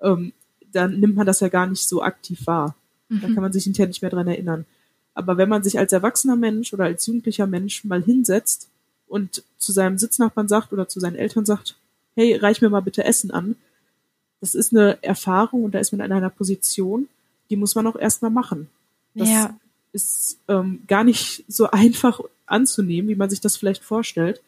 ähm, 0.00 0.32
dann 0.72 0.98
nimmt 0.98 1.14
man 1.14 1.26
das 1.26 1.38
ja 1.40 1.48
gar 1.48 1.66
nicht 1.66 1.88
so 1.88 2.02
aktiv 2.02 2.44
wahr. 2.46 2.74
Mhm. 3.08 3.20
Da 3.20 3.26
kann 3.28 3.42
man 3.42 3.52
sich 3.52 3.64
hinterher 3.64 3.88
nicht 3.88 4.02
mehr 4.02 4.10
dran 4.10 4.28
erinnern. 4.28 4.64
Aber 5.14 5.36
wenn 5.36 5.48
man 5.48 5.62
sich 5.62 5.78
als 5.78 5.92
erwachsener 5.92 6.36
Mensch 6.36 6.72
oder 6.72 6.84
als 6.84 7.06
jugendlicher 7.06 7.46
Mensch 7.46 7.84
mal 7.84 8.02
hinsetzt 8.02 8.68
und 9.08 9.42
zu 9.58 9.72
seinem 9.72 9.98
Sitznachbarn 9.98 10.48
sagt 10.48 10.72
oder 10.72 10.88
zu 10.88 11.00
seinen 11.00 11.16
Eltern 11.16 11.44
sagt, 11.44 11.76
hey, 12.14 12.36
reich 12.36 12.60
mir 12.60 12.70
mal 12.70 12.80
bitte 12.80 13.04
Essen 13.04 13.30
an, 13.30 13.56
das 14.40 14.54
ist 14.54 14.72
eine 14.72 15.02
Erfahrung 15.02 15.64
und 15.64 15.74
da 15.74 15.78
ist 15.78 15.92
man 15.92 16.04
in 16.04 16.12
einer 16.12 16.30
Position, 16.30 17.08
die 17.50 17.56
muss 17.56 17.74
man 17.74 17.86
auch 17.86 17.96
erstmal 17.96 18.30
machen. 18.30 18.68
Das 19.14 19.28
ja. 19.28 19.58
ist 19.92 20.38
ähm, 20.48 20.82
gar 20.86 21.02
nicht 21.02 21.44
so 21.48 21.70
einfach 21.70 22.20
anzunehmen, 22.46 23.08
wie 23.10 23.16
man 23.16 23.30
sich 23.30 23.40
das 23.40 23.56
vielleicht 23.56 23.82
vorstellt. 23.82 24.40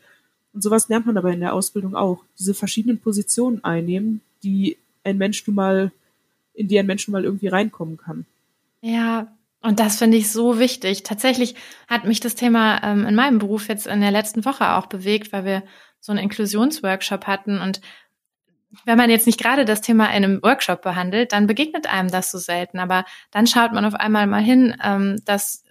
Und 0.53 0.63
sowas 0.63 0.89
lernt 0.89 1.07
man 1.07 1.17
aber 1.17 1.33
in 1.33 1.41
der 1.41 1.55
Ausbildung 1.55 1.95
auch. 1.95 2.23
Diese 2.39 2.55
verschiedenen 2.55 2.99
Positionen 2.99 3.65
einnehmen, 3.65 4.21
die 4.43 4.77
ein 5.05 5.19
Mensch 5.19 5.47
nun 5.47 5.57
mal, 5.57 5.93
in 6.55 6.69
die 6.69 6.79
ein 6.79 6.87
Mensch 6.87 7.07
nun 7.09 7.13
mal 7.13 7.25
irgendwie 7.25 7.49
reinkommen 7.49 7.97
kann. 7.97 8.27
Ja, 8.81 9.37
und 9.63 9.79
das 9.79 9.99
finde 9.99 10.17
ich 10.17 10.31
so 10.31 10.59
wichtig. 10.59 11.03
Tatsächlich 11.03 11.55
hat 11.87 12.05
mich 12.05 12.21
das 12.21 12.35
Thema 12.35 12.83
ähm, 12.83 13.07
in 13.07 13.15
meinem 13.15 13.39
Beruf 13.39 13.69
jetzt 13.69 13.87
in 13.87 14.01
der 14.01 14.11
letzten 14.11 14.45
Woche 14.45 14.73
auch 14.75 14.87
bewegt, 14.87 15.33
weil 15.33 15.45
wir 15.45 15.63
so 16.01 16.13
einen 16.13 16.23
Inklusionsworkshop 16.23 17.27
hatten. 17.27 17.61
Und 17.61 17.83
wenn 18.85 18.97
man 18.97 19.11
jetzt 19.11 19.27
nicht 19.27 19.39
gerade 19.39 19.67
das 19.67 19.83
Thema 19.83 20.07
in 20.07 20.25
einem 20.25 20.43
Workshop 20.43 20.81
behandelt, 20.81 21.33
dann 21.33 21.47
begegnet 21.47 21.93
einem 21.93 22.11
das 22.11 22.31
so 22.31 22.39
selten. 22.39 22.79
Aber 22.79 23.05
dann 23.31 23.47
schaut 23.47 23.73
man 23.73 23.85
auf 23.85 23.95
einmal 23.95 24.27
mal 24.27 24.43
hin, 24.43 24.75
ähm, 24.83 25.21
dass 25.27 25.65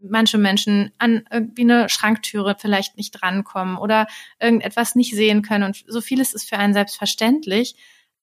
manche 0.00 0.38
Menschen 0.38 0.92
an 0.98 1.24
irgendwie 1.30 1.62
eine 1.62 1.88
Schranktüre 1.88 2.56
vielleicht 2.58 2.96
nicht 2.96 3.12
drankommen 3.12 3.76
oder 3.76 4.06
irgendetwas 4.40 4.94
nicht 4.94 5.14
sehen 5.14 5.42
können. 5.42 5.64
Und 5.64 5.84
so 5.86 6.00
vieles 6.00 6.32
ist 6.32 6.48
für 6.48 6.58
einen 6.58 6.74
selbstverständlich. 6.74 7.74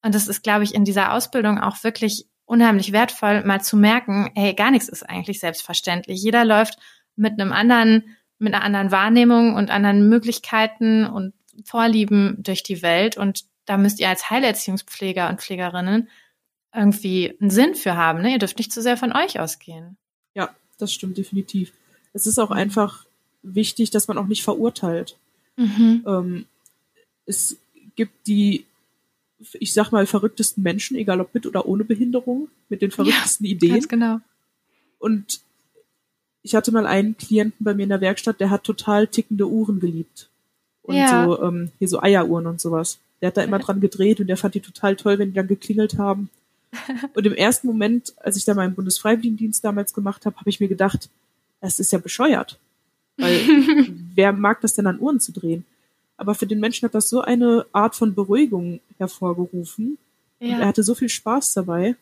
Und 0.01 0.15
das 0.15 0.29
ist, 0.29 0.43
glaube 0.43 0.63
ich, 0.63 0.73
in 0.73 0.85
dieser 0.85 1.13
Ausbildung 1.13 1.59
auch 1.59 1.83
wirklich 1.83 2.25
unheimlich 2.49 2.91
wertvoll, 2.91 3.43
mal 3.45 3.61
zu 3.61 3.77
merken, 3.77 4.31
hey, 4.33 4.53
gar 4.55 4.71
nichts 4.71 4.89
ist 4.89 5.03
eigentlich 5.03 5.39
selbstverständlich. 5.39 6.21
Jeder 6.21 6.45
läuft 6.45 6.79
mit 7.15 7.39
einem 7.39 7.53
anderen, 7.53 8.15
mit 8.39 8.53
einer 8.53 8.63
anderen 8.63 8.91
Wahrnehmung 8.91 9.55
und 9.55 9.69
anderen 9.69 10.09
Möglichkeiten 10.09 11.05
und 11.05 11.33
Vorlieben 11.63 12.37
durch 12.39 12.63
die 12.63 12.81
Welt. 12.81 13.17
Und 13.17 13.45
da 13.65 13.77
müsst 13.77 13.99
ihr 13.99 14.09
als 14.09 14.29
Heilerziehungspfleger 14.29 15.29
und 15.29 15.41
Pflegerinnen 15.41 16.09
irgendwie 16.73 17.37
einen 17.39 17.51
Sinn 17.51 17.75
für 17.75 17.95
haben. 17.95 18.21
Ne? 18.21 18.31
Ihr 18.31 18.39
dürft 18.39 18.57
nicht 18.57 18.71
zu 18.71 18.81
sehr 18.81 18.97
von 18.97 19.15
euch 19.15 19.39
ausgehen. 19.39 19.97
Ja, 20.33 20.49
das 20.79 20.91
stimmt 20.91 21.17
definitiv. 21.17 21.73
Es 22.13 22.25
ist 22.25 22.39
auch 22.39 22.51
einfach 22.51 23.05
wichtig, 23.43 23.91
dass 23.91 24.07
man 24.07 24.17
auch 24.17 24.27
nicht 24.27 24.43
verurteilt. 24.43 25.17
Mhm. 25.55 26.03
Ähm, 26.07 26.45
es 27.25 27.57
gibt 27.95 28.25
die 28.27 28.65
ich 29.53 29.73
sag 29.73 29.91
mal, 29.91 30.05
verrücktesten 30.05 30.63
Menschen, 30.63 30.97
egal 30.97 31.21
ob 31.21 31.33
mit 31.33 31.45
oder 31.45 31.65
ohne 31.65 31.83
Behinderung, 31.83 32.49
mit 32.67 32.81
den 32.81 32.91
verrücktesten 32.91 33.45
ja, 33.45 33.53
Ideen. 33.53 33.73
Ganz 33.73 33.87
genau. 33.87 34.19
Und 34.99 35.41
ich 36.41 36.55
hatte 36.55 36.71
mal 36.71 36.85
einen 36.85 37.17
Klienten 37.17 37.63
bei 37.63 37.73
mir 37.73 37.83
in 37.83 37.89
der 37.89 38.01
Werkstatt, 38.01 38.39
der 38.39 38.49
hat 38.49 38.63
total 38.63 39.07
tickende 39.07 39.47
Uhren 39.47 39.79
geliebt. 39.79 40.29
Und 40.83 40.95
ja. 40.95 41.25
so, 41.25 41.41
ähm, 41.43 41.71
hier 41.79 41.87
so 41.87 42.01
Eieruhren 42.01 42.47
und 42.47 42.59
sowas. 42.59 42.99
Der 43.21 43.27
hat 43.27 43.37
da 43.37 43.43
immer 43.43 43.59
dran 43.59 43.81
gedreht 43.81 44.19
und 44.19 44.27
der 44.27 44.37
fand 44.37 44.55
die 44.55 44.61
total 44.61 44.95
toll, 44.95 45.19
wenn 45.19 45.29
die 45.29 45.35
dann 45.35 45.47
geklingelt 45.47 45.97
haben. 45.97 46.29
Und 47.15 47.25
im 47.25 47.33
ersten 47.33 47.67
Moment, 47.67 48.13
als 48.17 48.37
ich 48.37 48.45
da 48.45 48.53
meinen 48.53 48.75
Bundesfreiwilligendienst 48.75 49.63
damals 49.63 49.93
gemacht 49.93 50.25
habe, 50.25 50.37
habe 50.37 50.49
ich 50.49 50.59
mir 50.59 50.67
gedacht, 50.67 51.09
das 51.61 51.79
ist 51.79 51.91
ja 51.91 51.97
bescheuert. 51.99 52.59
Weil 53.17 53.39
wer 54.15 54.31
mag 54.31 54.61
das 54.61 54.75
denn 54.75 54.87
an 54.87 54.99
Uhren 54.99 55.19
zu 55.19 55.31
drehen? 55.31 55.65
Aber 56.15 56.35
für 56.35 56.45
den 56.45 56.59
Menschen 56.59 56.85
hat 56.85 56.95
das 56.95 57.09
so 57.09 57.21
eine 57.21 57.65
Art 57.71 57.95
von 57.95 58.13
Beruhigung 58.13 58.79
hervorgerufen. 58.99 59.97
Ja. 60.39 60.55
Und 60.55 60.61
er 60.61 60.67
hatte 60.67 60.83
so 60.83 60.93
viel 60.93 61.09
Spaß 61.09 61.53
dabei, 61.53 61.95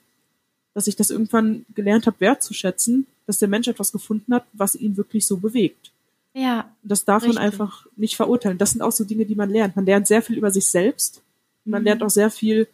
dass 0.73 0.87
ich 0.87 0.95
das 0.95 1.09
irgendwann 1.09 1.65
gelernt 1.73 2.05
habe, 2.05 2.19
wertzuschätzen, 2.19 3.07
dass 3.25 3.39
der 3.39 3.47
Mensch 3.47 3.67
etwas 3.67 3.91
gefunden 3.91 4.33
hat, 4.33 4.45
was 4.53 4.75
ihn 4.75 4.97
wirklich 4.97 5.25
so 5.25 5.37
bewegt. 5.37 5.91
Ja. 6.33 6.69
Und 6.83 6.91
das 6.91 7.03
darf 7.03 7.23
richtig. 7.23 7.35
man 7.35 7.43
einfach 7.43 7.87
nicht 7.95 8.15
verurteilen. 8.15 8.57
Das 8.57 8.71
sind 8.71 8.81
auch 8.81 8.91
so 8.91 9.03
Dinge, 9.03 9.25
die 9.25 9.35
man 9.35 9.49
lernt. 9.49 9.75
Man 9.75 9.85
lernt 9.85 10.07
sehr 10.07 10.21
viel 10.21 10.37
über 10.37 10.51
sich 10.51 10.67
selbst. 10.67 11.21
Man 11.65 11.81
mhm. 11.81 11.85
lernt 11.85 12.03
auch 12.03 12.09
sehr 12.09 12.29
viel 12.29 12.67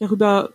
darüber, 0.00 0.52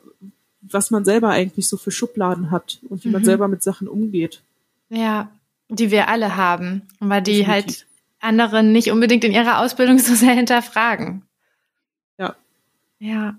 was 0.61 0.91
man 0.91 1.05
selber 1.05 1.29
eigentlich 1.29 1.67
so 1.67 1.77
für 1.77 1.91
Schubladen 1.91 2.51
hat 2.51 2.79
und 2.89 3.03
wie 3.03 3.07
mhm. 3.07 3.13
man 3.13 3.25
selber 3.25 3.47
mit 3.47 3.63
Sachen 3.63 3.87
umgeht. 3.87 4.41
Ja, 4.89 5.31
die 5.69 5.91
wir 5.91 6.09
alle 6.09 6.35
haben. 6.35 6.81
Weil 6.99 7.21
die 7.21 7.39
Definitiv. 7.39 7.53
halt 7.53 7.85
anderen 8.19 8.73
nicht 8.73 8.91
unbedingt 8.91 9.23
in 9.23 9.31
ihrer 9.31 9.59
Ausbildung 9.59 9.97
so 9.99 10.13
sehr 10.13 10.33
hinterfragen. 10.33 11.23
Ja. 12.99 13.35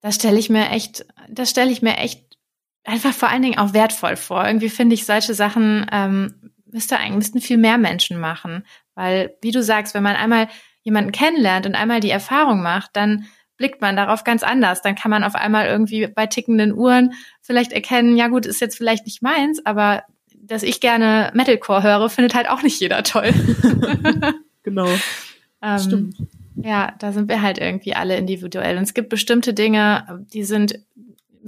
Das 0.00 0.16
stelle 0.16 0.38
ich 0.38 0.50
mir 0.50 0.70
echt, 0.70 1.06
das 1.28 1.50
stelle 1.50 1.70
ich 1.70 1.80
mir 1.80 1.96
echt 1.96 2.36
einfach 2.84 3.14
vor 3.14 3.30
allen 3.30 3.42
Dingen 3.42 3.58
auch 3.58 3.72
wertvoll 3.72 4.16
vor. 4.16 4.46
Irgendwie 4.46 4.68
finde 4.68 4.94
ich 4.94 5.06
solche 5.06 5.34
Sachen 5.34 5.86
ähm, 5.90 6.52
müsste 6.70 6.98
eigentlich 6.98 7.16
müssten 7.16 7.40
viel 7.40 7.56
mehr 7.56 7.78
Menschen 7.78 8.18
machen, 8.18 8.66
weil 8.94 9.36
wie 9.40 9.52
du 9.52 9.62
sagst, 9.62 9.94
wenn 9.94 10.02
man 10.02 10.16
einmal 10.16 10.48
jemanden 10.82 11.12
kennenlernt 11.12 11.66
und 11.66 11.74
einmal 11.74 12.00
die 12.00 12.10
Erfahrung 12.10 12.62
macht, 12.62 12.90
dann 12.94 13.26
blickt 13.56 13.80
man 13.80 13.96
darauf 13.96 14.24
ganz 14.24 14.42
anders. 14.42 14.82
Dann 14.82 14.96
kann 14.96 15.10
man 15.10 15.24
auf 15.24 15.36
einmal 15.36 15.66
irgendwie 15.66 16.08
bei 16.08 16.26
tickenden 16.26 16.74
Uhren 16.74 17.14
vielleicht 17.40 17.72
erkennen, 17.72 18.16
ja 18.16 18.28
gut, 18.28 18.44
ist 18.44 18.60
jetzt 18.60 18.76
vielleicht 18.76 19.06
nicht 19.06 19.22
meins, 19.22 19.64
aber 19.64 20.02
dass 20.36 20.62
ich 20.62 20.80
gerne 20.80 21.30
Metalcore 21.32 21.82
höre, 21.82 22.10
findet 22.10 22.34
halt 22.34 22.50
auch 22.50 22.62
nicht 22.62 22.80
jeder 22.80 23.02
toll. 23.02 23.32
genau. 24.62 24.88
ähm, 25.62 25.78
Stimmt. 25.78 26.16
Ja, 26.56 26.94
da 26.98 27.12
sind 27.12 27.28
wir 27.28 27.42
halt 27.42 27.58
irgendwie 27.58 27.94
alle 27.94 28.16
individuell. 28.16 28.76
Und 28.76 28.84
es 28.84 28.94
gibt 28.94 29.08
bestimmte 29.08 29.54
Dinge, 29.54 30.24
die 30.32 30.44
sind 30.44 30.78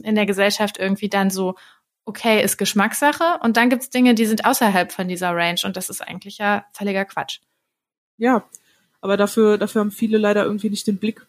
in 0.03 0.14
der 0.14 0.27
Gesellschaft 0.27 0.79
irgendwie 0.79 1.09
dann 1.09 1.31
so, 1.31 1.55
okay, 2.05 2.42
ist 2.42 2.57
Geschmackssache. 2.57 3.38
Und 3.42 3.57
dann 3.57 3.71
gibt's 3.71 3.90
Dinge, 3.90 4.14
die 4.14 4.27
sind 4.27 4.45
außerhalb 4.45 4.92
von 4.92 5.09
dieser 5.09 5.35
Range. 5.35 5.61
Und 5.64 5.77
das 5.77 5.88
ist 5.88 6.01
eigentlich 6.01 6.38
ja 6.38 6.64
völliger 6.73 7.05
Quatsch. 7.05 7.40
Ja, 8.19 8.45
aber 9.01 9.16
dafür, 9.16 9.59
dafür 9.59 9.81
haben 9.81 9.90
viele 9.90 10.19
leider 10.19 10.45
irgendwie 10.45 10.71
nicht 10.71 10.87
den 10.87 10.99
Blick. 10.99 11.27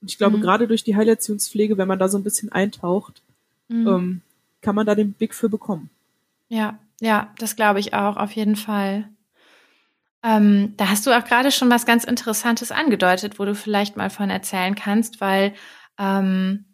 Und 0.00 0.10
ich 0.10 0.18
glaube, 0.18 0.36
mhm. 0.36 0.42
gerade 0.42 0.68
durch 0.68 0.84
die 0.84 0.96
Heilerziehungspflege, 0.96 1.78
wenn 1.78 1.88
man 1.88 1.98
da 1.98 2.08
so 2.08 2.18
ein 2.18 2.24
bisschen 2.24 2.52
eintaucht, 2.52 3.22
mhm. 3.68 3.88
ähm, 3.88 4.20
kann 4.60 4.74
man 4.74 4.86
da 4.86 4.94
den 4.94 5.12
Blick 5.12 5.34
für 5.34 5.48
bekommen. 5.48 5.90
Ja, 6.48 6.78
ja, 7.00 7.32
das 7.38 7.56
glaube 7.56 7.80
ich 7.80 7.94
auch, 7.94 8.16
auf 8.16 8.32
jeden 8.32 8.56
Fall. 8.56 9.08
Ähm, 10.22 10.74
da 10.76 10.88
hast 10.88 11.06
du 11.06 11.16
auch 11.16 11.24
gerade 11.24 11.52
schon 11.52 11.70
was 11.70 11.86
ganz 11.86 12.04
Interessantes 12.04 12.72
angedeutet, 12.72 13.38
wo 13.38 13.44
du 13.44 13.54
vielleicht 13.54 13.96
mal 13.96 14.10
von 14.10 14.30
erzählen 14.30 14.74
kannst, 14.74 15.20
weil 15.20 15.54
ähm, 15.98 16.64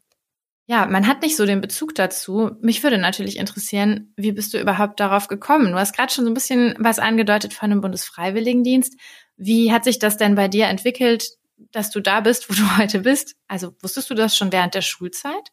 ja, 0.66 0.86
man 0.86 1.06
hat 1.06 1.20
nicht 1.20 1.36
so 1.36 1.44
den 1.44 1.60
Bezug 1.60 1.94
dazu. 1.94 2.52
Mich 2.62 2.82
würde 2.82 2.96
natürlich 2.96 3.36
interessieren, 3.36 4.12
wie 4.16 4.32
bist 4.32 4.54
du 4.54 4.60
überhaupt 4.60 4.98
darauf 4.98 5.28
gekommen? 5.28 5.72
Du 5.72 5.78
hast 5.78 5.94
gerade 5.94 6.12
schon 6.12 6.24
so 6.24 6.30
ein 6.30 6.34
bisschen 6.34 6.74
was 6.78 6.98
angedeutet 6.98 7.52
von 7.52 7.68
dem 7.68 7.82
Bundesfreiwilligendienst. 7.82 8.94
Wie 9.36 9.72
hat 9.72 9.84
sich 9.84 9.98
das 9.98 10.16
denn 10.16 10.36
bei 10.36 10.48
dir 10.48 10.66
entwickelt, 10.66 11.28
dass 11.70 11.90
du 11.90 12.00
da 12.00 12.20
bist, 12.20 12.48
wo 12.48 12.54
du 12.54 12.76
heute 12.78 13.00
bist? 13.00 13.36
Also 13.46 13.74
wusstest 13.82 14.08
du 14.08 14.14
das 14.14 14.36
schon 14.36 14.52
während 14.52 14.74
der 14.74 14.82
Schulzeit? 14.82 15.52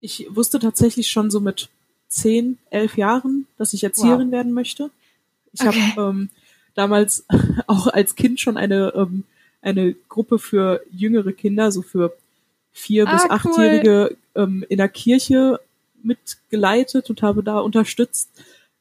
Ich 0.00 0.26
wusste 0.30 0.58
tatsächlich 0.58 1.08
schon 1.08 1.30
so 1.30 1.38
mit 1.38 1.68
zehn, 2.08 2.58
elf 2.70 2.96
Jahren, 2.96 3.46
dass 3.56 3.72
ich 3.72 3.84
Erzieherin 3.84 4.28
wow. 4.28 4.32
werden 4.32 4.52
möchte. 4.52 4.90
Ich 5.52 5.60
okay. 5.60 5.92
habe 5.96 6.10
ähm, 6.10 6.30
damals 6.74 7.24
auch 7.66 7.86
als 7.86 8.14
Kind 8.14 8.40
schon 8.40 8.56
eine, 8.56 8.92
ähm, 8.94 9.24
eine 9.60 9.94
Gruppe 10.08 10.38
für 10.38 10.82
jüngere 10.90 11.32
Kinder, 11.32 11.72
so 11.72 11.82
für 11.82 12.16
vier- 12.72 13.06
ah, 13.06 13.12
bis 13.12 13.30
achtjährige 13.30 14.16
cool. 14.36 14.42
ähm, 14.42 14.64
in 14.68 14.78
der 14.78 14.88
Kirche 14.88 15.60
mitgeleitet 16.02 17.10
und 17.10 17.22
habe 17.22 17.42
da 17.42 17.58
unterstützt. 17.58 18.30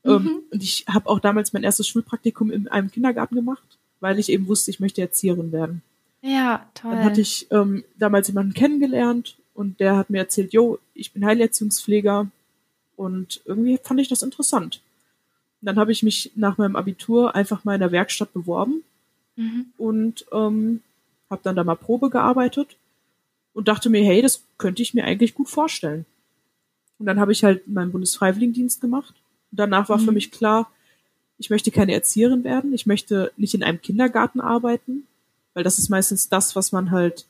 Ähm, 0.04 0.12
mhm. 0.12 0.27
Ähm, 0.27 0.39
und 0.51 0.63
ich 0.63 0.86
habe 0.88 1.10
auch 1.10 1.19
damals 1.19 1.54
mein 1.54 1.63
erstes 1.63 1.88
Schulpraktikum 1.88 2.51
in 2.51 2.67
einem 2.67 2.91
Kindergarten 2.91 3.36
gemacht, 3.36 3.63
weil 3.99 4.19
ich 4.19 4.30
eben 4.30 4.47
wusste, 4.47 4.71
ich 4.71 4.80
möchte 4.80 5.01
Erzieherin 5.01 5.51
werden. 5.51 5.82
Ja, 6.21 6.67
toll. 6.73 6.91
Dann 6.91 7.04
hatte 7.04 7.21
ich 7.21 7.47
ähm, 7.51 7.84
damals 7.97 8.27
jemanden 8.27 8.54
kennengelernt 8.54 9.38
und 9.54 9.80
der 9.80 9.97
hat 9.97 10.10
mir 10.10 10.19
erzählt, 10.19 10.54
jo, 10.54 10.80
ich 10.93 11.12
bin 11.12 11.25
Heilerziehungspfleger 11.25 12.27
und 12.95 13.41
irgendwie 13.45 13.80
fand 13.82 13.99
ich 13.99 14.08
das 14.08 14.21
interessant. 14.21 14.82
Und 15.62 15.67
dann 15.67 15.78
habe 15.78 15.91
ich 15.91 16.04
mich 16.04 16.32
nach 16.36 16.58
meinem 16.58 16.76
Abitur 16.76 17.36
einfach 17.36 17.63
mal 17.63 17.76
in 17.76 17.82
der 17.82 17.91
Werkstatt 17.91 18.34
beworben 18.34 18.84
mhm. 19.36 19.67
und 19.78 20.26
ähm, 20.32 20.82
habe 21.30 21.41
dann 21.43 21.56
da 21.56 21.63
mal 21.63 21.76
Probe 21.76 22.10
gearbeitet 22.10 22.78
und 23.54 23.67
dachte 23.67 23.89
mir, 23.89 24.04
hey, 24.04 24.21
das 24.21 24.43
könnte 24.58 24.82
ich 24.82 24.93
mir 24.93 25.04
eigentlich 25.04 25.36
gut 25.36 25.50
vorstellen. 25.50 26.06
Und 26.97 27.06
dann 27.06 27.19
habe 27.19 27.32
ich 27.32 27.43
halt 27.43 27.67
meinen 27.67 27.91
Bundesfreiwilligendienst 27.91 28.82
gemacht. 28.82 29.13
Und 29.52 29.60
danach 29.60 29.89
war 29.89 29.97
mhm. 29.97 30.06
für 30.06 30.12
mich 30.12 30.32
klar, 30.32 30.71
ich 31.38 31.50
möchte 31.50 31.71
keine 31.71 31.93
Erzieherin 31.93 32.43
werden, 32.43 32.74
ich 32.74 32.86
möchte 32.86 33.32
nicht 33.38 33.54
in 33.54 33.63
einem 33.63 33.82
Kindergarten 33.82 34.39
arbeiten, 34.39 35.08
weil 35.54 35.63
das 35.63 35.80
ist 35.80 35.89
meistens 35.89 36.30
das, 36.30 36.56
was 36.56 36.71
man 36.71 36.91
halt 36.91 37.26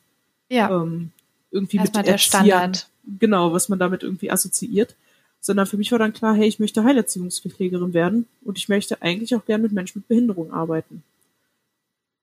ja. 0.48 0.70
ähm, 0.70 1.10
irgendwie 1.50 1.78
Erstmal 1.78 2.02
mit 2.02 2.06
der 2.06 2.14
Erziehern, 2.14 2.74
Standard. 2.74 2.88
genau, 3.18 3.52
was 3.52 3.68
man 3.68 3.78
damit 3.78 4.02
irgendwie 4.02 4.30
assoziiert. 4.30 4.94
Sondern 5.44 5.66
für 5.66 5.76
mich 5.76 5.92
war 5.92 5.98
dann 5.98 6.14
klar, 6.14 6.34
hey, 6.34 6.46
ich 6.46 6.58
möchte 6.60 6.84
Heilerziehungspflegerin 6.84 7.92
werden 7.92 8.26
und 8.42 8.56
ich 8.56 8.68
möchte 8.70 9.02
eigentlich 9.02 9.34
auch 9.34 9.44
gern 9.44 9.60
mit 9.60 9.72
Menschen 9.72 9.98
mit 9.98 10.08
Behinderung 10.08 10.52
arbeiten. 10.52 11.02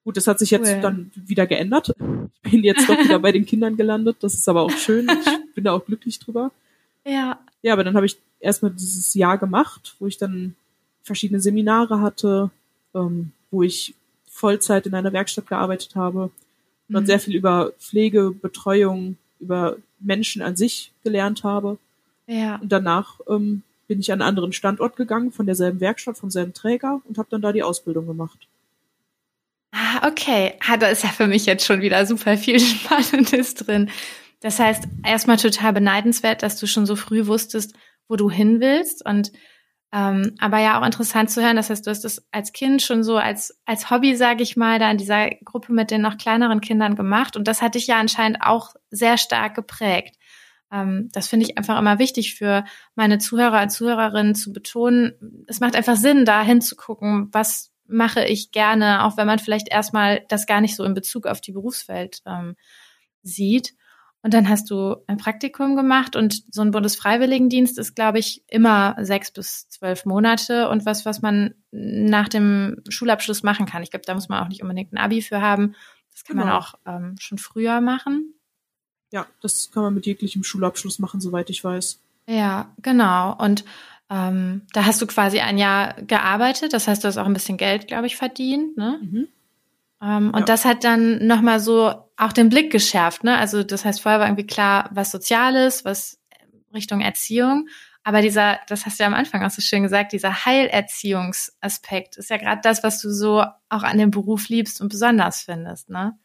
Gut, 0.05 0.17
das 0.17 0.25
hat 0.25 0.39
sich 0.39 0.49
jetzt 0.49 0.73
cool. 0.73 0.81
dann 0.81 1.11
wieder 1.13 1.45
geändert. 1.45 1.93
Ich 2.43 2.51
bin 2.51 2.63
jetzt 2.63 2.89
doch 2.89 2.97
wieder 2.97 3.19
bei 3.19 3.31
den 3.31 3.45
Kindern 3.45 3.77
gelandet. 3.77 4.17
Das 4.21 4.33
ist 4.33 4.47
aber 4.47 4.63
auch 4.63 4.71
schön. 4.71 5.07
Ich 5.09 5.53
bin 5.53 5.65
da 5.65 5.73
auch 5.73 5.85
glücklich 5.85 6.17
drüber. 6.17 6.51
Ja. 7.05 7.39
Ja, 7.61 7.73
aber 7.73 7.83
dann 7.83 7.95
habe 7.95 8.05
ich 8.05 8.17
erstmal 8.39 8.71
dieses 8.71 9.13
Jahr 9.13 9.37
gemacht, 9.37 9.95
wo 9.99 10.07
ich 10.07 10.17
dann 10.17 10.55
verschiedene 11.03 11.41
Seminare 11.41 11.99
hatte, 11.99 12.49
ähm, 12.95 13.33
wo 13.51 13.63
ich 13.63 13.93
Vollzeit 14.29 14.87
in 14.87 14.95
einer 14.95 15.11
Werkstatt 15.11 15.47
gearbeitet 15.47 15.95
habe 15.95 16.23
und 16.87 16.93
dann 16.93 17.03
mhm. 17.03 17.07
sehr 17.07 17.19
viel 17.19 17.35
über 17.35 17.73
Pflege, 17.79 18.31
Betreuung, 18.31 19.17
über 19.39 19.77
Menschen 19.99 20.41
an 20.41 20.55
sich 20.55 20.91
gelernt 21.03 21.43
habe. 21.43 21.77
Ja. 22.29 22.57
Und 22.57 22.71
danach 22.71 23.19
ähm, 23.27 23.63
bin 23.87 23.99
ich 23.99 24.11
an 24.11 24.21
einen 24.21 24.29
anderen 24.29 24.53
Standort 24.53 24.95
gegangen, 24.95 25.31
von 25.31 25.47
derselben 25.47 25.79
Werkstatt, 25.79 26.15
vom 26.15 26.29
selben 26.29 26.53
Träger 26.53 27.01
und 27.05 27.17
habe 27.17 27.27
dann 27.31 27.41
da 27.41 27.51
die 27.51 27.63
Ausbildung 27.63 28.05
gemacht. 28.05 28.47
Ah, 29.71 30.07
okay. 30.07 30.53
Ah, 30.67 30.77
da 30.77 30.87
ist 30.87 31.03
ja 31.03 31.09
für 31.09 31.25
mich 31.25 31.47
jetzt 31.47 31.65
schon 31.65 31.81
wieder 31.81 32.05
super 32.05 32.37
viel 32.37 32.59
Spannendes 32.59 33.55
drin. 33.55 33.89
Das 34.41 34.59
heißt, 34.59 34.83
erstmal 35.03 35.37
total 35.37 35.73
beneidenswert, 35.73 36.43
dass 36.43 36.57
du 36.59 36.67
schon 36.67 36.85
so 36.85 36.95
früh 36.95 37.25
wusstest, 37.25 37.75
wo 38.07 38.15
du 38.15 38.29
hin 38.29 38.61
willst 38.61 39.03
und 39.03 39.31
ähm, 39.91 40.35
aber 40.39 40.59
ja 40.59 40.79
auch 40.79 40.85
interessant 40.85 41.31
zu 41.31 41.41
hören. 41.41 41.55
Das 41.55 41.71
heißt, 41.71 41.85
du 41.85 41.89
hast 41.89 42.03
das 42.03 42.23
als 42.31 42.53
Kind 42.53 42.83
schon 42.83 43.03
so 43.03 43.17
als 43.17 43.59
als 43.65 43.89
Hobby, 43.89 44.15
sage 44.15 44.43
ich 44.43 44.55
mal, 44.55 44.77
da 44.77 44.91
in 44.91 44.97
dieser 44.99 45.31
Gruppe 45.43 45.73
mit 45.73 45.89
den 45.89 46.01
noch 46.01 46.19
kleineren 46.19 46.61
Kindern 46.61 46.95
gemacht 46.95 47.35
und 47.35 47.47
das 47.47 47.63
hat 47.63 47.73
dich 47.73 47.87
ja 47.87 47.99
anscheinend 47.99 48.37
auch 48.41 48.75
sehr 48.91 49.17
stark 49.17 49.55
geprägt. 49.55 50.18
Ähm, 50.71 51.09
das 51.11 51.27
finde 51.27 51.45
ich 51.45 51.57
einfach 51.57 51.77
immer 51.79 51.99
wichtig 51.99 52.35
für 52.35 52.63
meine 52.95 53.17
Zuhörer 53.17 53.61
und 53.61 53.69
Zuhörerinnen 53.69 54.35
zu 54.35 54.53
betonen. 54.53 55.45
Es 55.47 55.59
macht 55.59 55.75
einfach 55.75 55.95
Sinn, 55.95 56.25
da 56.25 56.41
hinzugucken, 56.41 57.29
was 57.31 57.71
mache 57.87 58.23
ich 58.23 58.51
gerne, 58.51 59.03
auch 59.03 59.17
wenn 59.17 59.27
man 59.27 59.39
vielleicht 59.39 59.71
erstmal 59.71 60.23
das 60.29 60.45
gar 60.45 60.61
nicht 60.61 60.75
so 60.75 60.83
in 60.83 60.93
Bezug 60.93 61.25
auf 61.25 61.41
die 61.41 61.51
Berufswelt 61.51 62.21
ähm, 62.25 62.55
sieht. 63.23 63.73
Und 64.21 64.33
dann 64.33 64.49
hast 64.49 64.69
du 64.69 64.97
ein 65.07 65.17
Praktikum 65.17 65.77
gemacht 65.77 66.15
und 66.17 66.43
so 66.53 66.61
ein 66.61 66.71
Bundesfreiwilligendienst 66.71 67.79
ist, 67.79 67.95
glaube 67.95 68.19
ich, 68.19 68.43
immer 68.47 68.95
sechs 68.99 69.31
bis 69.31 69.69
zwölf 69.69 70.05
Monate 70.05 70.67
und 70.69 70.85
was, 70.85 71.05
was 71.05 71.21
man 71.21 71.55
nach 71.71 72.27
dem 72.27 72.81
Schulabschluss 72.89 73.43
machen 73.43 73.65
kann. 73.65 73.81
Ich 73.81 73.91
glaube, 73.91 74.05
da 74.05 74.13
muss 74.13 74.27
man 74.27 74.43
auch 74.43 74.49
nicht 74.49 74.61
unbedingt 74.61 74.91
ein 74.91 74.97
Abi 74.97 75.21
für 75.21 75.41
haben. 75.41 75.73
Das 76.11 76.25
kann 76.25 76.35
genau. 76.35 76.47
man 76.47 76.55
auch 76.57 76.73
ähm, 76.85 77.15
schon 77.17 77.37
früher 77.37 77.79
machen. 77.79 78.33
Ja, 79.11 79.27
das 79.41 79.71
kann 79.71 79.83
man 79.83 79.93
mit 79.93 80.05
jeglichem 80.05 80.43
Schulabschluss 80.43 80.99
machen, 80.99 81.19
soweit 81.19 81.49
ich 81.49 81.63
weiß. 81.63 81.99
Ja, 82.27 82.71
genau. 82.81 83.35
Und 83.35 83.65
ähm, 84.09 84.63
da 84.73 84.85
hast 84.85 85.01
du 85.01 85.07
quasi 85.07 85.39
ein 85.39 85.57
Jahr 85.57 85.93
gearbeitet, 86.01 86.73
das 86.73 86.87
heißt, 86.87 87.03
du 87.03 87.07
hast 87.07 87.17
auch 87.17 87.25
ein 87.25 87.33
bisschen 87.33 87.57
Geld, 87.57 87.87
glaube 87.87 88.07
ich, 88.07 88.15
verdient. 88.17 88.77
Ne? 88.77 88.99
Mhm. 89.01 89.27
Ähm, 90.01 90.27
und 90.29 90.39
ja. 90.39 90.45
das 90.45 90.65
hat 90.65 90.83
dann 90.83 91.25
nochmal 91.25 91.59
so 91.59 91.93
auch 92.17 92.33
den 92.33 92.49
Blick 92.49 92.71
geschärft. 92.71 93.23
Ne? 93.23 93.37
Also 93.37 93.63
das 93.63 93.85
heißt, 93.85 94.01
vorher 94.01 94.19
war 94.19 94.27
irgendwie 94.27 94.47
klar, 94.47 94.89
was 94.93 95.11
Soziales, 95.11 95.85
was 95.85 96.19
Richtung 96.73 97.01
Erziehung. 97.01 97.67
Aber 98.03 98.21
dieser, 98.21 98.59
das 98.67 98.85
hast 98.85 98.99
du 98.99 99.03
ja 99.03 99.07
am 99.07 99.13
Anfang 99.13 99.43
auch 99.43 99.51
so 99.51 99.61
schön 99.61 99.83
gesagt, 99.83 100.13
dieser 100.13 100.45
Heilerziehungsaspekt 100.45 102.17
ist 102.17 102.29
ja 102.29 102.37
gerade 102.37 102.61
das, 102.63 102.83
was 102.83 103.01
du 103.01 103.11
so 103.11 103.43
auch 103.69 103.83
an 103.83 103.97
dem 103.97 104.09
Beruf 104.09 104.49
liebst 104.49 104.81
und 104.81 104.89
besonders 104.89 105.41
findest, 105.41 105.89
ne? 105.89 106.17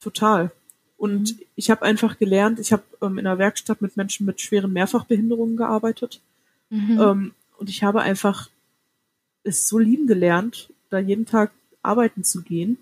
Total. 0.00 0.52
Und 0.98 1.38
mhm. 1.38 1.44
ich 1.54 1.70
habe 1.70 1.82
einfach 1.82 2.18
gelernt, 2.18 2.58
ich 2.58 2.72
habe 2.72 2.82
ähm, 3.00 3.18
in 3.18 3.26
einer 3.26 3.38
Werkstatt 3.38 3.80
mit 3.80 3.96
Menschen 3.96 4.26
mit 4.26 4.40
schweren 4.40 4.72
Mehrfachbehinderungen 4.72 5.56
gearbeitet. 5.56 6.20
Mhm. 6.68 7.00
Ähm, 7.00 7.32
und 7.56 7.70
ich 7.70 7.82
habe 7.82 8.02
einfach 8.02 8.50
es 9.44 9.68
so 9.68 9.78
lieben 9.78 10.06
gelernt, 10.06 10.70
da 10.90 10.98
jeden 10.98 11.24
Tag 11.24 11.52
arbeiten 11.82 12.24
zu 12.24 12.42
gehen, 12.42 12.78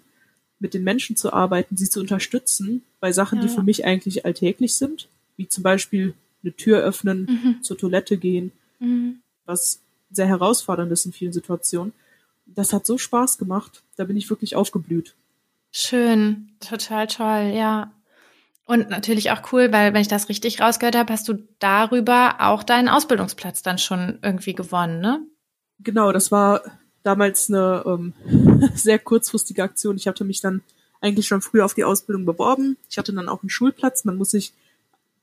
mit 0.58 0.74
den 0.74 0.82
Menschen 0.82 1.16
zu 1.16 1.32
arbeiten, 1.32 1.76
sie 1.76 1.88
zu 1.88 2.00
unterstützen 2.00 2.82
bei 3.00 3.12
Sachen, 3.12 3.38
ja. 3.38 3.44
die 3.44 3.54
für 3.54 3.62
mich 3.62 3.84
eigentlich 3.84 4.24
alltäglich 4.24 4.74
sind, 4.74 5.08
wie 5.36 5.46
zum 5.46 5.62
Beispiel 5.62 6.14
eine 6.42 6.54
Tür 6.54 6.78
öffnen, 6.80 7.26
mhm. 7.28 7.62
zur 7.62 7.76
Toilette 7.76 8.16
gehen, 8.16 8.52
mhm. 8.78 9.20
was 9.44 9.80
sehr 10.10 10.26
herausfordernd 10.26 10.90
ist 10.90 11.04
in 11.04 11.12
vielen 11.12 11.32
Situationen. 11.34 11.92
Das 12.46 12.72
hat 12.72 12.86
so 12.86 12.96
Spaß 12.96 13.36
gemacht, 13.36 13.82
da 13.96 14.04
bin 14.04 14.16
ich 14.16 14.30
wirklich 14.30 14.56
aufgeblüht. 14.56 15.14
Schön, 15.72 16.48
total 16.60 17.06
toll, 17.06 17.52
ja. 17.54 17.92
Und 18.66 18.90
natürlich 18.90 19.30
auch 19.30 19.52
cool, 19.52 19.72
weil 19.72 19.94
wenn 19.94 20.00
ich 20.00 20.08
das 20.08 20.28
richtig 20.28 20.60
rausgehört 20.60 20.96
habe, 20.96 21.12
hast 21.12 21.28
du 21.28 21.38
darüber 21.60 22.36
auch 22.40 22.64
deinen 22.64 22.88
Ausbildungsplatz 22.88 23.62
dann 23.62 23.78
schon 23.78 24.18
irgendwie 24.22 24.54
gewonnen, 24.54 25.00
ne? 25.00 25.22
Genau, 25.78 26.10
das 26.10 26.32
war 26.32 26.62
damals 27.04 27.48
eine 27.48 27.84
ähm, 27.86 28.12
sehr 28.74 28.98
kurzfristige 28.98 29.62
Aktion. 29.62 29.96
Ich 29.96 30.08
hatte 30.08 30.24
mich 30.24 30.40
dann 30.40 30.62
eigentlich 31.00 31.28
schon 31.28 31.42
früher 31.42 31.64
auf 31.64 31.74
die 31.74 31.84
Ausbildung 31.84 32.24
beworben. 32.24 32.76
Ich 32.90 32.98
hatte 32.98 33.12
dann 33.12 33.28
auch 33.28 33.42
einen 33.42 33.50
Schulplatz. 33.50 34.04
Man 34.04 34.16
muss 34.16 34.32
sich 34.32 34.52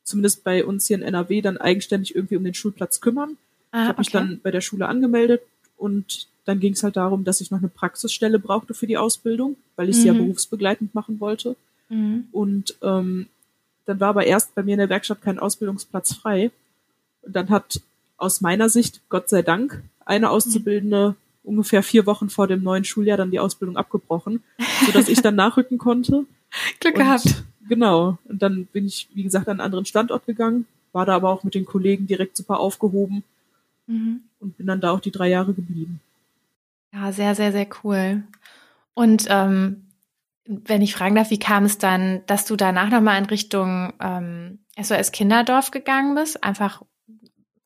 zumindest 0.03 0.45
bei 0.45 0.63
uns 0.63 0.87
hier 0.87 0.97
in 0.97 1.03
NRW 1.03 1.41
dann 1.41 1.57
eigenständig 1.57 2.15
irgendwie 2.15 2.37
um 2.37 2.43
den 2.45 2.53
Schulplatz 2.53 3.01
kümmern. 3.01 3.37
Ah, 3.71 3.81
ich 3.81 3.87
habe 3.87 3.91
okay. 3.91 3.99
mich 3.99 4.09
dann 4.11 4.39
bei 4.41 4.51
der 4.51 4.61
Schule 4.61 4.87
angemeldet 4.87 5.41
und 5.77 6.27
dann 6.45 6.59
ging 6.59 6.73
es 6.73 6.83
halt 6.83 6.95
darum, 6.95 7.23
dass 7.23 7.41
ich 7.41 7.51
noch 7.51 7.59
eine 7.59 7.69
Praxisstelle 7.69 8.39
brauchte 8.39 8.73
für 8.73 8.87
die 8.87 8.97
Ausbildung, 8.97 9.57
weil 9.75 9.89
ich 9.89 9.97
mhm. 9.97 10.01
sie 10.01 10.07
ja 10.07 10.13
mhm. 10.13 10.19
berufsbegleitend 10.19 10.93
machen 10.93 11.19
wollte. 11.19 11.55
Mhm. 11.89 12.27
Und 12.31 12.75
ähm, 12.81 13.27
dann 13.85 13.99
war 13.99 14.09
aber 14.09 14.25
erst 14.25 14.55
bei 14.55 14.63
mir 14.63 14.73
in 14.73 14.79
der 14.79 14.89
Werkstatt 14.89 15.21
kein 15.21 15.39
Ausbildungsplatz 15.39 16.13
frei. 16.13 16.51
Und 17.21 17.35
dann 17.35 17.49
hat 17.49 17.81
aus 18.17 18.41
meiner 18.41 18.69
Sicht, 18.69 19.01
Gott 19.09 19.29
sei 19.29 19.41
Dank, 19.41 19.81
eine 20.05 20.29
Auszubildende 20.29 21.15
ungefähr 21.43 21.83
vier 21.83 22.05
Wochen 22.05 22.29
vor 22.29 22.47
dem 22.47 22.63
neuen 22.63 22.85
Schuljahr 22.85 23.17
dann 23.17 23.31
die 23.31 23.39
Ausbildung 23.39 23.77
abgebrochen, 23.77 24.43
sodass 24.85 25.09
ich 25.09 25.21
dann 25.21 25.35
nachrücken 25.35 25.77
konnte. 25.77 26.25
Glück 26.79 26.95
und, 26.95 27.01
gehabt. 27.01 27.43
Genau. 27.67 28.17
Und 28.25 28.41
dann 28.41 28.65
bin 28.67 28.85
ich, 28.85 29.09
wie 29.13 29.23
gesagt, 29.23 29.47
an 29.47 29.59
einen 29.59 29.65
anderen 29.65 29.85
Standort 29.85 30.25
gegangen, 30.25 30.65
war 30.91 31.05
da 31.05 31.15
aber 31.15 31.29
auch 31.29 31.43
mit 31.43 31.55
den 31.55 31.65
Kollegen 31.65 32.07
direkt 32.07 32.37
super 32.37 32.59
aufgehoben 32.59 33.23
mhm. 33.87 34.21
und 34.39 34.57
bin 34.57 34.67
dann 34.67 34.81
da 34.81 34.91
auch 34.91 34.99
die 34.99 35.11
drei 35.11 35.29
Jahre 35.29 35.53
geblieben. 35.53 35.99
Ja, 36.93 37.11
sehr, 37.11 37.35
sehr, 37.35 37.51
sehr 37.51 37.67
cool. 37.83 38.23
Und 38.93 39.25
ähm, 39.29 39.83
wenn 40.45 40.81
ich 40.81 40.93
fragen 40.93 41.15
darf, 41.15 41.29
wie 41.29 41.39
kam 41.39 41.65
es 41.65 41.77
dann, 41.77 42.21
dass 42.25 42.45
du 42.45 42.55
danach 42.55 42.89
nochmal 42.89 43.19
in 43.19 43.25
Richtung 43.25 43.93
ähm, 44.01 44.59
SOS 44.79 45.11
Kinderdorf 45.11 45.71
gegangen 45.71 46.15
bist? 46.15 46.43
Einfach 46.43 46.83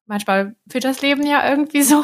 manchmal 0.05 0.55
führt 0.69 0.84
das 0.84 1.01
Leben 1.01 1.25
ja 1.25 1.49
irgendwie 1.49 1.82
so. 1.82 2.03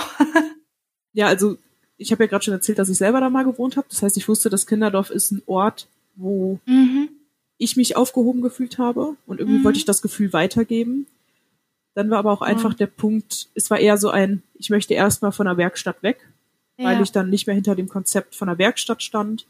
ja, 1.13 1.28
also 1.28 1.57
ich 1.97 2.11
habe 2.11 2.24
ja 2.24 2.30
gerade 2.30 2.43
schon 2.43 2.53
erzählt, 2.53 2.80
dass 2.80 2.89
ich 2.89 2.97
selber 2.97 3.19
da 3.19 3.30
mal 3.30 3.45
gewohnt 3.45 3.78
habe. 3.78 3.88
Das 3.89 4.01
heißt, 4.01 4.17
ich 4.17 4.28
wusste, 4.28 4.49
das 4.49 4.67
Kinderdorf 4.67 5.09
ist 5.09 5.32
ein 5.32 5.43
Ort, 5.45 5.88
wo 6.15 6.59
mhm. 6.65 7.09
ich 7.57 7.78
mich 7.78 7.95
aufgehoben 7.95 8.41
gefühlt 8.41 8.78
habe 8.78 9.15
und 9.26 9.39
irgendwie 9.39 9.59
mhm. 9.59 9.63
wollte 9.63 9.78
ich 9.78 9.86
das 9.86 10.01
Gefühl 10.01 10.34
weitergeben. 10.34 11.07
Dann 11.95 12.09
war 12.09 12.19
aber 12.19 12.32
auch 12.32 12.41
einfach 12.41 12.71
ja. 12.71 12.78
der 12.78 12.88
Punkt, 12.88 13.49
es 13.53 13.69
war 13.69 13.80
eher 13.80 13.97
so 13.97 14.09
ein, 14.09 14.41
ich 14.55 14.71
möchte 14.71 14.95
erstmal 14.95 15.32
von 15.32 15.45
der 15.45 15.57
Werkstatt 15.57 16.01
weg, 16.01 16.28
ja. 16.78 16.86
weil 16.86 17.01
ich 17.01 17.11
dann 17.11 17.30
nicht 17.30 17.45
mehr 17.45 17.55
hinter 17.55 17.76
dem 17.76 17.88
Konzept 17.88 18.36
von 18.36 18.47
der 18.47 18.57
Werkstatt 18.57 19.03
stand. 19.03 19.45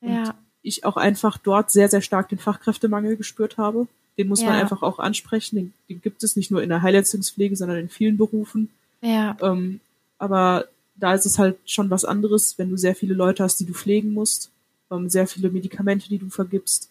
Ja. 0.00 0.22
Und 0.22 0.34
ich 0.62 0.84
auch 0.84 0.96
einfach 0.96 1.38
dort 1.38 1.70
sehr, 1.70 1.88
sehr 1.88 2.02
stark 2.02 2.28
den 2.28 2.38
Fachkräftemangel 2.38 3.16
gespürt 3.16 3.58
habe. 3.58 3.86
Den 4.18 4.28
muss 4.28 4.42
ja. 4.42 4.48
man 4.48 4.60
einfach 4.60 4.82
auch 4.82 4.98
ansprechen. 4.98 5.56
Den, 5.56 5.72
den, 5.88 6.02
gibt 6.02 6.22
es 6.22 6.36
nicht 6.36 6.50
nur 6.50 6.62
in 6.62 6.68
der 6.68 6.82
Heilleistungspflege, 6.82 7.56
sondern 7.56 7.78
in 7.78 7.88
vielen 7.88 8.16
Berufen. 8.16 8.70
Ja. 9.00 9.36
Ähm, 9.40 9.80
aber 10.18 10.66
da 10.94 11.14
ist 11.14 11.26
es 11.26 11.38
halt 11.38 11.58
schon 11.64 11.90
was 11.90 12.04
anderes, 12.04 12.58
wenn 12.58 12.70
du 12.70 12.76
sehr 12.76 12.94
viele 12.94 13.14
Leute 13.14 13.42
hast, 13.42 13.58
die 13.58 13.66
du 13.66 13.72
pflegen 13.72 14.12
musst, 14.12 14.50
ähm, 14.90 15.08
sehr 15.08 15.26
viele 15.26 15.50
Medikamente, 15.50 16.08
die 16.08 16.18
du 16.18 16.28
vergibst 16.28 16.90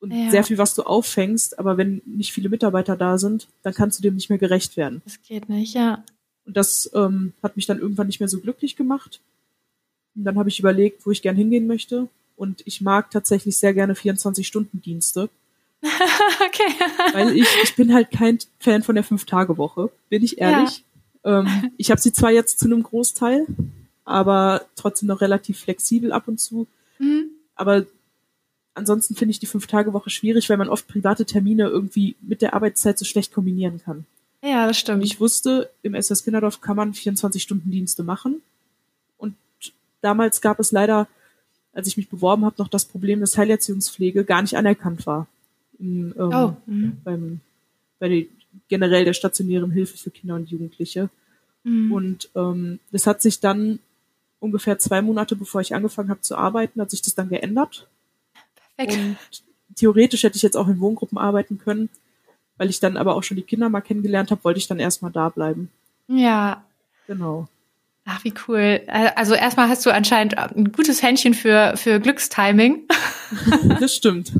und 0.00 0.12
ja. 0.12 0.30
sehr 0.30 0.44
viel, 0.44 0.58
was 0.58 0.74
du 0.74 0.82
auffängst. 0.82 1.58
Aber 1.58 1.76
wenn 1.76 2.02
nicht 2.06 2.32
viele 2.32 2.48
Mitarbeiter 2.48 2.96
da 2.96 3.18
sind, 3.18 3.46
dann 3.62 3.74
kannst 3.74 3.98
du 3.98 4.02
dem 4.02 4.14
nicht 4.14 4.30
mehr 4.30 4.38
gerecht 4.38 4.76
werden. 4.76 5.02
Das 5.04 5.22
geht 5.22 5.48
nicht, 5.48 5.74
ja. 5.74 6.02
Und 6.46 6.56
das 6.56 6.90
ähm, 6.94 7.34
hat 7.42 7.56
mich 7.56 7.66
dann 7.66 7.78
irgendwann 7.78 8.06
nicht 8.06 8.18
mehr 8.18 8.28
so 8.28 8.40
glücklich 8.40 8.74
gemacht. 8.74 9.20
Und 10.16 10.24
dann 10.24 10.38
habe 10.38 10.48
ich 10.48 10.58
überlegt, 10.58 11.06
wo 11.06 11.10
ich 11.10 11.22
gern 11.22 11.36
hingehen 11.36 11.66
möchte. 11.66 12.08
Und 12.40 12.62
ich 12.64 12.80
mag 12.80 13.10
tatsächlich 13.10 13.58
sehr 13.58 13.74
gerne 13.74 13.92
24-Stunden-Dienste. 13.92 15.28
okay. 15.82 16.72
Weil 17.12 17.36
ich, 17.36 17.46
ich 17.62 17.76
bin 17.76 17.92
halt 17.92 18.10
kein 18.10 18.38
Fan 18.58 18.82
von 18.82 18.94
der 18.94 19.04
Fünf-Tage-Woche, 19.04 19.90
bin 20.08 20.24
ich 20.24 20.38
ehrlich. 20.38 20.82
Ja. 21.22 21.40
Ähm, 21.40 21.70
ich 21.76 21.90
habe 21.90 22.00
sie 22.00 22.14
zwar 22.14 22.30
jetzt 22.30 22.58
zu 22.58 22.64
einem 22.64 22.82
Großteil, 22.82 23.46
aber 24.06 24.64
trotzdem 24.74 25.08
noch 25.08 25.20
relativ 25.20 25.60
flexibel 25.60 26.12
ab 26.12 26.28
und 26.28 26.40
zu. 26.40 26.66
Mhm. 26.98 27.28
Aber 27.56 27.84
ansonsten 28.72 29.16
finde 29.16 29.32
ich 29.32 29.38
die 29.38 29.44
Fünf-Tage-Woche 29.44 30.08
schwierig, 30.08 30.48
weil 30.48 30.56
man 30.56 30.70
oft 30.70 30.88
private 30.88 31.26
Termine 31.26 31.68
irgendwie 31.68 32.16
mit 32.22 32.40
der 32.40 32.54
Arbeitszeit 32.54 32.98
so 32.98 33.04
schlecht 33.04 33.34
kombinieren 33.34 33.82
kann. 33.84 34.06
Ja, 34.42 34.66
das 34.66 34.78
stimmt. 34.78 35.04
ich 35.04 35.20
wusste, 35.20 35.68
im 35.82 35.94
SS 35.94 36.24
Kinderdorf 36.24 36.62
kann 36.62 36.78
man 36.78 36.94
24-Stunden-Dienste 36.94 38.02
machen. 38.02 38.40
Und 39.18 39.34
damals 40.00 40.40
gab 40.40 40.58
es 40.58 40.72
leider 40.72 41.06
als 41.80 41.88
ich 41.88 41.96
mich 41.96 42.08
beworben 42.08 42.44
habe, 42.44 42.56
noch 42.58 42.68
das 42.68 42.84
Problem, 42.84 43.20
dass 43.20 43.36
Heilerziehungspflege 43.36 44.24
gar 44.24 44.42
nicht 44.42 44.56
anerkannt 44.56 45.06
war. 45.06 45.26
In, 45.78 46.14
ähm, 46.18 46.32
oh. 46.32 46.56
Mhm. 46.66 46.98
beim, 47.02 47.40
bei 47.98 48.08
der, 48.08 48.24
generell 48.68 49.04
der 49.04 49.14
stationären 49.14 49.70
Hilfe 49.70 49.96
für 49.96 50.10
Kinder 50.10 50.34
und 50.34 50.50
Jugendliche. 50.50 51.08
Mhm. 51.64 51.92
Und 51.92 52.30
ähm, 52.34 52.80
das 52.92 53.06
hat 53.06 53.22
sich 53.22 53.40
dann 53.40 53.78
ungefähr 54.40 54.78
zwei 54.78 55.02
Monate, 55.02 55.36
bevor 55.36 55.60
ich 55.60 55.74
angefangen 55.74 56.10
habe 56.10 56.20
zu 56.20 56.36
arbeiten, 56.36 56.80
hat 56.80 56.90
sich 56.90 57.02
das 57.02 57.14
dann 57.14 57.28
geändert. 57.28 57.88
Perfekt. 58.76 58.98
Und 58.98 59.16
theoretisch 59.76 60.22
hätte 60.22 60.36
ich 60.36 60.42
jetzt 60.42 60.56
auch 60.56 60.68
in 60.68 60.80
Wohngruppen 60.80 61.18
arbeiten 61.18 61.58
können, 61.58 61.88
weil 62.56 62.70
ich 62.70 62.80
dann 62.80 62.96
aber 62.96 63.14
auch 63.14 63.22
schon 63.22 63.36
die 63.36 63.42
Kinder 63.42 63.68
mal 63.68 63.80
kennengelernt 63.80 64.30
habe, 64.30 64.44
wollte 64.44 64.58
ich 64.58 64.68
dann 64.68 64.78
erstmal 64.78 65.12
da 65.12 65.28
bleiben. 65.28 65.70
Ja. 66.08 66.64
Genau. 67.06 67.48
Ach, 68.12 68.24
wie 68.24 68.34
cool. 68.48 68.82
Also 69.14 69.34
erstmal 69.34 69.68
hast 69.68 69.86
du 69.86 69.90
anscheinend 69.90 70.36
ein 70.36 70.72
gutes 70.72 71.00
Händchen 71.00 71.32
für, 71.32 71.76
für 71.76 72.00
Glückstiming. 72.00 72.88
das 73.78 73.94
stimmt. 73.94 74.32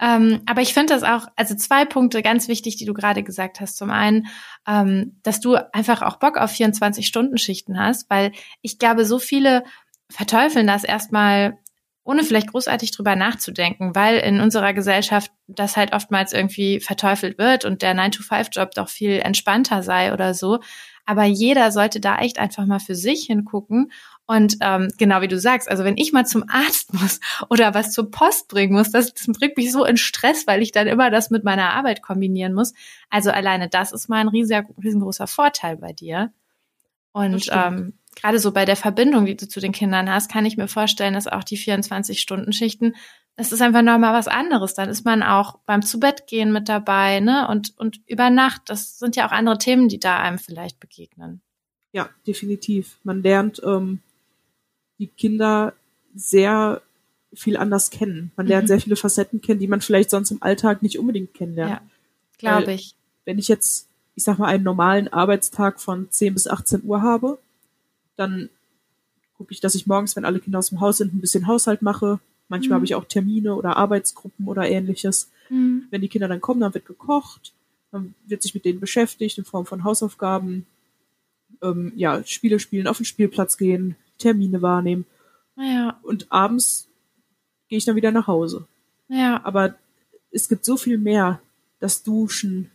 ähm, 0.00 0.40
aber 0.46 0.62
ich 0.62 0.74
finde 0.74 0.92
das 0.92 1.04
auch, 1.04 1.28
also 1.36 1.54
zwei 1.54 1.84
Punkte 1.84 2.22
ganz 2.22 2.48
wichtig, 2.48 2.74
die 2.74 2.84
du 2.84 2.92
gerade 2.92 3.22
gesagt 3.22 3.60
hast. 3.60 3.76
Zum 3.76 3.92
einen, 3.92 4.26
ähm, 4.66 5.16
dass 5.22 5.38
du 5.38 5.54
einfach 5.72 6.02
auch 6.02 6.16
Bock 6.16 6.38
auf 6.38 6.52
24-Stunden-Schichten 6.52 7.78
hast, 7.78 8.10
weil 8.10 8.32
ich 8.62 8.80
glaube, 8.80 9.04
so 9.04 9.20
viele 9.20 9.62
verteufeln 10.10 10.66
das 10.66 10.82
erstmal 10.82 11.58
ohne 12.02 12.24
vielleicht 12.24 12.50
großartig 12.50 12.90
drüber 12.90 13.14
nachzudenken, 13.14 13.94
weil 13.94 14.18
in 14.18 14.40
unserer 14.40 14.72
Gesellschaft 14.72 15.30
das 15.46 15.76
halt 15.76 15.92
oftmals 15.92 16.32
irgendwie 16.32 16.80
verteufelt 16.80 17.38
wird 17.38 17.64
und 17.64 17.82
der 17.82 17.94
9-to-5-Job 17.94 18.72
doch 18.72 18.88
viel 18.88 19.20
entspannter 19.20 19.84
sei 19.84 20.12
oder 20.12 20.34
so. 20.34 20.58
Aber 21.06 21.24
jeder 21.24 21.72
sollte 21.72 22.00
da 22.00 22.18
echt 22.18 22.38
einfach 22.38 22.66
mal 22.66 22.80
für 22.80 22.96
sich 22.96 23.24
hingucken. 23.26 23.92
Und 24.26 24.56
ähm, 24.60 24.88
genau 24.98 25.20
wie 25.20 25.28
du 25.28 25.38
sagst, 25.38 25.70
also 25.70 25.84
wenn 25.84 25.96
ich 25.96 26.12
mal 26.12 26.26
zum 26.26 26.44
Arzt 26.48 26.92
muss 27.00 27.20
oder 27.48 27.74
was 27.74 27.92
zur 27.92 28.10
Post 28.10 28.48
bringen 28.48 28.74
muss, 28.74 28.90
das, 28.90 29.14
das 29.14 29.26
bringt 29.28 29.56
mich 29.56 29.72
so 29.72 29.84
in 29.84 29.96
Stress, 29.96 30.46
weil 30.46 30.62
ich 30.62 30.72
dann 30.72 30.88
immer 30.88 31.10
das 31.10 31.30
mit 31.30 31.44
meiner 31.44 31.72
Arbeit 31.72 32.02
kombinieren 32.02 32.52
muss. 32.52 32.74
Also 33.08 33.30
alleine 33.30 33.68
das 33.68 33.92
ist 33.92 34.08
mal 34.08 34.20
ein 34.20 34.28
riesiger, 34.28 34.64
riesengroßer 34.82 35.28
Vorteil 35.28 35.76
bei 35.76 35.92
dir. 35.92 36.32
Und 37.12 37.48
ähm, 37.50 37.94
gerade 38.14 38.38
so 38.38 38.52
bei 38.52 38.64
der 38.64 38.76
Verbindung, 38.76 39.24
die 39.24 39.36
du 39.36 39.48
zu 39.48 39.60
den 39.60 39.72
Kindern 39.72 40.12
hast, 40.12 40.30
kann 40.30 40.44
ich 40.44 40.56
mir 40.56 40.68
vorstellen, 40.68 41.14
dass 41.14 41.28
auch 41.28 41.44
die 41.44 41.56
24-Stunden-Schichten 41.56 42.94
es 43.36 43.52
ist 43.52 43.60
einfach 43.60 43.82
nochmal 43.82 44.14
was 44.14 44.28
anderes. 44.28 44.74
Dann 44.74 44.88
ist 44.88 45.04
man 45.04 45.22
auch 45.22 45.58
beim 45.66 45.82
Zubettgehen 45.82 46.52
mit 46.52 46.68
dabei, 46.68 47.20
ne? 47.20 47.46
Und, 47.48 47.78
und 47.78 48.00
über 48.06 48.30
Nacht, 48.30 48.62
das 48.66 48.98
sind 48.98 49.14
ja 49.14 49.28
auch 49.28 49.32
andere 49.32 49.58
Themen, 49.58 49.88
die 49.88 50.00
da 50.00 50.18
einem 50.18 50.38
vielleicht 50.38 50.80
begegnen. 50.80 51.42
Ja, 51.92 52.08
definitiv. 52.26 52.98
Man 53.04 53.22
lernt 53.22 53.60
ähm, 53.62 54.00
die 54.98 55.08
Kinder 55.08 55.74
sehr 56.14 56.80
viel 57.34 57.58
anders 57.58 57.90
kennen. 57.90 58.32
Man 58.36 58.46
lernt 58.46 58.64
mhm. 58.64 58.68
sehr 58.68 58.80
viele 58.80 58.96
Facetten 58.96 59.42
kennen, 59.42 59.60
die 59.60 59.68
man 59.68 59.82
vielleicht 59.82 60.10
sonst 60.10 60.30
im 60.30 60.42
Alltag 60.42 60.82
nicht 60.82 60.98
unbedingt 60.98 61.34
kennenlernt. 61.34 61.72
Ja, 61.72 61.80
glaube 62.38 62.72
ich. 62.72 62.94
Wenn 63.26 63.38
ich 63.38 63.48
jetzt, 63.48 63.88
ich 64.14 64.24
sag 64.24 64.38
mal, 64.38 64.46
einen 64.46 64.64
normalen 64.64 65.08
Arbeitstag 65.08 65.80
von 65.80 66.10
10 66.10 66.32
bis 66.32 66.48
18 66.48 66.84
Uhr 66.84 67.02
habe, 67.02 67.38
dann 68.16 68.48
gucke 69.36 69.52
ich, 69.52 69.60
dass 69.60 69.74
ich 69.74 69.86
morgens, 69.86 70.16
wenn 70.16 70.24
alle 70.24 70.40
Kinder 70.40 70.58
aus 70.58 70.70
dem 70.70 70.80
Haus 70.80 70.96
sind, 70.96 71.12
ein 71.12 71.20
bisschen 71.20 71.46
Haushalt 71.46 71.82
mache, 71.82 72.18
Manchmal 72.48 72.70
mhm. 72.70 72.74
habe 72.74 72.84
ich 72.84 72.94
auch 72.94 73.04
Termine 73.04 73.54
oder 73.54 73.76
Arbeitsgruppen 73.76 74.46
oder 74.46 74.68
ähnliches. 74.68 75.30
Mhm. 75.48 75.84
Wenn 75.90 76.00
die 76.00 76.08
Kinder 76.08 76.28
dann 76.28 76.40
kommen, 76.40 76.60
dann 76.60 76.74
wird 76.74 76.86
gekocht, 76.86 77.52
dann 77.90 78.14
wird 78.26 78.42
sich 78.42 78.54
mit 78.54 78.64
denen 78.64 78.80
beschäftigt 78.80 79.38
in 79.38 79.44
Form 79.44 79.66
von 79.66 79.84
Hausaufgaben, 79.84 80.66
ähm, 81.62 81.92
ja, 81.96 82.22
Spiele 82.24 82.58
spielen, 82.58 82.86
auf 82.86 82.98
den 82.98 83.06
Spielplatz 83.06 83.56
gehen, 83.56 83.96
Termine 84.18 84.62
wahrnehmen. 84.62 85.06
Ja. 85.56 85.98
Und 86.02 86.30
abends 86.30 86.88
gehe 87.68 87.78
ich 87.78 87.84
dann 87.84 87.96
wieder 87.96 88.12
nach 88.12 88.26
Hause. 88.26 88.66
Ja. 89.08 89.40
Aber 89.44 89.74
es 90.30 90.48
gibt 90.48 90.64
so 90.64 90.76
viel 90.76 90.98
mehr. 90.98 91.40
Das 91.78 92.02
Duschen, 92.02 92.70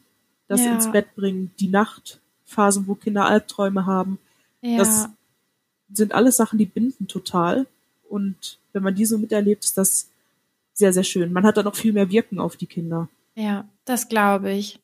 das 0.48 0.64
ja. 0.64 0.74
ins 0.74 0.92
Bett 0.92 1.16
bringen, 1.16 1.52
die 1.60 1.70
Nachtphasen, 1.70 2.88
wo 2.88 2.96
Kinder 2.96 3.26
Albträume 3.26 3.86
haben. 3.86 4.20
Ja. 4.62 4.78
Das 4.78 5.10
sind 5.92 6.14
alles 6.14 6.38
Sachen, 6.38 6.60
die 6.60 6.66
binden 6.66 7.08
total. 7.08 7.68
Und 8.08 8.60
wenn 8.74 8.84
man 8.84 8.96
die 8.96 9.06
so 9.06 9.18
miterlebt, 9.18 9.64
ist 9.64 9.78
das 9.78 10.10
sehr, 10.74 10.94
sehr 10.94 11.04
schön. 11.04 11.34
Man 11.34 11.46
hat 11.46 11.58
dann 11.58 11.68
auch 11.68 11.76
viel 11.76 11.94
mehr 11.94 12.10
Wirken 12.10 12.40
auf 12.40 12.56
die 12.56 12.68
Kinder. 12.68 13.10
Ja, 13.36 13.68
das 13.86 14.10
glaube 14.10 14.52
ich. 14.52 14.80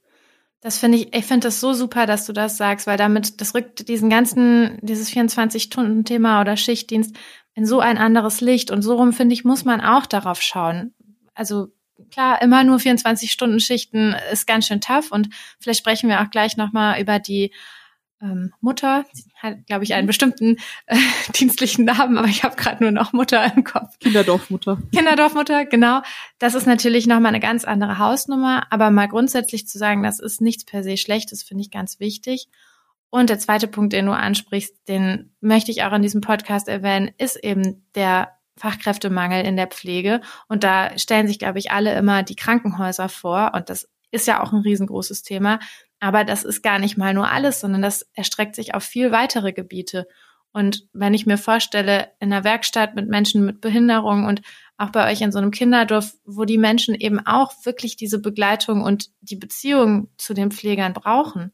Das 0.61 0.79
finde 0.79 0.97
ich, 0.97 1.15
ich 1.15 1.25
finde 1.25 1.47
das 1.47 1.59
so 1.59 1.73
super, 1.73 2.05
dass 2.05 2.25
du 2.25 2.33
das 2.33 2.57
sagst, 2.57 2.87
weil 2.87 2.97
damit, 2.97 3.39
das 3.41 3.53
rückt 3.53 3.87
diesen 3.87 4.09
ganzen, 4.09 4.79
dieses 4.81 5.11
24-Stunden-Thema 5.11 6.41
oder 6.41 6.57
Schichtdienst 6.57 7.15
in 7.53 7.65
so 7.65 7.79
ein 7.79 7.97
anderes 7.97 8.41
Licht. 8.41 8.71
Und 8.71 8.81
so 8.81 8.95
rum, 8.95 9.13
finde 9.13 9.33
ich, 9.33 9.45
muss 9.45 9.65
man 9.65 9.81
auch 9.81 10.05
darauf 10.05 10.41
schauen. 10.41 10.93
Also 11.33 11.69
klar, 12.11 12.41
immer 12.41 12.63
nur 12.63 12.77
24-Stunden-Schichten 12.77 14.15
ist 14.31 14.47
ganz 14.47 14.67
schön 14.67 14.81
tough 14.81 15.11
und 15.11 15.29
vielleicht 15.59 15.79
sprechen 15.79 16.09
wir 16.09 16.21
auch 16.21 16.29
gleich 16.29 16.57
nochmal 16.57 16.99
über 17.01 17.19
die 17.19 17.51
ähm, 18.21 18.53
Mutter, 18.61 19.05
sie 19.13 19.31
hat, 19.35 19.65
glaube 19.67 19.83
ich, 19.83 19.93
einen 19.93 20.05
mhm. 20.05 20.07
bestimmten 20.07 20.57
äh, 20.85 20.97
dienstlichen 21.35 21.85
Namen, 21.85 22.17
aber 22.17 22.27
ich 22.27 22.43
habe 22.43 22.55
gerade 22.55 22.83
nur 22.83 22.91
noch 22.91 23.13
Mutter 23.13 23.53
im 23.55 23.63
Kopf. 23.63 23.99
Kinderdorfmutter. 23.99 24.79
Kinderdorfmutter, 24.93 25.65
genau. 25.65 26.01
Das 26.39 26.55
ist 26.55 26.67
natürlich 26.67 27.07
nochmal 27.07 27.29
eine 27.29 27.39
ganz 27.39 27.65
andere 27.65 27.99
Hausnummer, 27.99 28.67
aber 28.71 28.91
mal 28.91 29.07
grundsätzlich 29.07 29.67
zu 29.67 29.77
sagen, 29.77 30.03
das 30.03 30.19
ist 30.19 30.41
nichts 30.41 30.65
per 30.65 30.83
se 30.83 30.97
Schlechtes, 30.97 31.43
finde 31.43 31.61
ich 31.61 31.71
ganz 31.71 31.99
wichtig. 31.99 32.47
Und 33.09 33.29
der 33.29 33.39
zweite 33.39 33.67
Punkt, 33.67 33.93
den 33.93 34.05
du 34.05 34.11
ansprichst, 34.11 34.75
den 34.87 35.31
möchte 35.39 35.71
ich 35.71 35.83
auch 35.83 35.93
in 35.93 36.01
diesem 36.01 36.21
Podcast 36.21 36.67
erwähnen, 36.67 37.11
ist 37.17 37.37
eben 37.37 37.85
der 37.95 38.33
Fachkräftemangel 38.57 39.45
in 39.45 39.55
der 39.55 39.67
Pflege. 39.67 40.21
Und 40.49 40.63
da 40.63 40.97
stellen 40.97 41.27
sich, 41.27 41.39
glaube 41.39 41.59
ich, 41.59 41.71
alle 41.71 41.95
immer 41.97 42.23
die 42.23 42.35
Krankenhäuser 42.35 43.07
vor. 43.07 43.51
Und 43.53 43.69
das 43.69 43.87
ist 44.11 44.27
ja 44.27 44.41
auch 44.41 44.51
ein 44.51 44.61
riesengroßes 44.61 45.23
Thema. 45.23 45.59
Aber 45.99 46.23
das 46.23 46.43
ist 46.43 46.61
gar 46.61 46.79
nicht 46.79 46.97
mal 46.97 47.13
nur 47.13 47.29
alles, 47.29 47.59
sondern 47.59 47.81
das 47.81 48.07
erstreckt 48.13 48.55
sich 48.55 48.75
auf 48.75 48.83
viel 48.83 49.11
weitere 49.11 49.51
Gebiete. 49.51 50.07
Und 50.51 50.87
wenn 50.93 51.13
ich 51.13 51.25
mir 51.25 51.37
vorstelle, 51.37 52.11
in 52.19 52.31
einer 52.31 52.43
Werkstatt 52.43 52.95
mit 52.95 53.07
Menschen 53.07 53.45
mit 53.45 53.61
Behinderung 53.61 54.25
und 54.25 54.41
auch 54.77 54.91
bei 54.91 55.11
euch 55.11 55.21
in 55.21 55.31
so 55.31 55.39
einem 55.39 55.51
Kinderdorf, 55.51 56.13
wo 56.25 56.45
die 56.45 56.57
Menschen 56.57 56.95
eben 56.95 57.19
auch 57.25 57.53
wirklich 57.63 57.95
diese 57.95 58.19
Begleitung 58.19 58.81
und 58.81 59.09
die 59.21 59.35
Beziehung 59.35 60.09
zu 60.17 60.33
den 60.33 60.51
Pflegern 60.51 60.93
brauchen, 60.93 61.51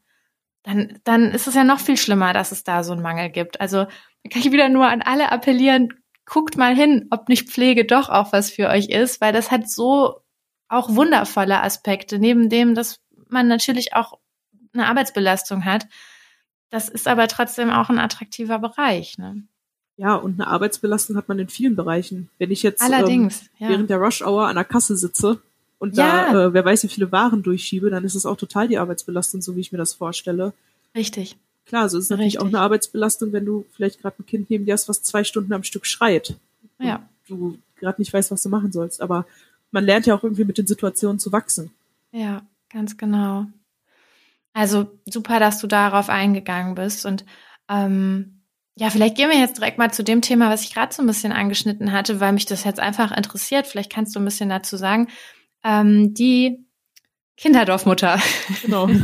dann, 0.62 0.98
dann 1.04 1.30
ist 1.30 1.46
es 1.46 1.54
ja 1.54 1.64
noch 1.64 1.80
viel 1.80 1.96
schlimmer, 1.96 2.32
dass 2.32 2.52
es 2.52 2.64
da 2.64 2.82
so 2.82 2.92
einen 2.92 3.02
Mangel 3.02 3.30
gibt. 3.30 3.60
Also 3.60 3.84
da 3.84 4.30
kann 4.30 4.40
ich 4.40 4.52
wieder 4.52 4.68
nur 4.68 4.86
an 4.86 5.02
alle 5.02 5.30
appellieren, 5.30 5.90
guckt 6.24 6.56
mal 6.56 6.74
hin, 6.74 7.06
ob 7.10 7.28
nicht 7.28 7.50
Pflege 7.50 7.84
doch 7.84 8.08
auch 8.08 8.32
was 8.32 8.50
für 8.50 8.68
euch 8.68 8.88
ist, 8.88 9.20
weil 9.20 9.32
das 9.32 9.50
hat 9.50 9.68
so 9.68 10.20
auch 10.68 10.94
wundervolle 10.94 11.62
Aspekte, 11.62 12.18
neben 12.18 12.48
dem, 12.48 12.74
dass 12.74 13.00
man 13.28 13.48
natürlich 13.48 13.94
auch 13.94 14.18
eine 14.74 14.86
Arbeitsbelastung 14.86 15.64
hat. 15.64 15.86
Das 16.70 16.88
ist 16.88 17.06
aber 17.08 17.28
trotzdem 17.28 17.70
auch 17.70 17.88
ein 17.88 17.98
attraktiver 17.98 18.58
Bereich. 18.58 19.16
Ne? 19.18 19.42
Ja, 19.96 20.16
und 20.16 20.40
eine 20.40 20.48
Arbeitsbelastung 20.48 21.16
hat 21.16 21.28
man 21.28 21.38
in 21.38 21.48
vielen 21.48 21.76
Bereichen. 21.76 22.28
Wenn 22.38 22.50
ich 22.50 22.62
jetzt 22.62 22.82
Allerdings, 22.82 23.42
ähm, 23.42 23.48
ja. 23.58 23.68
während 23.68 23.90
der 23.90 23.98
Rush 23.98 24.22
Hour 24.22 24.48
an 24.48 24.56
der 24.56 24.64
Kasse 24.64 24.96
sitze 24.96 25.40
und 25.78 25.96
Ja. 25.96 26.32
da, 26.32 26.46
äh, 26.46 26.52
wer 26.54 26.64
weiß, 26.64 26.82
wie 26.82 26.88
viele 26.88 27.12
Waren 27.12 27.42
durchschiebe, 27.42 27.90
dann 27.90 28.04
ist 28.04 28.14
es 28.16 28.26
auch 28.26 28.36
total 28.36 28.66
die 28.68 28.78
Arbeitsbelastung, 28.78 29.40
so 29.40 29.54
wie 29.56 29.60
ich 29.60 29.70
mir 29.70 29.78
das 29.78 29.94
vorstelle. 29.94 30.52
Richtig. 30.96 31.36
Klar, 31.66 31.88
so 31.88 31.96
ist 31.96 32.04
es 32.04 32.10
natürlich 32.10 32.40
auch 32.40 32.46
eine 32.46 32.60
Arbeitsbelastung, 32.60 33.32
wenn 33.32 33.44
du 33.46 33.64
vielleicht 33.72 34.02
gerade 34.02 34.16
ein 34.20 34.26
Kind 34.26 34.50
neben 34.50 34.66
dir 34.66 34.74
hast, 34.74 34.88
was 34.88 35.02
zwei 35.02 35.24
Stunden 35.24 35.52
am 35.52 35.62
Stück 35.62 35.86
schreit. 35.86 36.34
Ja. 36.78 37.02
Du 37.26 37.56
gerade 37.80 38.00
nicht 38.00 38.12
weißt, 38.12 38.30
was 38.30 38.42
du 38.42 38.48
machen 38.48 38.72
sollst. 38.72 39.00
Aber 39.00 39.26
man 39.70 39.84
lernt 39.84 40.06
ja 40.06 40.14
auch 40.14 40.22
irgendwie 40.24 40.44
mit 40.44 40.58
den 40.58 40.66
Situationen 40.66 41.18
zu 41.18 41.32
wachsen. 41.32 41.70
Ja, 42.12 42.42
ganz 42.68 42.96
genau. 42.96 43.46
Also 44.54 44.98
super, 45.04 45.40
dass 45.40 45.58
du 45.58 45.66
darauf 45.66 46.08
eingegangen 46.08 46.74
bist. 46.74 47.04
Und 47.04 47.26
ähm, 47.68 48.42
ja, 48.76 48.88
vielleicht 48.88 49.16
gehen 49.16 49.30
wir 49.30 49.38
jetzt 49.38 49.58
direkt 49.58 49.78
mal 49.78 49.92
zu 49.92 50.02
dem 50.02 50.22
Thema, 50.22 50.48
was 50.48 50.62
ich 50.62 50.72
gerade 50.72 50.94
so 50.94 51.02
ein 51.02 51.06
bisschen 51.06 51.32
angeschnitten 51.32 51.92
hatte, 51.92 52.20
weil 52.20 52.32
mich 52.32 52.46
das 52.46 52.64
jetzt 52.64 52.80
einfach 52.80 53.12
interessiert. 53.12 53.66
Vielleicht 53.66 53.92
kannst 53.92 54.14
du 54.14 54.20
ein 54.20 54.24
bisschen 54.24 54.48
dazu 54.48 54.76
sagen. 54.76 55.08
Ähm, 55.62 56.14
die 56.14 56.64
Kinderdorfmutter. 57.36 58.18
Genau. 58.62 58.88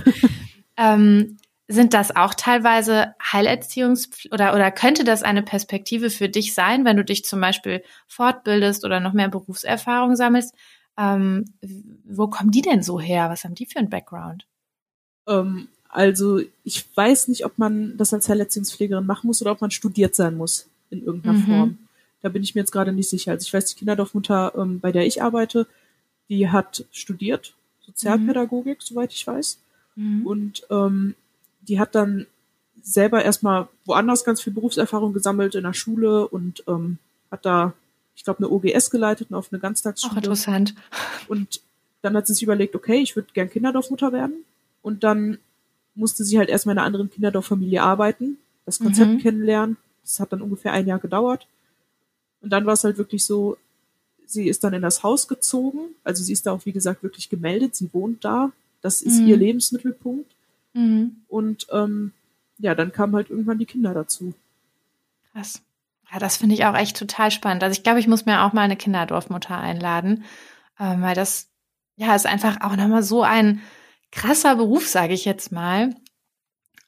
Ähm, 0.80 1.36
sind 1.68 1.92
das 1.92 2.16
auch 2.16 2.32
teilweise 2.32 3.14
Heilerziehungs- 3.20 4.32
oder, 4.32 4.54
oder 4.54 4.70
könnte 4.70 5.04
das 5.04 5.22
eine 5.22 5.42
Perspektive 5.42 6.08
für 6.08 6.30
dich 6.30 6.54
sein, 6.54 6.86
wenn 6.86 6.96
du 6.96 7.04
dich 7.04 7.24
zum 7.24 7.38
Beispiel 7.40 7.82
fortbildest 8.08 8.84
oder 8.86 8.98
noch 8.98 9.12
mehr 9.12 9.28
Berufserfahrung 9.28 10.16
sammelst? 10.16 10.54
Ähm, 10.98 11.44
wo 12.04 12.28
kommen 12.28 12.50
die 12.50 12.62
denn 12.62 12.82
so 12.82 12.98
her? 12.98 13.28
Was 13.28 13.44
haben 13.44 13.54
die 13.54 13.66
für 13.66 13.78
einen 13.78 13.90
Background? 13.90 14.46
Ähm, 15.26 15.68
also 15.88 16.40
ich 16.64 16.86
weiß 16.96 17.28
nicht, 17.28 17.44
ob 17.44 17.58
man 17.58 17.96
das 17.96 18.14
als 18.14 18.28
Heilerziehungspflegerin 18.28 19.04
machen 19.06 19.26
muss 19.26 19.42
oder 19.42 19.52
ob 19.52 19.60
man 19.60 19.70
studiert 19.70 20.14
sein 20.14 20.36
muss 20.36 20.66
in 20.90 21.04
irgendeiner 21.04 21.38
Mhm. 21.38 21.44
Form. 21.46 21.78
Da 22.22 22.28
bin 22.28 22.42
ich 22.42 22.54
mir 22.54 22.60
jetzt 22.60 22.70
gerade 22.72 22.92
nicht 22.92 23.08
sicher. 23.08 23.32
Also 23.32 23.44
ich 23.44 23.52
weiß, 23.52 23.64
die 23.66 23.76
Kinderdorfmutter, 23.76 24.52
ähm, 24.56 24.78
bei 24.80 24.92
der 24.92 25.06
ich 25.06 25.22
arbeite, 25.22 25.66
die 26.28 26.48
hat 26.48 26.84
studiert, 26.92 27.54
Sozialpädagogik, 27.86 28.82
soweit 28.82 29.12
ich 29.12 29.26
weiß. 29.26 29.58
Mhm. 29.96 30.26
Und 30.26 30.62
ähm, 30.70 31.14
die 31.62 31.80
hat 31.80 31.94
dann 31.94 32.26
selber 32.82 33.24
erstmal 33.24 33.68
woanders 33.84 34.24
ganz 34.24 34.40
viel 34.40 34.52
Berufserfahrung 34.52 35.12
gesammelt 35.12 35.54
in 35.54 35.64
der 35.64 35.74
Schule 35.74 36.26
und 36.28 36.62
ähm, 36.68 36.98
hat 37.30 37.44
da, 37.44 37.72
ich 38.16 38.24
glaube, 38.24 38.38
eine 38.38 38.48
OGS 38.50 38.90
geleitet 38.90 39.30
und 39.30 39.36
auf 39.36 39.48
eine 39.50 39.58
Auch 39.58 39.62
Ganztagsschule. 39.62 40.16
interessant. 40.16 40.74
Und 41.28 41.60
dann 42.02 42.16
hat 42.16 42.26
sie 42.26 42.34
sich 42.34 42.42
überlegt, 42.42 42.74
okay, 42.74 43.00
ich 43.00 43.16
würde 43.16 43.28
gern 43.34 43.50
Kinderdorfmutter 43.50 44.12
werden. 44.12 44.44
Und 44.82 45.04
dann 45.04 45.38
musste 45.94 46.24
sie 46.24 46.38
halt 46.38 46.48
erstmal 46.48 46.74
in 46.74 46.78
einer 46.78 46.86
anderen 46.86 47.10
Kinderdorffamilie 47.10 47.82
arbeiten, 47.82 48.38
das 48.66 48.78
Konzept 48.78 49.12
Mhm. 49.12 49.18
kennenlernen. 49.18 49.76
Das 50.02 50.20
hat 50.20 50.32
dann 50.32 50.42
ungefähr 50.42 50.72
ein 50.72 50.86
Jahr 50.86 50.98
gedauert. 50.98 51.46
Und 52.40 52.50
dann 52.50 52.64
war 52.66 52.72
es 52.74 52.84
halt 52.84 52.96
wirklich 52.98 53.24
so, 53.24 53.56
sie 54.26 54.48
ist 54.48 54.64
dann 54.64 54.72
in 54.72 54.82
das 54.82 55.02
Haus 55.02 55.28
gezogen. 55.28 55.80
Also 56.04 56.22
sie 56.22 56.32
ist 56.32 56.46
da 56.46 56.52
auch, 56.52 56.64
wie 56.64 56.72
gesagt, 56.72 57.02
wirklich 57.02 57.28
gemeldet. 57.28 57.74
Sie 57.76 57.90
wohnt 57.92 58.24
da. 58.24 58.52
Das 58.80 59.02
ist 59.02 59.20
Mhm. 59.20 59.26
ihr 59.26 59.36
Lebensmittelpunkt. 59.36 60.30
Mhm. 60.72 61.16
Und 61.28 61.66
ähm, 61.72 62.12
ja, 62.58 62.74
dann 62.74 62.92
kamen 62.92 63.14
halt 63.14 63.28
irgendwann 63.28 63.58
die 63.58 63.66
Kinder 63.66 63.92
dazu. 63.92 64.32
Krass. 65.32 65.60
Ja, 66.12 66.18
das 66.18 66.36
finde 66.38 66.54
ich 66.54 66.64
auch 66.64 66.74
echt 66.74 66.96
total 66.96 67.30
spannend. 67.30 67.62
Also 67.62 67.72
ich 67.76 67.82
glaube, 67.82 68.00
ich 68.00 68.08
muss 68.08 68.26
mir 68.26 68.42
auch 68.42 68.52
mal 68.52 68.62
eine 68.62 68.76
Kinderdorfmutter 68.76 69.56
einladen, 69.58 70.24
ähm, 70.78 71.02
weil 71.02 71.14
das 71.14 71.46
ja 71.96 72.14
ist 72.16 72.26
einfach 72.26 72.62
auch 72.62 72.74
nochmal 72.76 73.02
so 73.02 73.22
ein 73.22 73.60
krasser 74.12 74.56
Beruf, 74.56 74.86
sage 74.88 75.14
ich 75.14 75.24
jetzt 75.24 75.52
mal. 75.52 75.94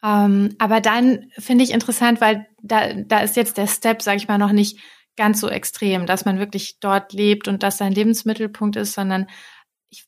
Ähm, 0.03 0.55
aber 0.59 0.81
dann 0.81 1.31
finde 1.39 1.65
ich 1.65 1.71
interessant, 1.71 2.21
weil 2.21 2.47
da, 2.63 2.93
da 2.95 3.21
ist 3.21 3.37
jetzt 3.37 3.57
der 3.57 3.69
Step, 3.69 4.03
sage 4.03 4.17
ich 4.17 4.29
mal, 4.29 4.39
noch 4.39 4.53
nicht 4.53 4.79
ganz 5.17 5.41
so 5.41 5.49
extrem, 5.49 6.07
dass 6.07 6.25
man 6.25 6.39
wirklich 6.39 6.81
dort 6.81 7.13
lebt 7.13 7.47
und 7.47 7.63
das 7.63 7.79
sein 7.79 7.93
Lebensmittelpunkt 7.93 8.77
ist, 8.77 8.95
sondern 8.95 9.29
ich 9.91 10.07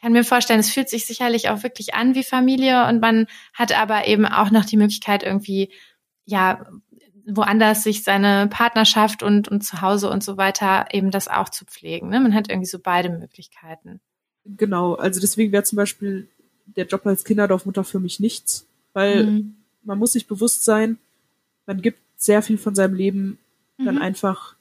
kann 0.00 0.12
mir 0.12 0.24
vorstellen, 0.24 0.60
es 0.60 0.72
fühlt 0.72 0.88
sich 0.88 1.04
sicherlich 1.04 1.50
auch 1.50 1.62
wirklich 1.62 1.94
an 1.94 2.14
wie 2.14 2.24
Familie 2.24 2.86
und 2.86 3.00
man 3.00 3.26
hat 3.52 3.76
aber 3.76 4.06
eben 4.06 4.24
auch 4.24 4.50
noch 4.50 4.64
die 4.64 4.76
Möglichkeit 4.76 5.22
irgendwie, 5.22 5.72
ja, 6.24 6.64
woanders 7.26 7.82
sich 7.82 8.02
seine 8.02 8.48
Partnerschaft 8.48 9.22
und, 9.22 9.48
und 9.48 9.62
zu 9.62 9.82
Hause 9.82 10.10
und 10.10 10.24
so 10.24 10.36
weiter 10.36 10.86
eben 10.92 11.10
das 11.10 11.28
auch 11.28 11.48
zu 11.48 11.64
pflegen. 11.64 12.08
Ne? 12.08 12.20
Man 12.20 12.34
hat 12.34 12.48
irgendwie 12.48 12.66
so 12.68 12.78
beide 12.80 13.10
Möglichkeiten. 13.10 14.00
Genau, 14.56 14.94
also 14.94 15.20
deswegen 15.20 15.52
wäre 15.52 15.64
zum 15.64 15.76
Beispiel 15.76 16.28
der 16.76 16.86
Job 16.86 17.06
als 17.06 17.24
Kinderdorfmutter 17.24 17.84
für 17.84 18.00
mich 18.00 18.20
nichts, 18.20 18.66
weil 18.92 19.24
Mhm. 19.26 19.56
man 19.84 19.98
muss 19.98 20.12
sich 20.12 20.26
bewusst 20.26 20.64
sein, 20.64 20.98
man 21.66 21.82
gibt 21.82 21.98
sehr 22.16 22.42
viel 22.42 22.58
von 22.58 22.74
seinem 22.74 22.94
Leben 22.94 23.38
dann 23.78 23.96
Mhm. 23.96 24.02
einfach, 24.02 24.54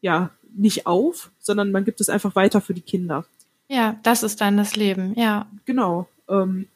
ja, 0.00 0.30
nicht 0.56 0.86
auf, 0.86 1.30
sondern 1.38 1.70
man 1.70 1.84
gibt 1.84 2.00
es 2.00 2.08
einfach 2.08 2.34
weiter 2.34 2.60
für 2.60 2.74
die 2.74 2.80
Kinder. 2.80 3.24
Ja, 3.68 3.98
das 4.02 4.22
ist 4.22 4.40
dann 4.40 4.56
das 4.56 4.76
Leben, 4.76 5.14
ja. 5.18 5.46
Genau. 5.66 6.08
Ähm, 6.28 6.66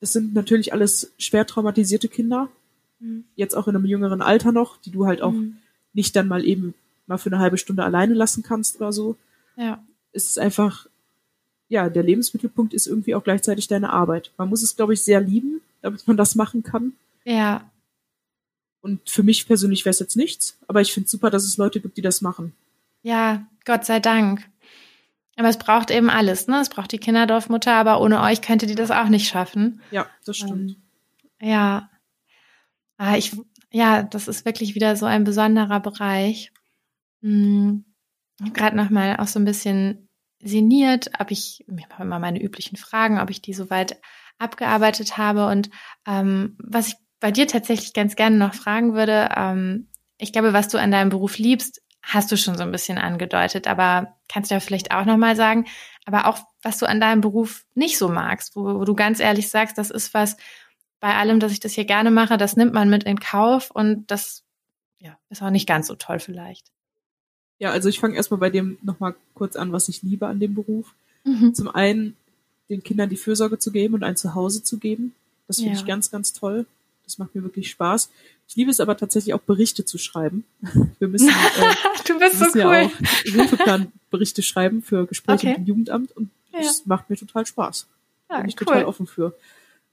das 0.00 0.12
sind 0.12 0.34
natürlich 0.34 0.72
alles 0.72 1.12
schwer 1.18 1.46
traumatisierte 1.46 2.08
Kinder, 2.08 2.48
Mhm. 3.00 3.24
jetzt 3.36 3.54
auch 3.56 3.68
in 3.68 3.76
einem 3.76 3.84
jüngeren 3.86 4.22
Alter 4.22 4.50
noch, 4.52 4.76
die 4.78 4.90
du 4.90 5.06
halt 5.06 5.20
auch 5.22 5.32
Mhm. 5.32 5.58
nicht 5.92 6.16
dann 6.16 6.28
mal 6.28 6.44
eben 6.44 6.74
mal 7.06 7.18
für 7.18 7.28
eine 7.30 7.38
halbe 7.40 7.58
Stunde 7.58 7.84
alleine 7.84 8.14
lassen 8.14 8.42
kannst 8.42 8.76
oder 8.76 8.92
so. 8.92 9.16
Ja. 9.56 9.82
Es 10.12 10.24
ist 10.30 10.38
einfach, 10.38 10.86
ja, 11.72 11.88
der 11.88 12.02
Lebensmittelpunkt 12.02 12.74
ist 12.74 12.86
irgendwie 12.86 13.14
auch 13.14 13.24
gleichzeitig 13.24 13.66
deine 13.66 13.90
Arbeit. 13.90 14.30
Man 14.36 14.48
muss 14.50 14.62
es, 14.62 14.76
glaube 14.76 14.92
ich, 14.92 15.02
sehr 15.02 15.20
lieben, 15.20 15.62
damit 15.80 16.06
man 16.06 16.16
das 16.18 16.34
machen 16.34 16.62
kann. 16.62 16.92
Ja, 17.24 17.70
Und 18.82 19.08
für 19.08 19.22
mich 19.22 19.46
persönlich 19.46 19.84
wäre 19.84 19.92
es 19.92 20.00
jetzt 20.00 20.16
nichts, 20.16 20.58
aber 20.68 20.80
ich 20.82 20.92
finde 20.92 21.08
super, 21.08 21.30
dass 21.30 21.44
es 21.44 21.56
Leute 21.56 21.80
gibt, 21.80 21.96
die 21.96 22.02
das 22.02 22.20
machen. 22.20 22.52
ja, 23.02 23.46
Gott 23.64 23.84
sei 23.84 24.00
Dank. 24.00 24.48
Aber 25.36 25.48
es 25.48 25.56
braucht 25.56 25.90
eben 25.92 26.10
alles, 26.10 26.46
ne? 26.48 26.60
Es 26.60 26.68
braucht 26.68 26.90
die 26.92 26.98
Kinderdorfmutter, 26.98 27.72
aber 27.72 28.00
ohne 28.00 28.20
euch 28.20 28.42
könnte 28.42 28.66
die 28.66 28.74
das 28.74 28.90
auch 28.90 29.08
nicht 29.08 29.28
schaffen. 29.28 29.80
Ja, 29.92 30.06
das 30.26 30.36
stimmt. 30.36 30.76
Ähm, 31.38 31.48
ja. 31.48 31.88
Ah, 32.98 33.16
ich, 33.16 33.34
ja, 33.72 34.02
das 34.02 34.26
ist 34.28 34.44
wirklich 34.44 34.74
wieder 34.74 34.96
so 34.96 35.06
ein 35.06 35.24
besonderer 35.24 35.80
Bereich. 35.80 36.52
Hm, 37.22 37.84
Gerade 38.52 38.76
nochmal 38.76 39.16
auch 39.18 39.28
so 39.28 39.38
ein 39.38 39.44
bisschen 39.46 40.08
sinniert, 40.42 41.10
ob 41.18 41.30
ich, 41.30 41.64
ich 41.66 41.84
habe 41.90 42.02
immer 42.02 42.18
meine 42.18 42.42
üblichen 42.42 42.76
Fragen, 42.76 43.20
ob 43.20 43.30
ich 43.30 43.40
die 43.40 43.54
soweit 43.54 44.00
abgearbeitet 44.38 45.16
habe. 45.16 45.46
Und 45.46 45.70
ähm, 46.06 46.56
was 46.58 46.88
ich 46.88 46.94
bei 47.20 47.30
dir 47.30 47.46
tatsächlich 47.46 47.92
ganz 47.92 48.16
gerne 48.16 48.36
noch 48.36 48.54
fragen 48.54 48.94
würde, 48.94 49.28
ähm, 49.36 49.88
ich 50.18 50.32
glaube, 50.32 50.52
was 50.52 50.68
du 50.68 50.78
an 50.78 50.90
deinem 50.90 51.10
Beruf 51.10 51.38
liebst, 51.38 51.80
hast 52.02 52.32
du 52.32 52.36
schon 52.36 52.56
so 52.56 52.64
ein 52.64 52.72
bisschen 52.72 52.98
angedeutet, 52.98 53.68
aber 53.68 54.16
kannst 54.28 54.50
du 54.50 54.54
ja 54.56 54.60
vielleicht 54.60 54.92
auch 54.92 55.04
nochmal 55.04 55.36
sagen, 55.36 55.66
aber 56.04 56.26
auch, 56.26 56.38
was 56.62 56.78
du 56.78 56.86
an 56.86 57.00
deinem 57.00 57.20
Beruf 57.20 57.64
nicht 57.74 57.96
so 57.96 58.08
magst, 58.08 58.56
wo, 58.56 58.64
wo 58.64 58.84
du 58.84 58.94
ganz 58.94 59.20
ehrlich 59.20 59.48
sagst, 59.48 59.78
das 59.78 59.90
ist 59.90 60.12
was, 60.12 60.36
bei 60.98 61.14
allem, 61.14 61.40
dass 61.40 61.52
ich 61.52 61.60
das 61.60 61.72
hier 61.72 61.84
gerne 61.84 62.10
mache, 62.10 62.36
das 62.36 62.56
nimmt 62.56 62.72
man 62.72 62.88
mit 62.88 63.04
in 63.04 63.18
Kauf 63.18 63.70
und 63.70 64.10
das 64.10 64.44
ja, 64.98 65.18
ist 65.30 65.42
auch 65.42 65.50
nicht 65.50 65.66
ganz 65.66 65.88
so 65.88 65.96
toll 65.96 66.20
vielleicht. 66.20 66.70
Ja, 67.62 67.70
also 67.70 67.88
ich 67.88 68.00
fange 68.00 68.16
erstmal 68.16 68.40
bei 68.40 68.50
dem 68.50 68.76
nochmal 68.82 69.14
kurz 69.34 69.54
an, 69.54 69.70
was 69.70 69.88
ich 69.88 70.02
liebe 70.02 70.26
an 70.26 70.40
dem 70.40 70.54
Beruf. 70.54 70.94
Mhm. 71.24 71.54
Zum 71.54 71.68
einen 71.68 72.16
den 72.68 72.82
Kindern 72.82 73.08
die 73.08 73.16
Fürsorge 73.16 73.58
zu 73.58 73.70
geben 73.70 73.94
und 73.94 74.02
ein 74.02 74.16
Zuhause 74.16 74.64
zu 74.64 74.78
geben. 74.78 75.14
Das 75.46 75.58
finde 75.58 75.72
Ja. 75.74 75.78
ich 75.78 75.86
ganz, 75.86 76.10
ganz 76.10 76.32
toll. 76.32 76.66
Das 77.04 77.18
macht 77.18 77.34
mir 77.36 77.42
wirklich 77.44 77.70
Spaß. 77.70 78.10
Ich 78.48 78.56
liebe 78.56 78.70
es 78.70 78.80
aber 78.80 78.96
tatsächlich 78.96 79.32
auch 79.34 79.40
Berichte 79.40 79.84
zu 79.84 79.96
schreiben. 79.98 80.44
Wir 80.98 81.06
müssen, 81.08 81.28
äh, 81.28 81.32
Du 82.06 82.18
bist 82.18 82.38
so 82.40 82.46
müssen 82.46 82.58
cool. 82.62 82.72
ja 82.74 82.86
auch 82.86 82.90
Hilfeplanberichte 83.32 84.42
schreiben 84.42 84.82
für 84.82 85.06
Gespräche 85.06 85.38
Okay. 85.46 85.48
mit 85.50 85.58
dem 85.58 85.66
Jugendamt 85.66 86.16
und 86.16 86.30
Ja. 86.52 86.58
das 86.62 86.84
macht 86.86 87.10
mir 87.10 87.16
total 87.16 87.46
Spaß. 87.46 87.86
Ja, 88.28 88.38
Bin 88.40 88.48
ich 88.48 88.56
cool. 88.60 88.66
total 88.66 88.84
offen 88.86 89.06
für. 89.06 89.34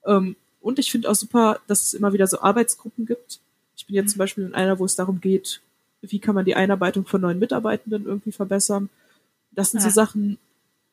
Ähm, 0.06 0.36
und 0.62 0.80
ich 0.80 0.92
finde 0.92 1.10
auch 1.10 1.16
super, 1.16 1.60
dass 1.68 1.82
es 1.84 1.94
immer 1.94 2.14
wieder 2.14 2.26
so 2.28 2.42
Arbeitsgruppen 2.42 3.06
gibt. 3.06 3.40
Ich 3.78 3.86
bin 3.86 3.94
Mhm. 3.94 4.02
jetzt 4.02 4.12
zum 4.14 4.18
Beispiel 4.20 4.46
in 4.46 4.56
einer, 4.56 4.80
wo 4.80 4.86
es 4.86 4.96
darum 4.96 5.22
geht, 5.22 5.62
wie 6.02 6.20
kann 6.20 6.36
man 6.36 6.46
die 6.46 6.56
Einarbeitung 6.56 7.06
von 7.06 7.22
neuen 7.22 7.40
Mitarbeitenden 7.40 8.06
irgendwie 8.06 8.32
verbessern. 8.32 8.90
Das 9.52 9.72
sind 9.72 9.82
so 9.82 9.88
Ja. 9.88 9.94
Sachen, 9.94 10.38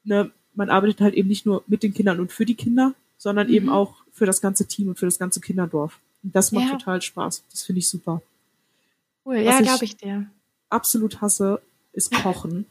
ne, 0.05 0.31
man 0.55 0.71
arbeitet 0.71 1.01
halt 1.01 1.15
eben 1.15 1.29
nicht 1.29 1.47
nur 1.47 1.63
mit 1.67 1.83
den 1.83 1.95
Kindern 1.95 2.19
und 2.21 2.33
für 2.33 2.45
die 2.47 2.55
Kinder, 2.55 2.95
sondern 3.19 3.47
Mhm. 3.49 3.55
eben 3.55 3.69
auch 3.69 3.95
für 4.13 4.27
das 4.27 4.41
ganze 4.41 4.67
Team 4.67 4.89
und 4.89 4.99
für 4.99 5.07
das 5.07 5.19
ganze 5.19 5.41
Kinderdorf. 5.41 5.99
Und 6.23 6.35
das 6.35 6.51
macht 6.53 6.67
Ja. 6.67 6.73
total 6.73 7.03
Spaß. 7.03 7.45
Das 7.51 7.63
finde 7.65 7.79
ich 7.81 7.89
super. 7.89 8.23
Cool, 9.25 9.37
ja, 9.39 9.59
ich- 9.61 9.67
glaube 9.67 9.85
ich 9.85 9.97
dir. 9.97 10.27
Absolut 10.71 11.21
hasse, 11.21 11.61
ist 11.93 12.11
Kochen. 12.35 12.67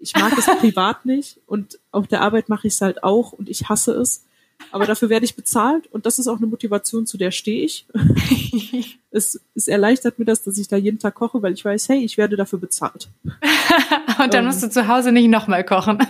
Ich 0.00 0.14
mag 0.14 0.36
es 0.36 0.46
privat 0.46 1.06
nicht 1.06 1.38
und 1.46 1.78
auf 1.90 2.06
der 2.06 2.20
Arbeit 2.20 2.48
mache 2.48 2.66
ich 2.68 2.74
es 2.74 2.80
halt 2.80 3.02
auch 3.02 3.32
und 3.32 3.48
ich 3.48 3.68
hasse 3.68 3.92
es. 3.94 4.22
Aber 4.70 4.86
dafür 4.86 5.08
werde 5.08 5.24
ich 5.24 5.34
bezahlt 5.36 5.86
und 5.92 6.04
das 6.04 6.18
ist 6.18 6.28
auch 6.28 6.36
eine 6.36 6.46
Motivation, 6.46 7.06
zu 7.06 7.16
der 7.16 7.30
stehe 7.30 7.64
ich. 7.64 7.86
Es, 9.10 9.40
es 9.54 9.68
erleichtert 9.68 10.18
mir 10.18 10.26
das, 10.26 10.42
dass 10.44 10.58
ich 10.58 10.68
da 10.68 10.76
jeden 10.76 10.98
Tag 10.98 11.14
koche, 11.14 11.40
weil 11.40 11.54
ich 11.54 11.64
weiß, 11.64 11.88
hey, 11.88 12.04
ich 12.04 12.18
werde 12.18 12.36
dafür 12.36 12.58
bezahlt. 12.58 13.08
und 13.24 14.34
dann 14.34 14.40
Ähm. 14.40 14.44
musst 14.44 14.62
du 14.62 14.68
zu 14.68 14.86
Hause 14.86 15.12
nicht 15.12 15.28
nochmal 15.28 15.64
kochen. 15.64 15.98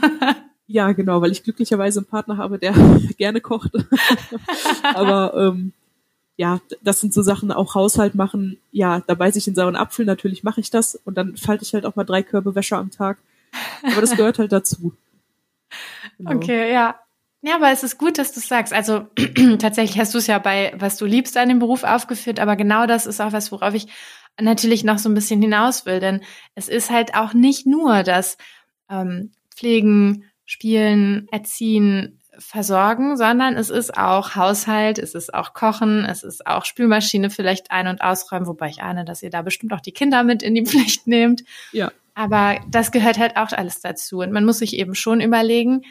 Ja, 0.70 0.92
genau, 0.92 1.22
weil 1.22 1.32
ich 1.32 1.44
glücklicherweise 1.44 2.00
einen 2.00 2.06
Partner 2.06 2.36
habe, 2.36 2.58
der 2.58 2.74
gerne 3.16 3.40
kocht. 3.40 3.70
Aber 4.82 5.32
ähm, 5.34 5.72
ja, 6.36 6.60
das 6.82 7.00
sind 7.00 7.14
so 7.14 7.22
Sachen, 7.22 7.50
auch 7.52 7.74
Haushalt 7.74 8.14
machen, 8.14 8.58
ja, 8.70 9.00
da 9.06 9.14
beiße 9.14 9.38
ich 9.38 9.48
in 9.48 9.54
sauren 9.54 9.76
Apfel, 9.76 10.04
natürlich 10.04 10.44
mache 10.44 10.60
ich 10.60 10.68
das 10.70 10.94
und 11.06 11.16
dann 11.16 11.38
falte 11.38 11.64
ich 11.64 11.72
halt 11.72 11.86
auch 11.86 11.96
mal 11.96 12.04
drei 12.04 12.22
Körbe 12.22 12.54
Wäsche 12.54 12.76
am 12.76 12.90
Tag. 12.90 13.16
Aber 13.82 14.02
das 14.02 14.14
gehört 14.14 14.38
halt 14.38 14.52
dazu. 14.52 14.92
Genau. 16.18 16.32
Okay, 16.32 16.70
ja. 16.70 16.96
Ja, 17.48 17.54
aber 17.54 17.70
es 17.70 17.82
ist 17.82 17.96
gut, 17.96 18.18
dass 18.18 18.32
du 18.32 18.40
es 18.40 18.48
sagst. 18.48 18.74
Also 18.74 19.06
tatsächlich 19.58 19.98
hast 19.98 20.12
du 20.12 20.18
es 20.18 20.26
ja 20.26 20.38
bei, 20.38 20.74
was 20.76 20.98
du 20.98 21.06
liebst, 21.06 21.34
an 21.38 21.48
dem 21.48 21.60
Beruf 21.60 21.82
aufgeführt, 21.82 22.40
aber 22.40 22.56
genau 22.56 22.86
das 22.86 23.06
ist 23.06 23.22
auch 23.22 23.32
was, 23.32 23.50
worauf 23.50 23.72
ich 23.72 23.86
natürlich 24.38 24.84
noch 24.84 24.98
so 24.98 25.08
ein 25.08 25.14
bisschen 25.14 25.40
hinaus 25.40 25.86
will. 25.86 25.98
Denn 25.98 26.20
es 26.54 26.68
ist 26.68 26.90
halt 26.90 27.14
auch 27.14 27.32
nicht 27.32 27.66
nur 27.66 28.02
das 28.02 28.36
ähm, 28.90 29.32
Pflegen, 29.56 30.24
Spielen, 30.44 31.26
Erziehen, 31.30 32.20
Versorgen, 32.38 33.16
sondern 33.16 33.56
es 33.56 33.70
ist 33.70 33.96
auch 33.96 34.36
Haushalt, 34.36 34.98
es 34.98 35.14
ist 35.14 35.32
auch 35.32 35.54
Kochen, 35.54 36.04
es 36.04 36.24
ist 36.24 36.46
auch 36.46 36.66
Spülmaschine 36.66 37.30
vielleicht 37.30 37.70
ein- 37.70 37.88
und 37.88 38.02
ausräumen, 38.02 38.46
wobei 38.46 38.68
ich 38.68 38.82
ahne, 38.82 39.06
dass 39.06 39.22
ihr 39.22 39.30
da 39.30 39.40
bestimmt 39.40 39.72
auch 39.72 39.80
die 39.80 39.92
Kinder 39.92 40.22
mit 40.22 40.42
in 40.42 40.54
die 40.54 40.66
Pflicht 40.66 41.06
nehmt. 41.06 41.44
Ja. 41.72 41.92
Aber 42.14 42.60
das 42.68 42.92
gehört 42.92 43.16
halt 43.16 43.38
auch 43.38 43.52
alles 43.52 43.80
dazu. 43.80 44.18
Und 44.18 44.32
man 44.32 44.44
muss 44.44 44.58
sich 44.58 44.76
eben 44.76 44.94
schon 44.94 45.22
überlegen, 45.22 45.84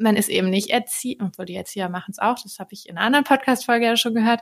man 0.00 0.16
ist 0.16 0.28
eben 0.28 0.50
nicht 0.50 0.70
Erzieher, 0.70 1.18
obwohl 1.20 1.44
die 1.44 1.54
Erzieher 1.54 1.88
machen 1.88 2.10
es 2.10 2.18
auch, 2.18 2.36
das 2.42 2.58
habe 2.58 2.72
ich 2.72 2.88
in 2.88 2.96
einer 2.96 3.06
anderen 3.06 3.24
Podcast-Folge 3.24 3.86
ja 3.86 3.96
schon 3.96 4.14
gehört, 4.14 4.40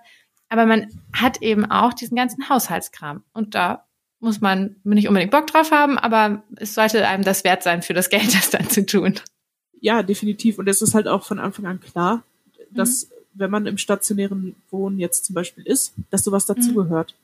aber 0.48 0.66
man 0.66 0.88
hat 1.12 1.42
eben 1.42 1.70
auch 1.70 1.92
diesen 1.92 2.16
ganzen 2.16 2.48
Haushaltskram. 2.48 3.22
Und 3.32 3.54
da 3.54 3.84
muss 4.20 4.40
man 4.40 4.76
nicht 4.84 5.08
unbedingt 5.08 5.30
Bock 5.30 5.46
drauf 5.46 5.70
haben, 5.70 5.98
aber 5.98 6.42
es 6.56 6.74
sollte 6.74 7.06
einem 7.06 7.24
das 7.24 7.44
wert 7.44 7.62
sein, 7.62 7.82
für 7.82 7.94
das 7.94 8.08
Geld 8.08 8.34
das 8.34 8.50
dann 8.50 8.68
zu 8.68 8.86
tun. 8.86 9.14
Ja, 9.80 10.02
definitiv. 10.02 10.58
Und 10.58 10.68
es 10.68 10.82
ist 10.82 10.94
halt 10.94 11.06
auch 11.06 11.24
von 11.24 11.38
Anfang 11.38 11.66
an 11.66 11.80
klar, 11.80 12.22
dass 12.70 13.06
mhm. 13.06 13.14
wenn 13.34 13.50
man 13.50 13.66
im 13.66 13.78
stationären 13.78 14.56
Wohnen 14.70 14.98
jetzt 14.98 15.24
zum 15.26 15.34
Beispiel 15.34 15.64
ist, 15.64 15.94
dass 16.10 16.24
sowas 16.24 16.48
mhm. 16.48 16.54
dazugehört. 16.54 17.14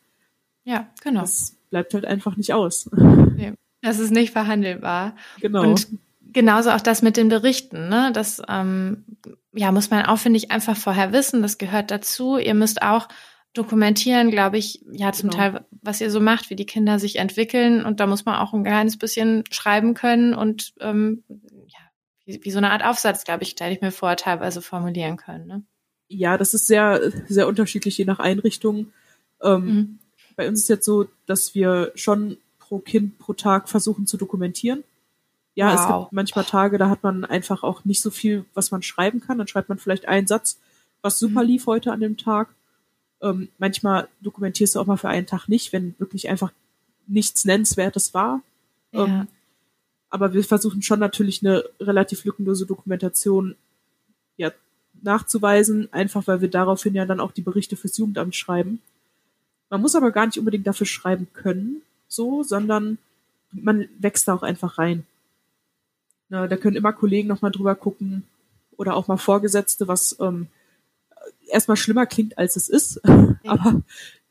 Ja, 0.65 0.89
genau. 1.03 1.23
Das 1.23 1.57
bleibt 1.71 1.95
halt 1.95 2.05
einfach 2.05 2.37
nicht 2.37 2.53
aus. 2.53 2.89
Nee, 2.93 3.53
das 3.83 3.99
ist 3.99 4.13
nicht 4.13 4.33
verhandelbar. 4.33 5.17
Genau. 5.41 5.71
Und 5.71 5.89
genauso 6.35 6.71
auch 6.71 6.81
das 6.81 7.01
mit 7.01 7.17
den 7.17 7.29
Berichten. 7.29 7.89
Ne? 7.89 8.11
Das 8.13 8.43
ähm, 8.49 9.05
ja, 9.55 9.73
muss 9.73 9.91
man 9.91 10.05
auch, 10.05 10.19
finde 10.19 10.37
ich, 10.37 10.51
einfach 10.51 10.77
vorher 10.77 11.13
wissen. 11.13 11.41
Das 11.41 11.59
gehört 11.59 11.91
dazu. 11.91 12.37
Ihr 12.37 12.55
müsst 12.55 12.83
auch 12.83 13.09
dokumentieren, 13.55 14.31
glaube 14.31 14.59
ich, 14.59 14.85
ja, 14.91 15.13
zum 15.13 15.31
genau. 15.31 15.43
Teil, 15.43 15.65
was 15.81 16.01
ihr 16.01 16.11
so 16.11 16.21
macht, 16.21 16.51
wie 16.51 16.57
die 16.57 16.67
Kinder 16.67 16.99
sich 16.99 17.17
entwickeln. 17.17 17.85
Und 17.85 18.01
da 18.01 18.07
muss 18.07 18.25
man 18.25 18.37
auch 18.37 18.53
ein 18.53 18.65
kleines 18.65 18.99
bisschen 18.99 19.45
schreiben 19.51 19.95
können 19.95 20.35
und 20.35 20.75
ähm, 20.81 21.23
ja, 21.67 21.79
wie, 22.27 22.41
wie 22.43 22.51
so 22.51 22.59
eine 22.59 22.73
Art 22.73 22.85
Aufsatz, 22.85 23.25
glaube 23.25 23.45
ich, 23.45 23.51
stelle 23.51 23.73
ich 23.73 23.81
mir 23.81 23.93
vor, 23.93 24.17
teilweise 24.17 24.61
formulieren 24.61 25.17
können. 25.17 25.47
Ne? 25.47 25.63
Ja, 26.09 26.37
das 26.37 26.53
ist 26.53 26.67
sehr, 26.67 27.13
sehr 27.29 27.47
unterschiedlich, 27.47 27.97
je 27.97 28.05
nach 28.05 28.19
Einrichtung. 28.19 28.93
Ähm, 29.41 29.65
mhm. 29.65 29.99
Bei 30.37 30.49
uns 30.49 30.63
ist 30.63 30.69
jetzt 30.69 30.85
so, 30.85 31.07
dass 31.27 31.55
wir 31.55 31.93
schon 31.95 32.39
pro 32.59 32.81
Kind 32.81 33.19
pro 33.19 33.35
Tag 33.35 33.69
versuchen 33.69 34.07
zu 34.09 34.17
dokumentieren. 34.17 34.83
Ja, 35.55 35.73
wow. 35.73 35.81
es 35.81 35.87
gibt 35.87 36.13
manchmal 36.13 36.45
Tage, 36.45 36.79
da 36.79 36.89
hat 36.89 37.03
man 37.03 37.25
einfach 37.25 37.63
auch 37.63 37.85
nicht 37.85 38.01
so 38.01 38.11
viel, 38.11 38.45
was 38.55 38.71
man 38.71 38.83
schreiben 38.83 39.21
kann. 39.21 39.39
Dann 39.39 39.47
schreibt 39.49 39.69
man 39.69 39.79
vielleicht 39.79 40.07
einen 40.07 40.27
Satz, 40.27 40.59
was 41.03 41.19
super 41.19 41.43
mhm. 41.43 41.49
lief 41.49 41.67
heute 41.67 41.93
an 41.93 42.01
dem 42.01 42.17
Tag. 42.17 42.49
Ähm, 43.23 43.49
manchmal 43.59 44.09
dokumentierst 44.21 44.75
du 44.75 44.81
auch 44.81 44.87
mal 44.87 44.97
für 44.97 45.09
einen 45.09 45.27
Tag 45.27 45.49
nicht, 45.49 45.73
wenn 45.73 45.95
wirklich 45.99 46.29
einfach 46.29 46.53
nichts 47.07 47.45
Nennenswertes 47.45 48.15
war. 48.15 48.43
Ja. 48.93 49.05
Ähm, 49.05 49.29
aber 50.11 50.33
wir 50.33 50.45
versuchen 50.45 50.83
schon 50.83 51.01
natürlich 51.01 51.43
eine 51.43 51.65
relativ 51.81 52.25
lückenlose 52.25 52.67
Dokumentation 52.67 53.57
ja, 54.37 54.53
nachzuweisen, 55.03 55.93
einfach 55.93 56.27
weil 56.27 56.41
wir 56.41 56.49
daraufhin 56.49 56.95
ja 56.95 57.05
dann 57.05 57.21
auch 57.21 57.33
die 57.33 57.43
Berichte 57.43 57.77
fürs 57.77 57.99
Jugendamt 57.99 58.35
schreiben. 58.37 58.81
Man 59.71 59.81
muss 59.81 59.97
aber 59.97 60.13
gar 60.13 60.27
nicht 60.27 60.39
unbedingt 60.39 60.67
dafür 60.67 60.87
schreiben 60.87 61.27
können, 61.33 61.83
so, 62.07 62.43
sondern 62.43 62.99
man 63.51 63.89
wächst 63.99 64.29
da 64.29 64.35
auch 64.35 64.43
einfach 64.43 64.79
rein. 64.79 65.05
Na, 66.29 66.47
da 66.47 66.57
können 66.57 66.77
immer 66.77 66.93
Kollegen 66.93 67.29
nochmal 67.29 67.51
drüber 67.51 67.75
gucken 67.75 68.25
oder 68.77 68.97
auch 68.97 69.09
mal 69.09 69.17
Vorgesetzte, 69.17 69.89
was 69.89 70.17
ähm, 70.21 70.49
erstmal 71.49 71.77
schlimmer 71.77 72.07
klingt, 72.07 72.39
als 72.39 72.57
es 72.57 72.69
ist. 72.69 73.01
Aber 73.47 73.83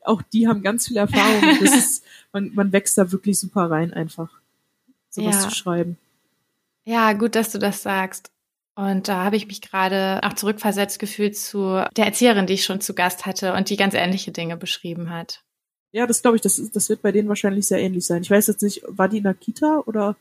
auch 0.01 0.21
die 0.21 0.47
haben 0.47 0.63
ganz 0.63 0.87
viel 0.87 0.97
Erfahrung. 0.97 1.41
Das 1.61 1.75
ist, 1.75 2.03
man, 2.31 2.51
man 2.53 2.71
wächst 2.71 2.97
da 2.97 3.11
wirklich 3.11 3.39
super 3.39 3.69
rein, 3.69 3.93
einfach 3.93 4.29
sowas 5.09 5.35
ja. 5.35 5.41
zu 5.41 5.55
schreiben. 5.55 5.97
Ja, 6.85 7.13
gut, 7.13 7.35
dass 7.35 7.51
du 7.51 7.59
das 7.59 7.83
sagst. 7.83 8.31
Und 8.75 9.07
da 9.07 9.23
habe 9.23 9.35
ich 9.35 9.47
mich 9.47 9.61
gerade 9.61 10.19
auch 10.23 10.33
zurückversetzt 10.33 10.97
gefühlt 10.97 11.37
zu 11.37 11.83
der 11.95 12.05
Erzieherin, 12.05 12.47
die 12.47 12.53
ich 12.53 12.65
schon 12.65 12.81
zu 12.81 12.95
Gast 12.95 13.25
hatte 13.25 13.53
und 13.53 13.69
die 13.69 13.77
ganz 13.77 13.93
ähnliche 13.93 14.31
Dinge 14.31 14.57
beschrieben 14.57 15.11
hat. 15.11 15.43
Ja, 15.91 16.07
das 16.07 16.23
glaube 16.23 16.37
ich, 16.37 16.41
das, 16.41 16.59
das 16.71 16.89
wird 16.89 17.03
bei 17.03 17.11
denen 17.11 17.29
wahrscheinlich 17.29 17.67
sehr 17.67 17.79
ähnlich 17.79 18.05
sein. 18.05 18.23
Ich 18.23 18.31
weiß 18.31 18.47
jetzt 18.47 18.63
nicht, 18.63 18.81
war 18.87 19.07
die 19.07 19.17
in 19.17 19.23
der 19.23 19.35
Kita 19.35 19.83
oder? 19.85 20.15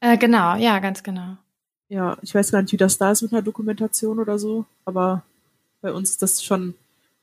Äh, 0.00 0.18
genau, 0.18 0.56
ja, 0.56 0.78
ganz 0.78 1.02
genau. 1.02 1.36
Ja, 1.88 2.16
ich 2.22 2.34
weiß 2.34 2.52
gar 2.52 2.62
nicht, 2.62 2.72
wie 2.72 2.76
das 2.76 2.98
da 2.98 3.10
ist 3.10 3.22
mit 3.22 3.32
einer 3.32 3.42
Dokumentation 3.42 4.18
oder 4.18 4.38
so, 4.38 4.64
aber 4.84 5.22
bei 5.80 5.92
uns 5.92 6.10
ist 6.10 6.22
das 6.22 6.42
schon, 6.42 6.74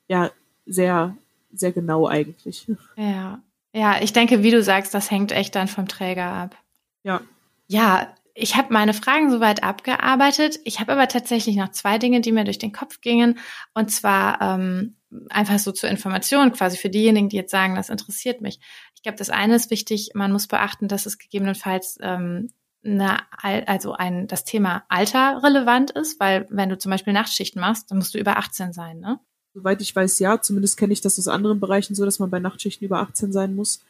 ja, 0.08 0.32
sehr, 0.66 1.16
sehr 1.54 1.72
genau 1.72 2.08
eigentlich. 2.08 2.68
Ja. 2.96 3.42
Ja, 3.74 4.02
ich 4.02 4.12
denke, 4.12 4.42
wie 4.42 4.50
du 4.50 4.64
sagst, 4.64 4.94
das 4.94 5.12
hängt 5.12 5.32
echt 5.32 5.54
dann 5.54 5.68
vom 5.68 5.88
Träger 5.88 6.26
ab. 6.26 6.56
Ja. 7.04 7.22
Ja, 7.68 8.08
ich 8.34 8.56
habe 8.56 8.74
meine 8.74 8.94
Fragen 8.94 9.30
soweit 9.30 9.62
abgearbeitet. 9.62 10.60
Ich 10.64 10.80
habe 10.80 10.94
aber 10.94 11.08
tatsächlich 11.08 11.56
noch 11.58 11.70
zwei 11.70 11.98
Dinge, 12.00 12.22
die 12.22 12.32
mir 12.32 12.44
durch 12.44 12.58
den 12.58 12.72
Kopf 12.72 13.02
gingen. 13.02 13.38
Und 13.74 13.92
zwar 13.92 14.42
ähm, 14.42 14.96
einfach 15.30 15.60
so 15.60 15.72
zur 15.72 15.90
Information, 15.90 16.54
quasi 16.54 16.78
für 16.78 16.90
diejenigen, 16.90 17.30
die 17.30 17.36
jetzt 17.36 17.52
sagen, 17.52 17.76
das 17.76 17.90
interessiert 17.90 18.42
mich. 18.42 18.60
Ich 18.96 19.04
glaube, 19.04 19.18
das 19.18 19.30
eine 19.30 19.56
ist 19.56 19.70
wichtig, 19.70 20.12
man 20.14 20.32
muss 20.32 20.48
beachten, 20.48 20.88
dass 20.88 21.06
es 21.06 21.18
gegebenenfalls 21.18 21.98
ähm, 22.02 22.50
eine, 22.88 23.20
also 23.68 23.94
ein, 23.94 24.28
das 24.28 24.44
Thema 24.44 24.84
Alter 24.90 25.42
relevant 25.44 25.92
ist, 25.92 26.20
weil 26.20 26.48
wenn 26.50 26.70
du 26.70 26.78
zum 26.78 26.92
Beispiel 26.92 27.14
Nachtschichten 27.14 27.60
machst, 27.60 27.92
dann 27.92 27.98
musst 27.98 28.14
du 28.14 28.20
über 28.20 28.38
18 28.38 28.74
sein, 28.74 29.00
ne? 29.00 29.20
Soweit 29.54 29.82
ich 29.82 29.96
weiß, 29.96 30.20
ja. 30.20 30.40
Zumindest 30.42 30.78
kenne 30.78 30.94
ich 30.94 31.02
das 31.02 31.18
aus 31.18 31.28
anderen 31.28 31.60
Bereichen 31.60 31.96
so, 31.96 32.06
dass 32.06 32.20
man 32.20 32.30
bei 32.30 32.40
Nachtschichten 32.40 32.86
über 32.86 33.00
18 33.00 33.32
sein 33.34 33.56
muss. 33.56 33.82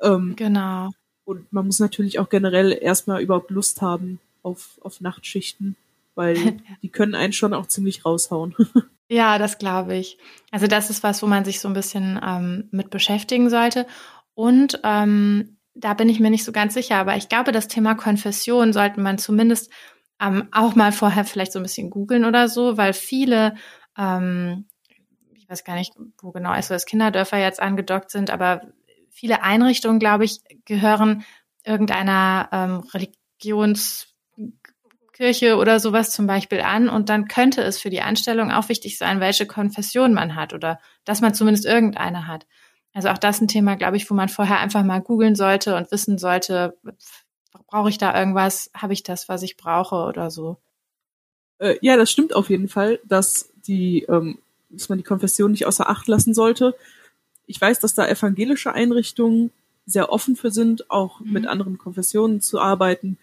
Ähm, 0.00 0.34
genau. 0.36 0.90
Und 1.24 1.52
man 1.52 1.66
muss 1.66 1.80
natürlich 1.80 2.18
auch 2.18 2.28
generell 2.28 2.78
erstmal 2.80 3.20
überhaupt 3.20 3.50
Lust 3.50 3.82
haben 3.82 4.20
auf, 4.42 4.78
auf 4.80 5.00
Nachtschichten, 5.00 5.76
weil 6.14 6.36
die 6.82 6.88
können 6.88 7.16
einen 7.16 7.32
schon 7.32 7.54
auch 7.54 7.66
ziemlich 7.66 8.04
raushauen. 8.04 8.54
ja, 9.08 9.38
das 9.38 9.58
glaube 9.58 9.96
ich. 9.96 10.18
Also 10.52 10.68
das 10.68 10.90
ist 10.90 11.02
was, 11.02 11.22
wo 11.22 11.26
man 11.26 11.44
sich 11.44 11.60
so 11.60 11.66
ein 11.68 11.74
bisschen 11.74 12.20
ähm, 12.24 12.68
mit 12.70 12.90
beschäftigen 12.90 13.50
sollte. 13.50 13.86
Und 14.34 14.80
ähm, 14.84 15.55
da 15.76 15.94
bin 15.94 16.08
ich 16.08 16.20
mir 16.20 16.30
nicht 16.30 16.44
so 16.44 16.52
ganz 16.52 16.74
sicher, 16.74 16.96
aber 16.96 17.16
ich 17.16 17.28
glaube, 17.28 17.52
das 17.52 17.68
Thema 17.68 17.94
Konfession 17.94 18.72
sollte 18.72 19.00
man 19.00 19.18
zumindest 19.18 19.70
ähm, 20.20 20.48
auch 20.50 20.74
mal 20.74 20.92
vorher 20.92 21.24
vielleicht 21.24 21.52
so 21.52 21.58
ein 21.58 21.64
bisschen 21.64 21.90
googeln 21.90 22.24
oder 22.24 22.48
so, 22.48 22.76
weil 22.76 22.94
viele, 22.94 23.54
ähm, 23.98 24.66
ich 25.34 25.48
weiß 25.48 25.64
gar 25.64 25.74
nicht, 25.74 25.92
wo 26.20 26.32
genau 26.32 26.60
SOS 26.60 26.84
Kinderdörfer 26.86 27.38
jetzt 27.38 27.60
angedockt 27.60 28.10
sind, 28.10 28.30
aber 28.30 28.62
viele 29.10 29.42
Einrichtungen, 29.42 29.98
glaube 29.98 30.24
ich, 30.24 30.40
gehören 30.64 31.24
irgendeiner 31.64 32.48
ähm, 32.52 32.84
Religionskirche 33.40 35.56
oder 35.56 35.80
sowas 35.80 36.10
zum 36.10 36.26
Beispiel 36.26 36.60
an. 36.60 36.88
Und 36.88 37.10
dann 37.10 37.28
könnte 37.28 37.62
es 37.62 37.78
für 37.78 37.90
die 37.90 38.02
Anstellung 38.02 38.50
auch 38.50 38.68
wichtig 38.68 38.98
sein, 38.98 39.20
welche 39.20 39.46
Konfession 39.46 40.14
man 40.14 40.36
hat 40.36 40.54
oder 40.54 40.80
dass 41.04 41.20
man 41.20 41.34
zumindest 41.34 41.66
irgendeine 41.66 42.26
hat. 42.26 42.46
Also 42.96 43.10
auch 43.10 43.18
das 43.18 43.42
ein 43.42 43.46
Thema, 43.46 43.76
glaube 43.76 43.98
ich, 43.98 44.08
wo 44.10 44.14
man 44.14 44.30
vorher 44.30 44.58
einfach 44.58 44.82
mal 44.82 45.02
googeln 45.02 45.34
sollte 45.34 45.76
und 45.76 45.92
wissen 45.92 46.16
sollte, 46.16 46.78
brauche 47.66 47.90
ich 47.90 47.98
da 47.98 48.18
irgendwas, 48.18 48.70
habe 48.72 48.94
ich 48.94 49.02
das, 49.02 49.28
was 49.28 49.42
ich 49.42 49.58
brauche 49.58 49.96
oder 49.96 50.30
so. 50.30 50.56
Äh, 51.58 51.76
ja, 51.82 51.98
das 51.98 52.10
stimmt 52.10 52.34
auf 52.34 52.48
jeden 52.48 52.68
Fall, 52.68 52.98
dass 53.04 53.50
die, 53.66 54.04
ähm, 54.04 54.38
dass 54.70 54.88
man 54.88 54.96
die 54.96 55.04
Konfession 55.04 55.50
nicht 55.50 55.66
außer 55.66 55.90
Acht 55.90 56.08
lassen 56.08 56.32
sollte. 56.32 56.74
Ich 57.46 57.60
weiß, 57.60 57.80
dass 57.80 57.92
da 57.92 58.08
evangelische 58.08 58.72
Einrichtungen 58.72 59.50
sehr 59.84 60.10
offen 60.10 60.34
für 60.34 60.50
sind, 60.50 60.90
auch 60.90 61.20
mhm. 61.20 61.32
mit 61.32 61.46
anderen 61.46 61.76
Konfessionen 61.76 62.40
zu 62.40 62.62
arbeiten. 62.62 63.18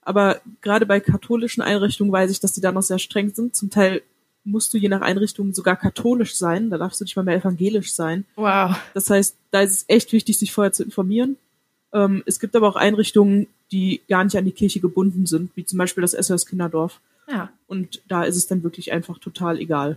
Aber 0.00 0.40
gerade 0.62 0.84
bei 0.84 0.98
katholischen 0.98 1.62
Einrichtungen 1.62 2.10
weiß 2.10 2.32
ich, 2.32 2.40
dass 2.40 2.54
die 2.54 2.60
da 2.60 2.72
noch 2.72 2.82
sehr 2.82 2.98
streng 2.98 3.32
sind. 3.32 3.54
Zum 3.54 3.70
Teil 3.70 4.02
musst 4.44 4.74
du 4.74 4.78
je 4.78 4.88
nach 4.88 5.00
Einrichtung 5.00 5.54
sogar 5.54 5.76
katholisch 5.76 6.34
sein. 6.34 6.70
Da 6.70 6.78
darfst 6.78 7.00
du 7.00 7.04
nicht 7.04 7.16
mal 7.16 7.22
mehr 7.22 7.36
evangelisch 7.36 7.92
sein. 7.92 8.24
Wow. 8.36 8.76
Das 8.94 9.08
heißt, 9.08 9.36
da 9.50 9.60
ist 9.60 9.72
es 9.72 9.84
echt 9.88 10.12
wichtig, 10.12 10.38
sich 10.38 10.52
vorher 10.52 10.72
zu 10.72 10.82
informieren. 10.82 11.36
Ähm, 11.92 12.22
es 12.26 12.40
gibt 12.40 12.56
aber 12.56 12.68
auch 12.68 12.76
Einrichtungen, 12.76 13.46
die 13.70 14.00
gar 14.08 14.24
nicht 14.24 14.36
an 14.36 14.44
die 14.44 14.52
Kirche 14.52 14.80
gebunden 14.80 15.26
sind, 15.26 15.50
wie 15.56 15.64
zum 15.64 15.78
Beispiel 15.78 16.02
das 16.02 16.12
SOS 16.12 16.46
Kinderdorf. 16.46 17.00
Ja. 17.28 17.50
Und 17.66 18.02
da 18.08 18.24
ist 18.24 18.36
es 18.36 18.46
dann 18.46 18.62
wirklich 18.62 18.92
einfach 18.92 19.18
total 19.18 19.58
egal. 19.58 19.96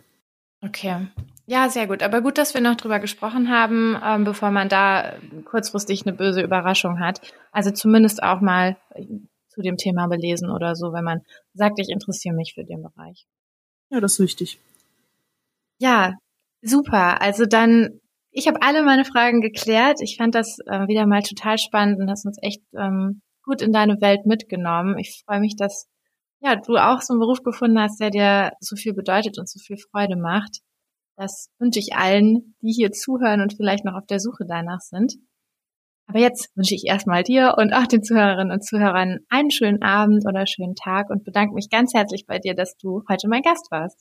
Okay. 0.62 1.08
Ja, 1.48 1.70
sehr 1.70 1.88
gut. 1.88 2.02
Aber 2.02 2.22
gut, 2.22 2.38
dass 2.38 2.54
wir 2.54 2.62
noch 2.62 2.76
drüber 2.76 3.00
gesprochen 3.00 3.50
haben, 3.50 3.98
ähm, 4.04 4.24
bevor 4.24 4.52
man 4.52 4.70
da 4.70 5.14
kurzfristig 5.46 6.06
eine 6.06 6.16
böse 6.16 6.42
Überraschung 6.42 7.00
hat. 7.00 7.22
Also 7.52 7.72
zumindest 7.72 8.24
auch 8.24 8.42
mal 8.42 8.78
zu 9.50 9.62
dem 9.62 9.78
Thema 9.78 10.08
belesen 10.08 10.50
oder 10.50 10.76
so, 10.76 10.92
wenn 10.92 11.04
man 11.04 11.22
sagt, 11.54 11.80
ich 11.80 11.90
interessiere 11.90 12.36
mich 12.36 12.54
für 12.56 12.64
den 12.64 12.82
Bereich. 12.82 13.26
Ja, 13.90 14.00
das 14.00 14.14
ist 14.14 14.20
wichtig. 14.20 14.60
Ja, 15.80 16.14
Super. 16.66 17.22
Also 17.22 17.46
dann, 17.46 18.00
ich 18.32 18.48
habe 18.48 18.62
alle 18.64 18.82
meine 18.84 19.06
Fragen 19.06 19.40
geklärt. 19.42 20.02
Ich 20.02 20.18
fand 20.18 20.34
das 20.34 20.58
äh, 20.66 20.88
wieder 20.88 21.06
mal 21.06 21.22
total 21.22 21.60
spannend 21.60 22.00
und 22.00 22.10
hast 22.10 22.26
uns 22.26 22.40
echt 22.42 22.62
ähm, 22.76 23.22
gut 23.44 23.62
in 23.62 23.72
deine 23.72 24.02
Welt 24.02 24.26
mitgenommen. 24.26 24.98
Ich 24.98 25.22
freue 25.26 25.40
mich, 25.42 25.56
dass 25.56 25.88
ja 26.42 26.56
du 26.56 26.78
auch 26.78 27.02
so 27.02 27.14
einen 27.14 27.20
Beruf 27.20 27.44
gefunden 27.44 27.80
hast, 27.80 28.00
der 28.00 28.10
dir 28.10 28.52
so 28.60 28.76
viel 28.76 28.94
bedeutet 28.96 29.38
und 29.38 29.48
so 29.48 29.60
viel 29.60 29.78
Freude 29.78 30.16
macht. 30.16 30.62
Das 31.18 31.50
wünsche 31.60 31.80
ich 31.80 31.96
allen, 31.96 32.56
die 32.64 32.72
hier 32.74 32.92
zuhören 32.92 33.42
und 33.42 33.54
vielleicht 33.56 33.86
noch 33.86 33.94
auf 33.94 34.08
der 34.08 34.20
Suche 34.20 34.46
danach 34.48 34.80
sind. 34.82 35.14
Aber 36.08 36.20
jetzt 36.20 36.50
wünsche 36.56 36.76
ich 36.76 36.86
erstmal 36.86 37.24
dir 37.24 37.56
und 37.58 37.74
auch 37.74 37.88
den 37.88 38.04
Zuhörerinnen 38.04 38.52
und 38.52 38.64
Zuhörern 38.64 39.20
einen 39.30 39.52
schönen 39.52 39.82
Abend 39.82 40.26
oder 40.28 40.46
schönen 40.46 40.76
Tag 40.76 41.10
und 41.10 41.24
bedanke 41.24 41.56
mich 41.56 41.70
ganz 41.70 41.94
herzlich 41.94 42.26
bei 42.28 42.40
dir, 42.40 42.54
dass 42.54 42.78
du 42.78 43.04
heute 43.10 43.28
mein 43.28 43.42
Gast 43.42 43.72
warst. 43.72 44.00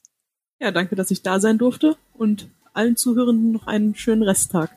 Ja, 0.61 0.71
danke, 0.71 0.97
dass 0.97 1.11
ich 1.11 1.23
da 1.23 1.41
sein 1.41 1.59
durfte 1.59 1.97
und 2.13 2.49
allen 2.75 2.97
Zuhörenden 2.97 3.53
noch 3.53 3.67
einen 3.67 3.95
schönen 3.95 4.23
Resttag. 4.23 4.71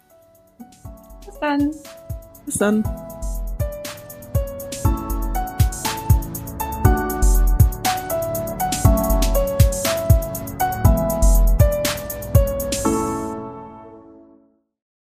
Bis 1.25 1.39
dann. 1.39 1.71
Bis 2.45 2.57
dann. 2.57 2.83